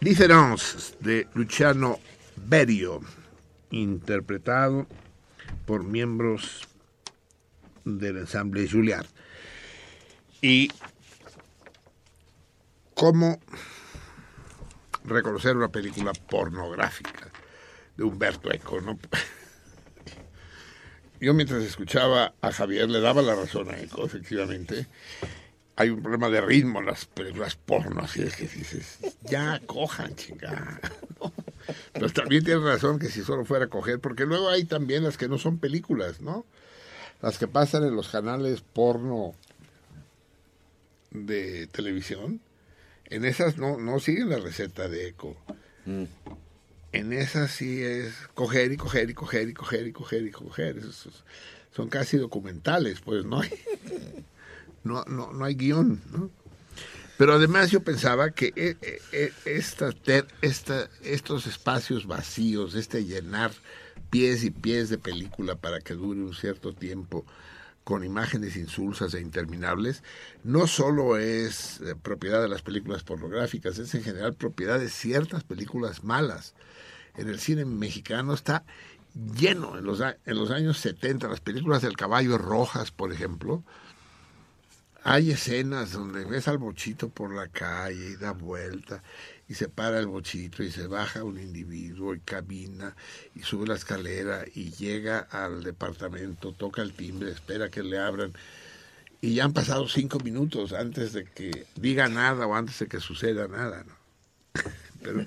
[0.00, 1.98] Diference de Luciano
[2.36, 3.00] Berio,
[3.70, 4.86] interpretado
[5.66, 6.68] por miembros
[7.84, 9.06] del ensamble Juilliard.
[10.42, 10.70] Y
[12.94, 13.40] cómo
[15.04, 17.30] reconocer una película pornográfica
[17.96, 18.78] de Humberto Eco.
[21.24, 24.86] Yo mientras escuchaba a Javier le daba la razón a Eco, efectivamente.
[25.74, 30.14] Hay un problema de ritmo en las películas porno, así es que dices, ya cojan,
[30.16, 30.78] chingada.
[31.94, 35.16] Pero también tienes razón que si solo fuera a coger, porque luego hay también las
[35.16, 36.44] que no son películas, ¿no?
[37.22, 39.34] Las que pasan en los canales porno
[41.10, 42.42] de televisión,
[43.06, 45.38] en esas no, no siguen la receta de Eco.
[45.86, 46.04] Mm
[46.94, 50.76] en esa sí es coger y coger y coger y coger y coger y coger.
[51.74, 53.50] son casi documentales, pues no hay,
[54.84, 56.00] no, no, no hay guion.
[57.16, 59.90] Pero además yo pensaba que eh, eh, eh, esta,
[60.42, 63.52] esta, estos espacios vacíos, este llenar
[64.10, 67.24] pies y pies de película para que dure un cierto tiempo,
[67.84, 70.02] con imágenes insulsas e interminables,
[70.42, 76.02] no solo es propiedad de las películas pornográficas, es en general propiedad de ciertas películas
[76.02, 76.54] malas.
[77.16, 78.64] En el cine mexicano está
[79.14, 79.78] lleno.
[79.78, 83.62] En los, en los años 70, las películas del caballo rojas, por ejemplo,
[85.02, 89.02] hay escenas donde ves al bochito por la calle y da vuelta
[89.48, 92.96] y se para el bochito y se baja un individuo y camina
[93.34, 98.32] y sube la escalera y llega al departamento, toca el timbre, espera que le abran
[99.20, 103.00] y ya han pasado cinco minutos antes de que diga nada o antes de que
[103.00, 103.84] suceda nada.
[105.02, 105.26] Pero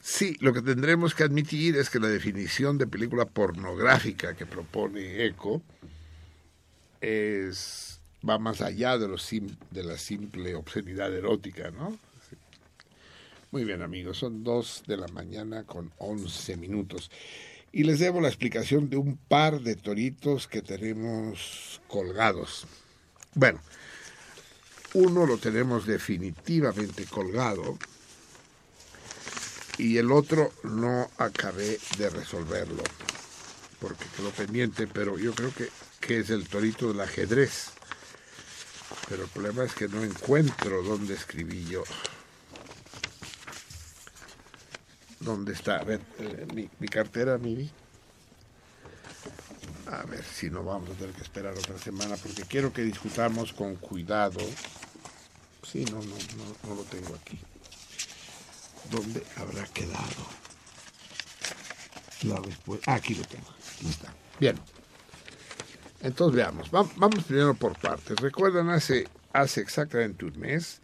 [0.00, 5.24] sí, lo que tendremos que admitir es que la definición de película pornográfica que propone
[5.24, 5.62] ECO
[7.00, 7.90] es
[8.28, 9.28] va más allá de, los
[9.70, 11.98] de la simple obscenidad erótica, ¿no?
[13.52, 17.10] Muy bien, amigos, son dos de la mañana con once minutos.
[17.72, 22.68] Y les debo la explicación de un par de toritos que tenemos colgados.
[23.34, 23.60] Bueno,
[24.94, 27.76] uno lo tenemos definitivamente colgado
[29.78, 32.84] y el otro no acabé de resolverlo
[33.80, 37.70] porque quedó pendiente, pero yo creo que, que es el torito del ajedrez.
[39.08, 41.82] Pero el problema es que no encuentro dónde escribí yo.
[45.20, 45.76] ¿Dónde está?
[45.76, 47.70] A ver, eh, mi, mi cartera, mi
[49.90, 53.52] a ver si no vamos a tener que esperar otra semana porque quiero que discutamos
[53.52, 54.38] con cuidado.
[55.62, 57.38] Sí, no, no, no, no lo tengo aquí.
[58.90, 60.26] ¿Dónde habrá quedado?
[62.22, 62.92] La respuesta.
[62.92, 63.48] Ah, aquí lo tengo.
[63.76, 64.14] Aquí está.
[64.38, 64.56] Bien.
[66.02, 66.70] Entonces veamos.
[66.70, 68.16] Vamos primero por partes.
[68.20, 70.80] Recuerdan hace, hace exactamente un mes.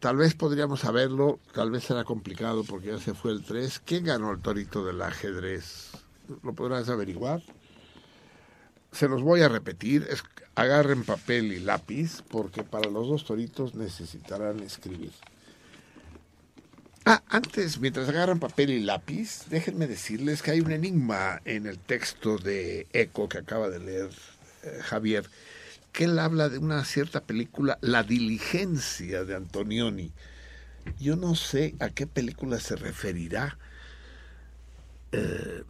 [0.00, 3.80] Tal vez podríamos saberlo, tal vez será complicado porque ya se fue el 3.
[3.84, 5.92] ¿Quién ganó el torito del ajedrez?
[6.42, 7.42] ¿Lo podrás averiguar?
[8.96, 10.08] se los voy a repetir,
[10.54, 15.12] agarren papel y lápiz, porque para los dos toritos necesitarán escribir.
[17.04, 21.78] Ah, antes, mientras agarran papel y lápiz, déjenme decirles que hay un enigma en el
[21.78, 24.10] texto de Eco que acaba de leer
[24.64, 25.28] eh, Javier,
[25.96, 30.12] que él habla de una cierta película, La diligencia de Antonioni.
[31.00, 33.56] Yo no sé a qué película se referirá.
[35.12, 35.64] Eh,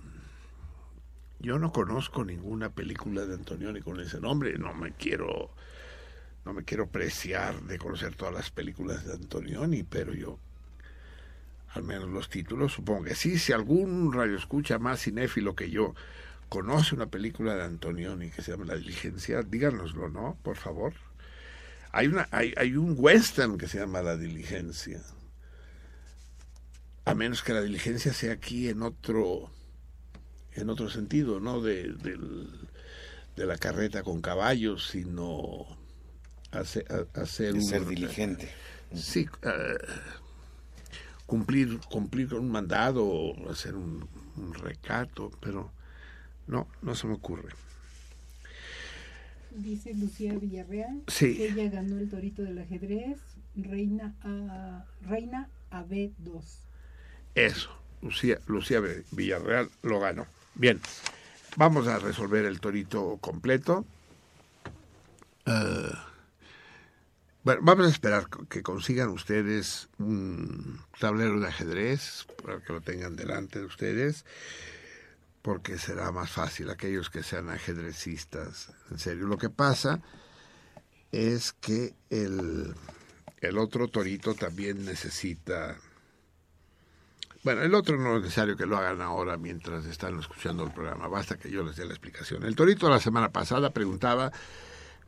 [1.38, 5.52] yo no conozco ninguna película de Antonioni con ese nombre, no me quiero
[6.44, 10.40] no me quiero preciar de conocer todas las películas de Antonioni, pero yo
[11.68, 15.94] al menos los títulos supongo que sí, si algún radio escucha más cinéfilo que yo
[16.48, 20.38] conoce una película de Antonioni que se llama La diligencia, díganoslo, ¿no?
[20.42, 20.94] Por favor.
[21.92, 25.02] Hay una hay, hay un western que se llama La diligencia.
[27.04, 29.50] A menos que la diligencia sea aquí en otro
[30.56, 35.66] en otro sentido, no de, de, la carreta con caballos, sino
[36.50, 38.50] hacer, hacer un, ser diligente.
[38.94, 39.78] Sí, eh,
[41.26, 44.08] cumplir, cumplir con un mandado, hacer un,
[44.52, 45.72] recato, pero
[46.46, 47.50] no, no se me ocurre.
[49.50, 51.36] Dice Lucía Villarreal sí.
[51.36, 53.18] que ella ganó el torito del ajedrez,
[53.54, 56.42] reina a, reina a B2.
[57.34, 57.70] Eso,
[58.02, 60.26] Lucía, Lucía Villarreal lo ganó.
[60.54, 60.80] Bien,
[61.56, 63.86] vamos a resolver el torito completo.
[65.46, 65.92] Eh,
[67.46, 73.14] bueno, vamos a esperar que consigan ustedes un tablero de ajedrez para que lo tengan
[73.14, 74.24] delante de ustedes,
[75.46, 78.72] porque será más fácil aquellos que sean ajedrecistas.
[78.90, 80.00] En serio, lo que pasa
[81.12, 82.74] es que el,
[83.40, 85.76] el otro torito también necesita
[87.44, 91.06] bueno, el otro no es necesario que lo hagan ahora mientras están escuchando el programa,
[91.06, 92.42] basta que yo les dé la explicación.
[92.42, 94.32] El Torito la semana pasada preguntaba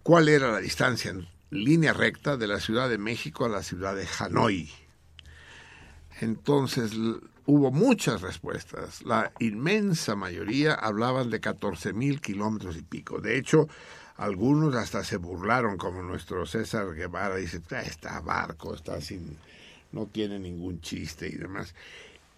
[0.04, 3.96] cuál era la distancia en línea recta de la Ciudad de México a la ciudad
[3.96, 4.70] de Hanoi.
[6.20, 6.92] Entonces
[7.48, 9.02] hubo muchas respuestas.
[9.02, 13.20] La inmensa mayoría hablaban de 14 mil kilómetros y pico.
[13.20, 13.68] De hecho,
[14.18, 19.38] algunos hasta se burlaron, como nuestro César Guevara dice, ah, está barco, está sin,
[19.92, 21.74] no tiene ningún chiste y demás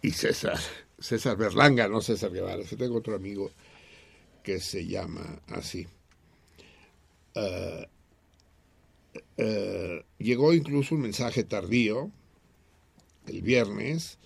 [0.02, 0.58] y César,
[0.98, 2.62] César Berlanga, no César Guevara.
[2.62, 3.50] Yo tengo otro amigo
[4.42, 5.86] que se llama así.
[7.34, 7.88] Eh,
[9.36, 12.10] eh, llegó incluso un mensaje tardío
[13.26, 14.18] el viernes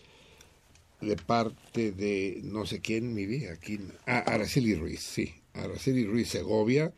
[1.00, 6.28] de parte de no sé quién, mi vida, aquí, ah, Araceli Ruiz, sí, Araceli Ruiz
[6.28, 6.92] Segovia,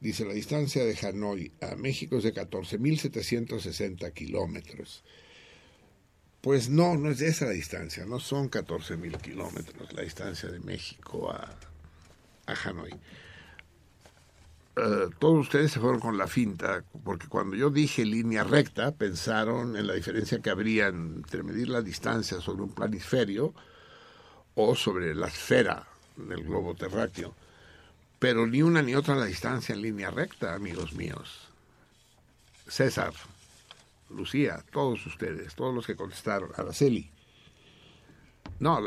[0.00, 5.04] dice la distancia de Hanoi a México es de 14.760 kilómetros.
[6.40, 10.60] Pues no, no es esa la distancia, no son 14 mil kilómetros la distancia de
[10.60, 11.54] México a,
[12.46, 12.92] a Hanoi.
[14.82, 19.76] Eh, todos ustedes se fueron con la finta, porque cuando yo dije línea recta, pensaron
[19.76, 23.52] en la diferencia que habría entre medir la distancia sobre un planisferio
[24.54, 25.86] o sobre la esfera
[26.16, 27.34] del globo terráqueo.
[28.18, 31.48] Pero ni una ni otra la distancia en línea recta, amigos míos.
[32.66, 33.12] César.
[34.08, 37.10] Lucía, todos ustedes, todos los que contestaron, Araceli.
[38.58, 38.78] No,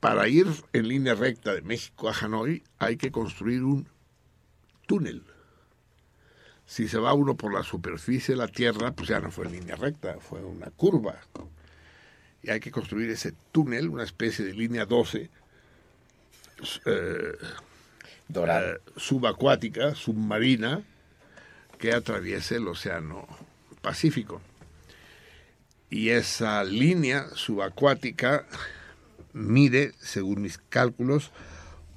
[0.00, 3.86] para ir en línea recta de México a Hanoi hay que construir un
[4.86, 5.22] túnel.
[6.72, 9.76] Si se va uno por la superficie de la Tierra, pues ya no fue línea
[9.76, 11.20] recta, fue una curva.
[12.42, 15.28] Y hay que construir ese túnel, una especie de línea 12,
[16.86, 17.32] eh,
[18.26, 18.72] Dorada.
[18.72, 20.82] eh, subacuática, submarina,
[21.78, 23.26] que atraviese el Océano
[23.82, 24.40] Pacífico.
[25.90, 28.46] Y esa línea subacuática
[29.34, 31.32] mide, según mis cálculos,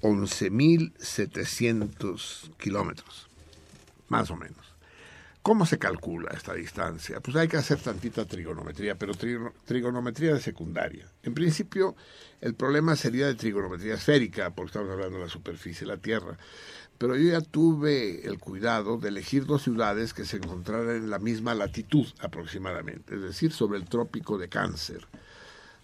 [0.01, 3.29] 11.700 kilómetros,
[4.09, 4.64] más o menos.
[5.45, 7.19] ¿Cómo se calcula esta distancia?
[7.19, 11.07] Pues hay que hacer tantita trigonometría, pero tri- trigonometría de secundaria.
[11.21, 11.95] En principio,
[12.41, 16.35] el problema sería de trigonometría esférica, porque estamos hablando de la superficie de la Tierra.
[16.97, 21.19] Pero yo ya tuve el cuidado de elegir dos ciudades que se encontraran en la
[21.19, 25.05] misma latitud aproximadamente, es decir, sobre el trópico de Cáncer.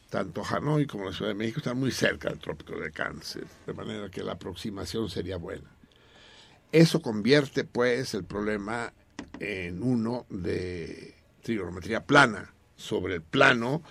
[0.09, 3.73] Tanto Hanoi como la Ciudad de México están muy cerca del trópico de Cáncer, de
[3.73, 5.69] manera que la aproximación sería buena.
[6.71, 8.91] Eso convierte, pues, el problema
[9.39, 13.81] en uno de trigonometría plana, sobre el plano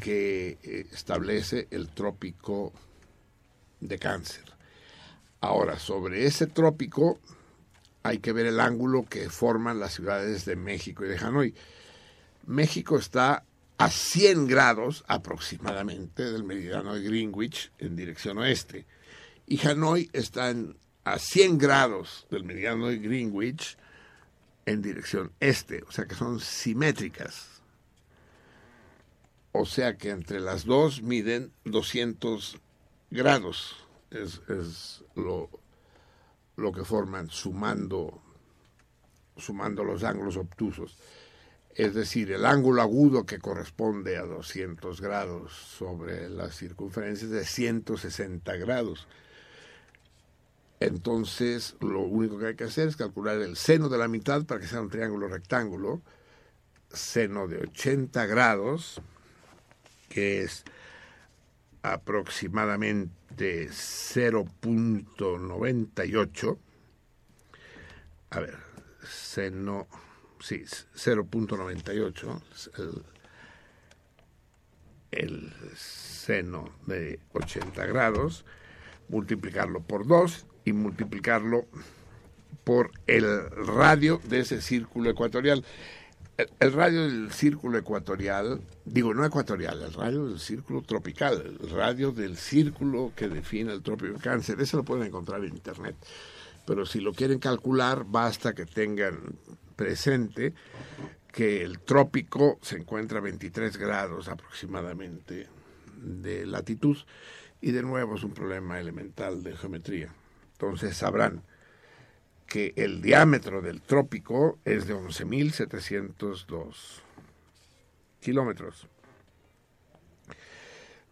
[0.00, 2.72] que eh, establece el trópico
[3.80, 4.44] de Cáncer.
[5.40, 7.20] Ahora, sobre ese trópico
[8.02, 11.54] hay que ver el ángulo que forman las ciudades de México y de Hanoi.
[12.46, 13.44] México está
[13.78, 18.86] a 100 grados aproximadamente del meridiano de Greenwich en dirección oeste.
[19.46, 20.54] Y Hanoi está
[21.04, 23.76] a 100 grados del meridiano de Greenwich
[24.66, 27.62] en dirección este, o sea que son simétricas.
[29.52, 32.58] O sea que entre las dos miden 200
[33.10, 33.76] grados,
[34.10, 38.22] es, lo que forman sumando,
[39.36, 40.96] sumando los ángulos obtusos.
[41.74, 47.44] Es decir, el ángulo agudo que corresponde a 200 grados sobre la circunferencia es de
[47.44, 49.08] 160 grados.
[50.84, 54.60] Entonces, lo único que hay que hacer es calcular el seno de la mitad para
[54.60, 56.02] que sea un triángulo rectángulo,
[56.90, 59.00] seno de 80 grados,
[60.08, 60.64] que es
[61.82, 66.58] aproximadamente 0.98.
[68.30, 68.56] A ver,
[69.08, 69.86] seno,
[70.40, 72.42] sí, 0.98,
[72.78, 73.04] el,
[75.12, 78.44] el seno de 80 grados,
[79.08, 81.66] multiplicarlo por 2 y multiplicarlo
[82.64, 85.64] por el radio de ese círculo ecuatorial.
[86.58, 92.10] El, radio del círculo ecuatorial, digo no ecuatorial, el radio del círculo tropical, el radio
[92.10, 95.94] del círculo que define el trópico de cáncer, ese lo pueden encontrar en internet.
[96.66, 99.18] Pero si lo quieren calcular, basta que tengan
[99.76, 100.54] presente
[101.32, 105.48] que el trópico se encuentra a 23 grados aproximadamente
[105.96, 106.96] de latitud
[107.60, 110.12] y de nuevo es un problema elemental de geometría.
[110.62, 111.42] Entonces sabrán
[112.46, 117.00] que el diámetro del trópico es de 11.702
[118.20, 118.86] kilómetros.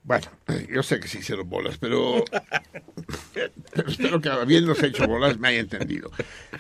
[0.04, 0.28] Bueno,
[0.70, 2.24] yo sé que se hicieron bolas, pero,
[3.74, 6.12] pero espero que habiéndose hecho bolas me haya entendido.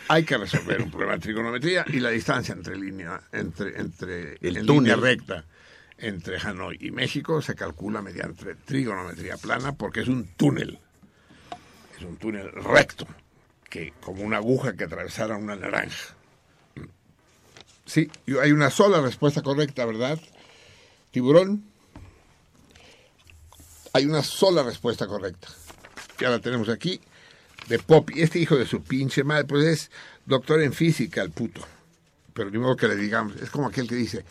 [0.08, 4.56] Hay que resolver un problema de trigonometría y la distancia entre línea, entre, entre El
[4.56, 4.82] en túnel.
[4.82, 5.44] línea recta
[5.96, 10.80] entre Hanoi y México se calcula mediante trigonometría plana porque es un túnel.
[12.00, 13.06] Es un túnel recto,
[13.68, 16.14] que como una aguja que atravesara una naranja.
[17.84, 20.18] Sí, hay una sola respuesta correcta, ¿verdad?
[21.10, 21.62] Tiburón.
[23.92, 25.48] Hay una sola respuesta correcta.
[26.18, 27.00] Ya la tenemos aquí.
[27.68, 28.22] De Poppy.
[28.22, 29.90] Este hijo de su pinche madre, pues es
[30.24, 31.60] doctor en física, el puto.
[32.32, 33.36] Pero ni modo que le digamos.
[33.36, 34.24] Es como aquel que dice,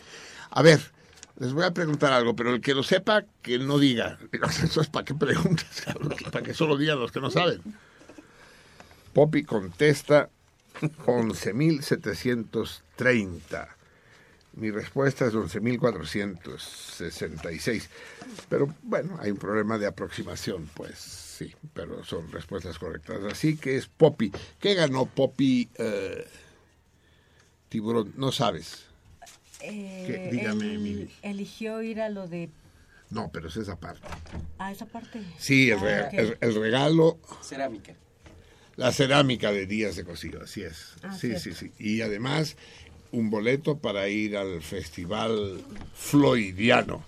[0.50, 0.80] a ver,
[1.40, 4.18] les voy a preguntar algo, pero el que lo sepa, que no diga.
[4.62, 5.86] Eso es para qué preguntas,
[6.30, 7.62] para que solo digan los que no saben.
[9.14, 10.28] Poppy contesta
[11.06, 13.68] 11.730.
[14.52, 17.88] Mi respuesta es 11.466.
[18.50, 23.24] Pero bueno, hay un problema de aproximación, pues sí, pero son respuestas correctas.
[23.24, 24.30] Así que es Poppy.
[24.58, 26.28] ¿Qué ganó Poppy eh,
[27.70, 28.12] Tiburón?
[28.18, 28.89] No sabes.
[29.62, 32.50] Eh, eligió ir a lo de...
[33.10, 34.06] No, pero es esa parte.
[34.58, 35.20] A esa parte.
[35.38, 36.12] Sí, el, Ah, rega- ok.
[36.14, 37.94] el- el regalo, Cerámica.
[38.76, 40.94] la cerámica de Díaz de Cocido, así es.
[41.02, 41.40] Ah, sí, cierto.
[41.40, 41.72] sí, sí.
[41.78, 42.56] Y además,
[43.10, 45.60] un boleto para ir al Festival
[45.94, 47.04] Floydiano.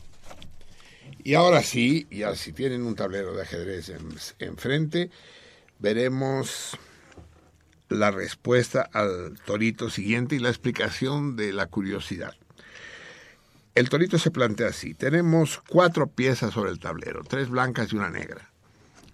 [1.24, 5.08] Y ahora sí, ya si tienen un tablero de ajedrez en- enfrente,
[5.78, 6.76] veremos
[7.88, 12.34] la respuesta al torito siguiente y la explicación de la curiosidad.
[13.74, 14.92] El torito se plantea así.
[14.94, 18.50] Tenemos cuatro piezas sobre el tablero, tres blancas y una negra.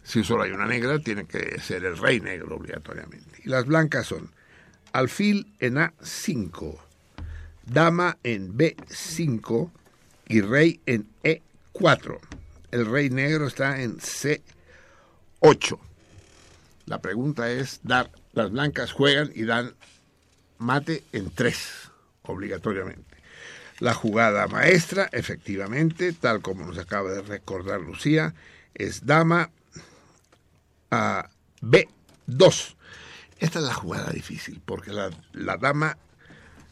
[0.03, 3.43] Si solo hay una negra, tiene que ser el rey negro obligatoriamente.
[3.45, 4.31] Y las blancas son
[4.93, 6.77] alfil en A5,
[7.67, 9.71] dama en B5
[10.29, 12.19] y rey en E4.
[12.71, 15.79] El rey negro está en C8.
[16.87, 19.75] La pregunta es dar, las blancas juegan y dan
[20.59, 21.91] mate en 3,
[22.23, 23.08] obligatoriamente.
[23.81, 28.35] La jugada maestra, efectivamente, tal como nos acaba de recordar Lucía,
[28.75, 29.51] es dama
[30.91, 32.75] a B2.
[33.39, 35.97] Esta es la jugada difícil, porque la, la dama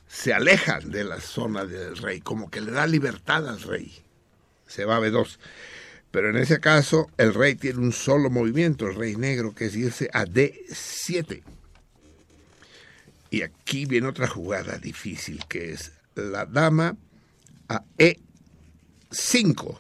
[0.09, 4.02] se aleja de la zona del rey, como que le da libertad al rey.
[4.67, 5.39] Se va a B2.
[6.10, 9.76] Pero en ese caso, el rey tiene un solo movimiento, el rey negro, que es
[9.76, 11.43] irse a D7.
[13.31, 16.96] Y aquí viene otra jugada difícil, que es la dama
[17.68, 19.78] a E5.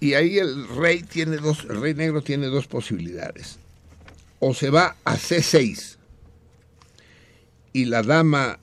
[0.00, 3.58] Y ahí el rey tiene dos, el rey negro tiene dos posibilidades.
[4.40, 5.96] O se va a C6
[7.72, 8.58] y la dama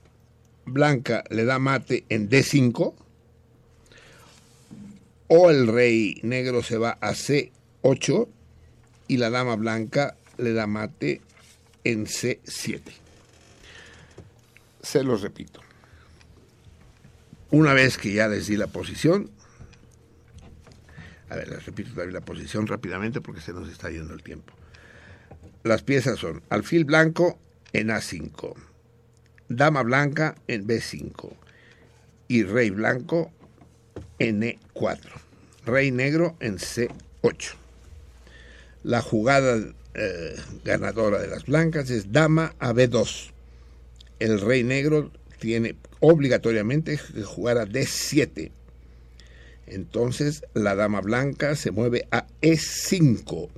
[0.64, 2.94] blanca le da mate en D5,
[5.28, 8.28] o el rey negro se va a C8
[9.08, 11.20] y la dama blanca le da mate
[11.84, 12.80] en C7.
[14.82, 15.63] Se los repito.
[17.54, 19.30] Una vez que ya les di la posición,
[21.28, 24.52] a ver, les repito también la posición rápidamente porque se nos está yendo el tiempo.
[25.62, 27.38] Las piezas son alfil blanco
[27.72, 28.56] en A5,
[29.48, 31.32] dama blanca en B5
[32.26, 33.30] y rey blanco
[34.18, 34.98] en E4,
[35.64, 37.54] rey negro en C8.
[38.82, 40.34] La jugada eh,
[40.64, 43.30] ganadora de las blancas es dama a B2.
[44.18, 45.76] El rey negro tiene
[46.06, 48.50] obligatoriamente que jugar a D7.
[49.66, 53.48] Entonces la dama blanca se mueve a E5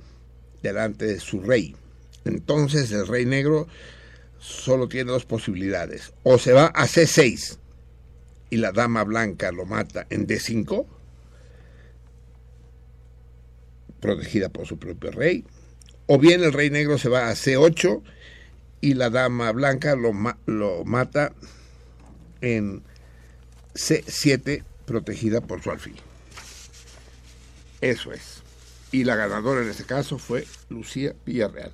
[0.63, 1.75] delante de su rey.
[2.23, 3.67] Entonces el rey negro
[4.39, 6.13] solo tiene dos posibilidades.
[6.23, 7.57] O se va a C6
[8.49, 10.85] y la dama blanca lo mata en D5,
[13.99, 15.43] protegida por su propio rey.
[16.05, 18.01] O bien el rey negro se va a C8
[18.79, 20.13] y la dama blanca lo,
[20.45, 21.33] lo mata
[22.41, 22.83] en
[23.73, 25.95] C7, protegida por su alfil.
[27.81, 28.41] Eso es.
[28.91, 31.71] Y la ganadora en este caso fue Lucía Villarreal.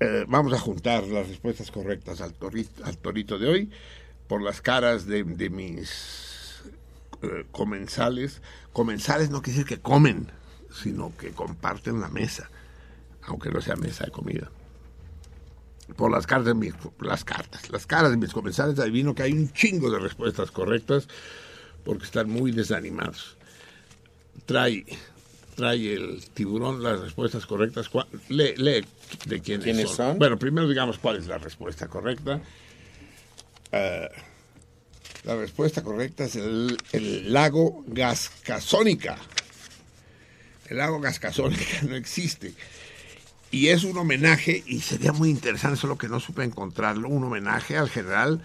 [0.00, 3.70] Eh, vamos a juntar las respuestas correctas al torito, al torito de hoy
[4.26, 6.62] por las caras de, mis
[7.22, 8.42] eh, comensales.
[8.72, 10.30] Comensales no quiere decir que comen,
[10.72, 12.50] sino que comparten la mesa,
[13.22, 14.50] aunque no sea mesa de comida.
[15.96, 19.32] Por las cartas de mis, las cartas, las caras de mis comensales adivino que hay
[19.32, 21.08] un chingo de respuestas correctas
[21.84, 23.36] porque están muy desanimados.
[24.46, 24.84] Trae
[25.54, 27.90] trae el tiburón las respuestas correctas.
[28.28, 28.84] Lee,
[29.26, 30.18] de quiénes, son?
[30.18, 32.40] Bueno, primero digamos cuál es la respuesta correcta.
[33.72, 34.08] Ah,
[35.24, 39.16] la respuesta correcta es el, lago Gascasónica.
[40.68, 42.54] El lago Gascasónica no existe.
[43.50, 47.76] Y es un homenaje, y sería muy interesante, solo que no supe encontrarlo, un homenaje
[47.76, 48.42] al general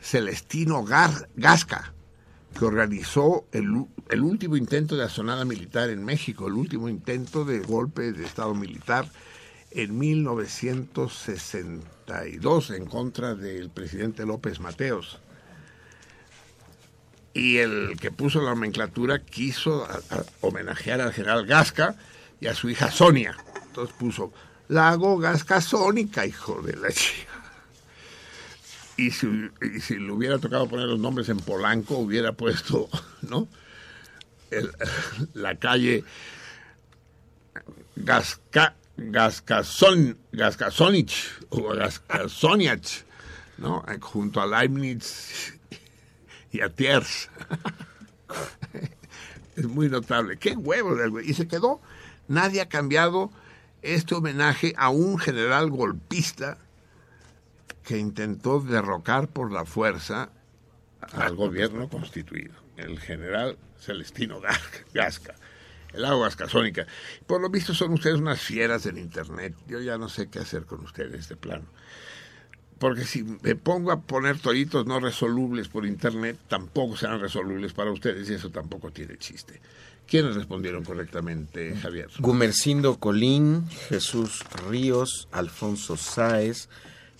[0.00, 1.92] Celestino Gasca,
[2.58, 7.60] que organizó el, el, último intento de asonada militar en México, el último intento de
[7.60, 9.06] golpe de Estado militar
[9.70, 15.18] en 1962 en contra del presidente López Mateos.
[17.34, 19.86] Y el que puso la nomenclatura quiso
[20.40, 21.94] homenajear al general Gasca
[22.40, 23.36] y a su hija Sonia.
[23.78, 24.32] Entonces puso
[24.66, 27.30] Lago Gasca Sónica, hijo de la chica.
[28.96, 32.88] Y si, le hubiera tocado poner los nombres en Polanco, hubiera puesto,
[33.22, 33.46] ¿no?
[35.34, 36.02] la calle
[37.94, 43.04] Gasca, Gascason, Gascasonich o Gascasoniach,
[43.58, 43.84] ¿no?
[44.00, 45.54] Junto a Leibniz
[46.50, 47.30] y a Thiers.
[49.56, 50.36] es muy notable.
[50.36, 51.20] Qué huevo.
[51.20, 51.80] Y se quedó.
[52.26, 53.30] Nadie ha cambiado
[53.82, 56.58] este homenaje a un general golpista
[57.84, 60.30] que intentó derrocar por la fuerza
[61.12, 64.40] al gobierno constituido, el general Celestino
[64.92, 65.34] Gasca
[65.92, 66.86] el agua gascasónica.
[67.26, 69.54] Por lo visto son ustedes unas fieras del Internet.
[69.66, 71.66] Yo ya no sé qué hacer con ustedes de plano.
[72.78, 77.90] Porque si me pongo a poner toritos no resolubles por Internet, tampoco serán resolubles para
[77.90, 79.60] ustedes y eso tampoco tiene chiste.
[80.08, 82.08] ¿Quiénes respondieron correctamente, Javier?
[82.18, 86.70] Gumercindo Colín, Jesús Ríos, Alfonso Sáez,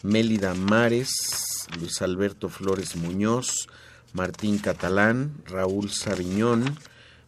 [0.02, 1.10] Mélida Mares,
[1.78, 3.68] Luis Alberto Flores Muñoz,
[4.14, 6.78] Martín Catalán, Raúl Sabiñón,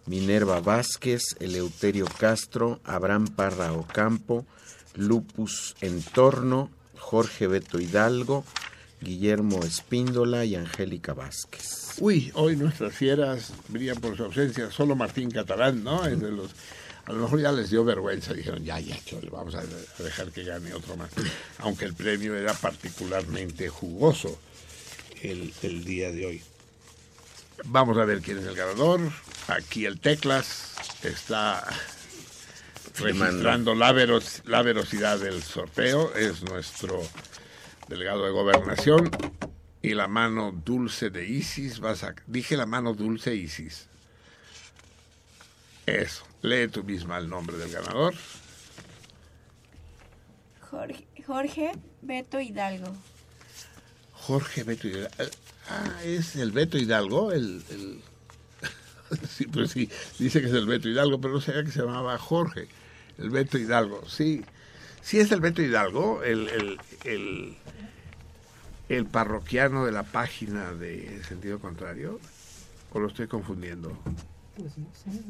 [0.07, 4.47] Minerva Vázquez, Eleuterio Castro, Abraham Parra Ocampo,
[4.95, 8.47] Lupus Entorno, Jorge Beto Hidalgo,
[9.03, 11.80] Guillermo Espíndola y Angélica Vázquez.
[11.99, 14.71] Uy, hoy nuestras fieras brillan por su ausencia.
[14.71, 16.07] Solo Martín Catalán, ¿no?
[16.07, 16.51] Es de los,
[17.05, 18.33] a lo mejor ya les dio vergüenza.
[18.33, 19.63] Dijeron, ya, ya, chole, vamos a
[20.03, 21.11] dejar que gane otro más.
[21.59, 24.39] Aunque el premio era particularmente jugoso
[25.23, 26.43] el, el día de hoy.
[27.65, 29.01] Vamos a ver quién es el ganador.
[29.49, 31.67] Aquí el Teclas está
[32.99, 36.15] registrando la, veros- la velocidad del sorteo.
[36.15, 37.03] Es nuestro
[37.89, 39.11] delegado de gobernación.
[39.83, 43.89] Y la mano dulce de Isis va a Dije la mano dulce Isis.
[45.87, 46.25] Eso.
[46.43, 48.15] Lee tú misma el nombre del ganador.
[50.71, 52.95] Jorge, Jorge Beto Hidalgo.
[54.13, 55.11] Jorge Beto Hidalgo.
[55.69, 57.63] Ah, es el Beto Hidalgo, el...
[57.71, 58.01] el-
[59.29, 62.17] sí, pues sí, dice que es el Beto Hidalgo, pero no sabía que se llamaba
[62.19, 62.69] Jorge.
[63.19, 64.45] El Beto Hidalgo, sí.
[65.03, 67.57] Sí es el Beto Hidalgo, el, el, el,
[68.91, 72.19] el parroquiano de la página de sentido contrario.
[72.93, 73.97] ¿O lo estoy confundiendo?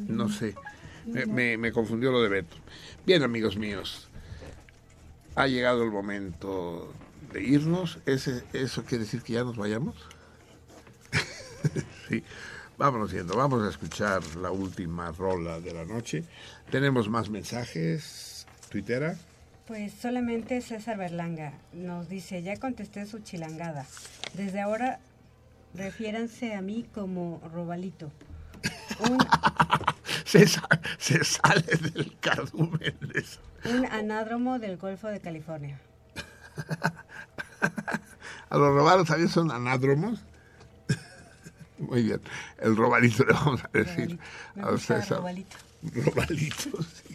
[0.08, 0.54] No sé.
[1.04, 1.26] No sé.
[1.28, 2.56] Me confundió lo de Beto.
[3.04, 4.08] Bien, amigos míos.
[5.34, 6.92] Ha llegado el momento
[7.32, 7.98] de irnos.
[8.06, 9.94] ¿Ese, ¿Eso quiere decir que ya nos vayamos?
[12.08, 12.24] sí.
[12.78, 13.36] Vámonos yendo.
[13.36, 16.24] Vamos a escuchar la última rola de la noche.
[16.70, 18.46] Tenemos más mensajes.
[18.70, 19.18] Twittera.
[19.70, 23.86] Pues solamente César Berlanga nos dice, ya contesté su chilangada.
[24.34, 24.98] Desde ahora
[25.74, 28.10] refiéranse a mí como Robalito.
[29.08, 29.16] Un,
[30.24, 30.68] Se, sa-
[30.98, 33.24] se sale del cardumen de
[33.70, 35.78] un anádromo del Golfo de California.
[38.50, 40.18] A los robados también son anádromos.
[41.78, 42.20] Muy bien.
[42.58, 44.18] El robalito le vamos a decir
[44.56, 45.18] Me a César.
[45.18, 45.56] Robalito.
[45.94, 47.09] Robalito, sí.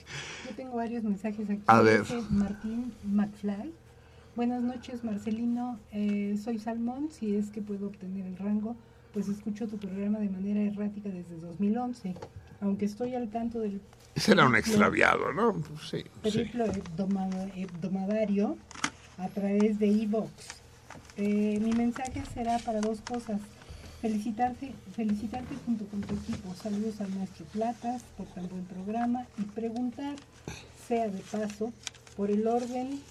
[0.76, 1.62] Tengo varios mensajes aquí.
[1.68, 2.04] A ver.
[2.32, 3.72] Martín McFly.
[4.36, 5.80] Buenas noches, Marcelino.
[5.94, 7.08] Eh, soy Salmón.
[7.18, 8.76] Si es que puedo obtener el rango,
[9.14, 12.16] pues escucho tu programa de manera errática desde 2011.
[12.60, 13.80] Aunque estoy al tanto del
[14.16, 15.54] Ese era un extraviado, ¿no?
[15.82, 16.04] Sí, sí.
[16.22, 18.58] periplo hebdoma- hebdomadario
[19.18, 20.30] a través de iVox.
[21.16, 23.40] Eh, mi mensaje será para dos cosas.
[24.06, 26.53] Felicitarte, felicitarte junto con tu equipo.
[26.61, 30.16] Saludos al maestro Platas por tan buen programa y preguntar,
[30.88, 31.74] sea de paso,
[32.16, 33.01] por el orden,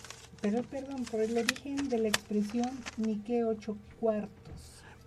[0.40, 4.30] pero perdón, por el origen de la expresión ni que ocho cuartos.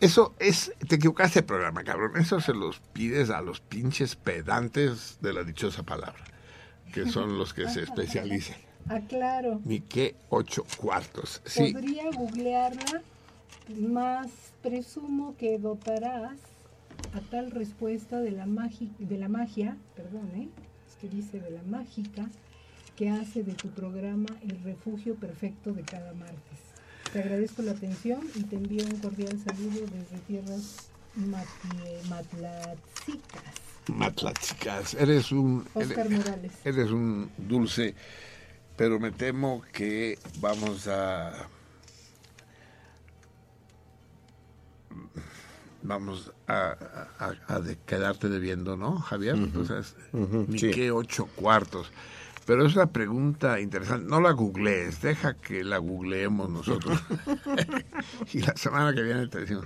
[0.01, 2.17] Eso es, te equivocaste de programa, cabrón.
[2.17, 6.25] Eso se los pides a los pinches pedantes de la dichosa palabra,
[6.93, 8.57] que son los que se especializan.
[8.89, 11.41] Aclaro, Ni qué ocho cuartos.
[11.45, 13.01] Sí, podría googlearla,
[13.75, 14.27] más
[14.61, 16.39] presumo que dotarás
[17.13, 20.49] a tal respuesta de la, magi- de la magia, perdón, ¿eh?
[20.89, 22.29] es que dice de la mágica,
[22.95, 26.59] que hace de tu programa el refugio perfecto de cada martes.
[27.13, 30.89] Te agradezco la atención y te envío un cordial saludo desde tierras
[32.09, 33.43] matlatzicas.
[33.87, 35.65] Matlachicas, eres un...
[35.73, 36.51] Oscar eres- Morales.
[36.65, 37.95] Eres un dulce,
[38.75, 41.47] pero me temo que vamos a...
[45.83, 46.75] Vamos a,
[47.19, 49.35] a- a de quedarte debiendo, ¿no, Javier?
[49.59, 50.71] O sea, es- ni sí.
[50.71, 51.91] qué ocho cuartos.
[52.45, 54.09] Pero es una pregunta interesante.
[54.09, 56.99] No la googlees, deja que la googleemos nosotros.
[58.33, 59.65] y la semana que viene te decimos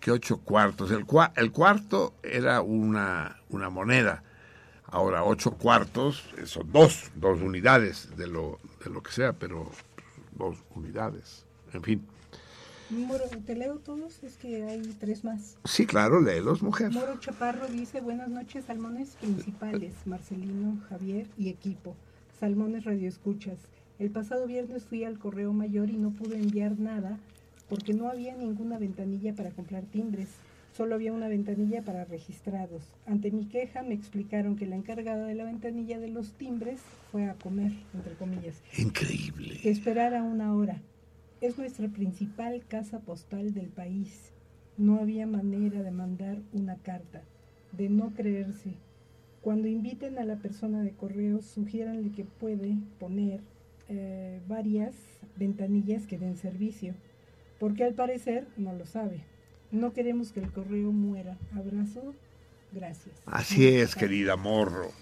[0.00, 0.90] que ocho cuartos.
[0.90, 4.22] El, cua- el cuarto era una, una moneda.
[4.86, 9.70] Ahora, ocho cuartos eh, son dos, dos unidades de lo, de lo que sea, pero
[10.32, 11.46] dos unidades.
[11.72, 12.06] En fin.
[12.92, 14.22] Moro, ¿Te leo todos?
[14.22, 15.56] Es que hay tres más.
[15.64, 16.90] Sí, claro, léelos, mujer.
[16.92, 21.96] Moro Chaparro dice, buenas noches, salmones principales, Marcelino, Javier y equipo.
[22.38, 23.56] Salmones Radio Escuchas.
[23.98, 27.18] El pasado viernes fui al correo mayor y no pude enviar nada
[27.68, 30.28] porque no había ninguna ventanilla para comprar timbres.
[30.76, 32.82] Solo había una ventanilla para registrados.
[33.06, 36.80] Ante mi queja me explicaron que la encargada de la ventanilla de los timbres
[37.10, 39.58] fue a comer, entre comillas, Increíble.
[39.62, 40.82] que esperara una hora.
[41.42, 44.30] Es nuestra principal casa postal del país.
[44.78, 47.24] No había manera de mandar una carta,
[47.72, 48.74] de no creerse.
[49.40, 53.40] Cuando inviten a la persona de correos, sugiéranle que puede poner
[53.88, 54.94] eh, varias
[55.34, 56.94] ventanillas que den servicio,
[57.58, 59.24] porque al parecer no lo sabe.
[59.72, 61.36] No queremos que el correo muera.
[61.56, 62.14] Abrazo.
[62.72, 63.16] Gracias.
[63.26, 64.92] Así es, querida Morro.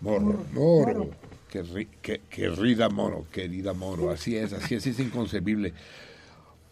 [0.00, 0.94] Morro, Morro.
[1.04, 1.10] Moro.
[1.50, 4.10] Que, ri- que- querida Moro, querida Moro.
[4.10, 5.74] Así es, así es, es inconcebible.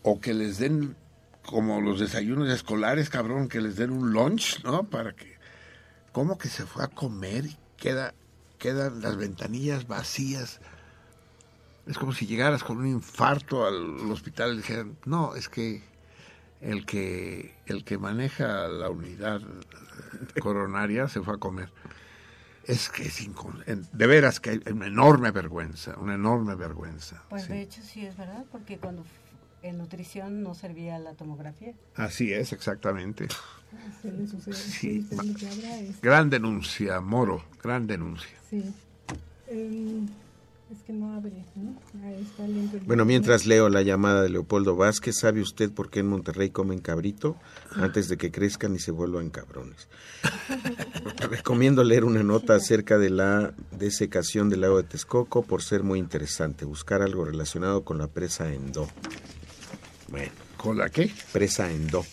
[0.03, 0.97] O que les den,
[1.47, 4.85] como los desayunos escolares, cabrón, que les den un lunch, ¿no?
[4.85, 5.35] Para que.
[6.13, 8.15] ¿Cómo que se fue a comer y queda,
[8.59, 10.61] quedan las ventanillas vacías?
[11.87, 15.83] Es como si llegaras con un infarto al hospital y dijeran, no, es que
[16.61, 19.41] el que el que maneja la unidad
[20.41, 21.71] coronaria se fue a comer.
[22.67, 23.29] Es que es
[23.93, 27.23] de veras que hay una enorme vergüenza, una enorme vergüenza.
[27.29, 29.05] Pues de hecho sí es verdad, porque cuando
[29.63, 31.75] en nutrición no servía la tomografía.
[31.95, 33.29] Así es, exactamente.
[34.53, 35.07] Sí.
[36.03, 38.37] Gran denuncia, Moro, gran denuncia.
[38.49, 38.75] Sí.
[40.75, 41.75] Es que no abre, ¿no?
[42.87, 46.81] bueno, mientras leo la llamada de Leopoldo Vázquez, ¿sabe usted por qué en Monterrey comen
[46.81, 47.37] cabrito?
[47.77, 49.89] Antes de que crezcan y se vuelvan cabrones.
[51.31, 55.99] Recomiendo leer una nota acerca de la desecación del lago de Texcoco por ser muy
[55.99, 56.65] interesante.
[56.65, 58.89] Buscar algo relacionado con la presa Endo.
[60.09, 60.33] Bueno.
[60.57, 61.13] ¿Con la qué?
[61.33, 62.05] Presa Endo.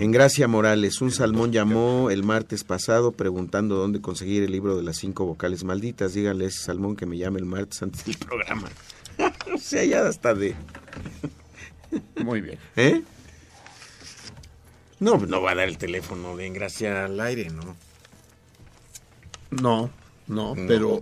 [0.00, 4.84] En Gracia Morales, un salmón llamó el martes pasado preguntando dónde conseguir el libro de
[4.84, 6.14] las cinco vocales malditas.
[6.14, 8.68] Díganle a ese salmón que me llame el martes antes del programa.
[9.52, 10.54] o sea, ya hasta de...
[12.22, 12.60] Muy bien.
[12.76, 13.02] ¿Eh?
[15.00, 17.76] No, no va a dar el teléfono de En Gracia al aire, ¿no?
[19.50, 19.90] No,
[20.28, 21.00] no, pero...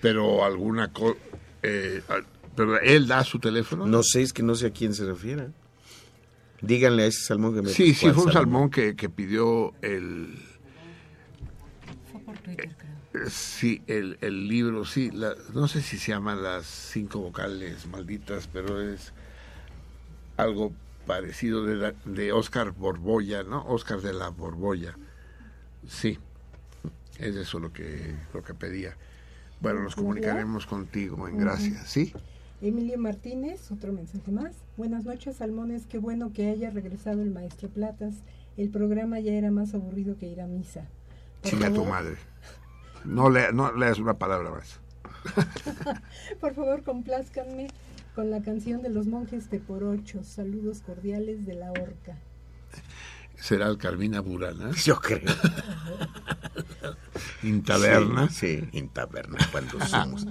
[0.00, 1.16] Pero alguna cosa...
[1.62, 2.02] Eh,
[2.56, 3.86] pero él da su teléfono.
[3.86, 5.50] No sé, es que no sé a quién se refiere.
[6.62, 10.38] Díganle a ese salmón que me Sí, sí, fue un salmón, que, que, pidió el.
[12.10, 13.24] Fue por Twitter, creo.
[13.24, 15.10] Eh, sí, el, el libro, sí.
[15.52, 19.12] no sé si se llaman las cinco vocales malditas, pero es
[20.36, 20.72] algo
[21.06, 23.66] parecido de, de Oscar Borbolla, ¿no?
[23.66, 24.96] Oscar de la Borbolla.
[25.88, 26.18] Sí,
[27.18, 28.96] es eso lo que, lo que pedía.
[29.60, 32.12] Bueno, nos comunicaremos contigo en gracias, ¿sí?
[32.60, 34.54] Emilio Martínez, otro mensaje más.
[34.76, 35.86] Buenas noches, Salmones.
[35.86, 38.14] Qué bueno que haya regresado el maestro Platas.
[38.56, 40.86] El programa ya era más aburrido que ir a misa.
[41.42, 42.16] Chinga tu madre.
[43.04, 44.80] No, no leas una palabra más.
[46.40, 47.68] Por favor, complázcanme
[48.14, 50.24] con la canción de los monjes de por ocho.
[50.24, 52.16] Saludos cordiales de la horca.
[53.36, 54.70] ¿Será el Carmina Burana?
[54.84, 55.34] Yo creo.
[57.42, 58.30] ¿Intaberna?
[58.30, 60.26] Sí, Intaberna, cuando somos.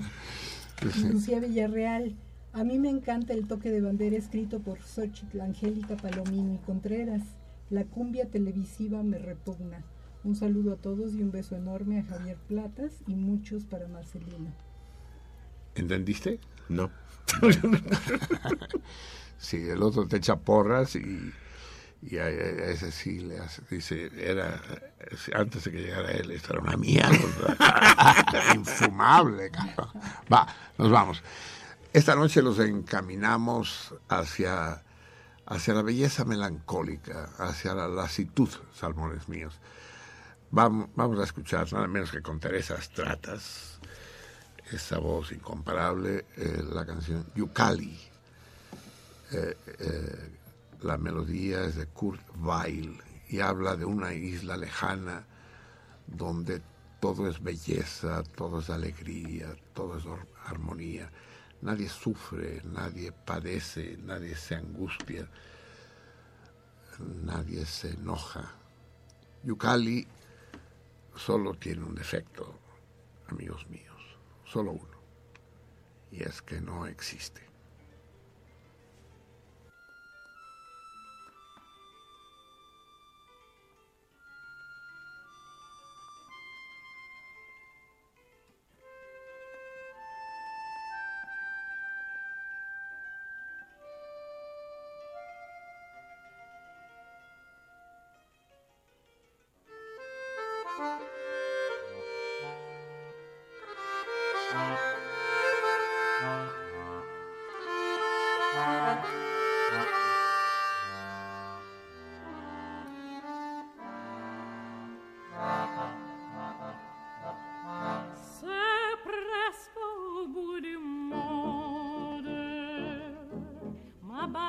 [0.81, 2.15] Lucía Villarreal.
[2.53, 7.21] A mí me encanta el toque de bandera escrito por Xochitl Angélica Palomini Contreras.
[7.69, 9.85] La cumbia televisiva me repugna.
[10.25, 14.53] Un saludo a todos y un beso enorme a Javier Platas y muchos para Marcelina.
[15.75, 16.41] ¿Entendiste?
[16.67, 16.91] No.
[19.37, 21.31] sí, el otro te echa porras y,
[22.01, 24.61] y a, ese sí le hace, dice, era,
[25.33, 27.15] antes de que llegara él, esto era una mierda.
[28.55, 29.49] Infumable,
[30.31, 30.45] Va,
[30.77, 31.23] nos vamos.
[31.93, 34.81] Esta noche los encaminamos hacia,
[35.45, 39.59] hacia la belleza melancólica, hacia la lasitud, salmones míos.
[40.51, 43.81] Vamos, vamos a escuchar nada menos que con Teresa Stratas,
[44.71, 47.99] esa voz incomparable, eh, la canción Yukali.
[49.33, 50.31] Eh, eh,
[50.83, 55.25] la melodía es de Kurt Weill y habla de una isla lejana
[56.07, 56.61] donde
[57.01, 60.05] todo es belleza, todo es alegría, todo es
[60.45, 61.11] armonía.
[61.61, 65.27] Nadie sufre, nadie padece, nadie se angustia,
[67.23, 68.55] nadie se enoja.
[69.43, 70.07] Yukali
[71.15, 72.59] solo tiene un defecto,
[73.27, 74.97] amigos míos, solo uno,
[76.11, 77.50] y es que no existe.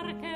[0.02, 0.31] parque.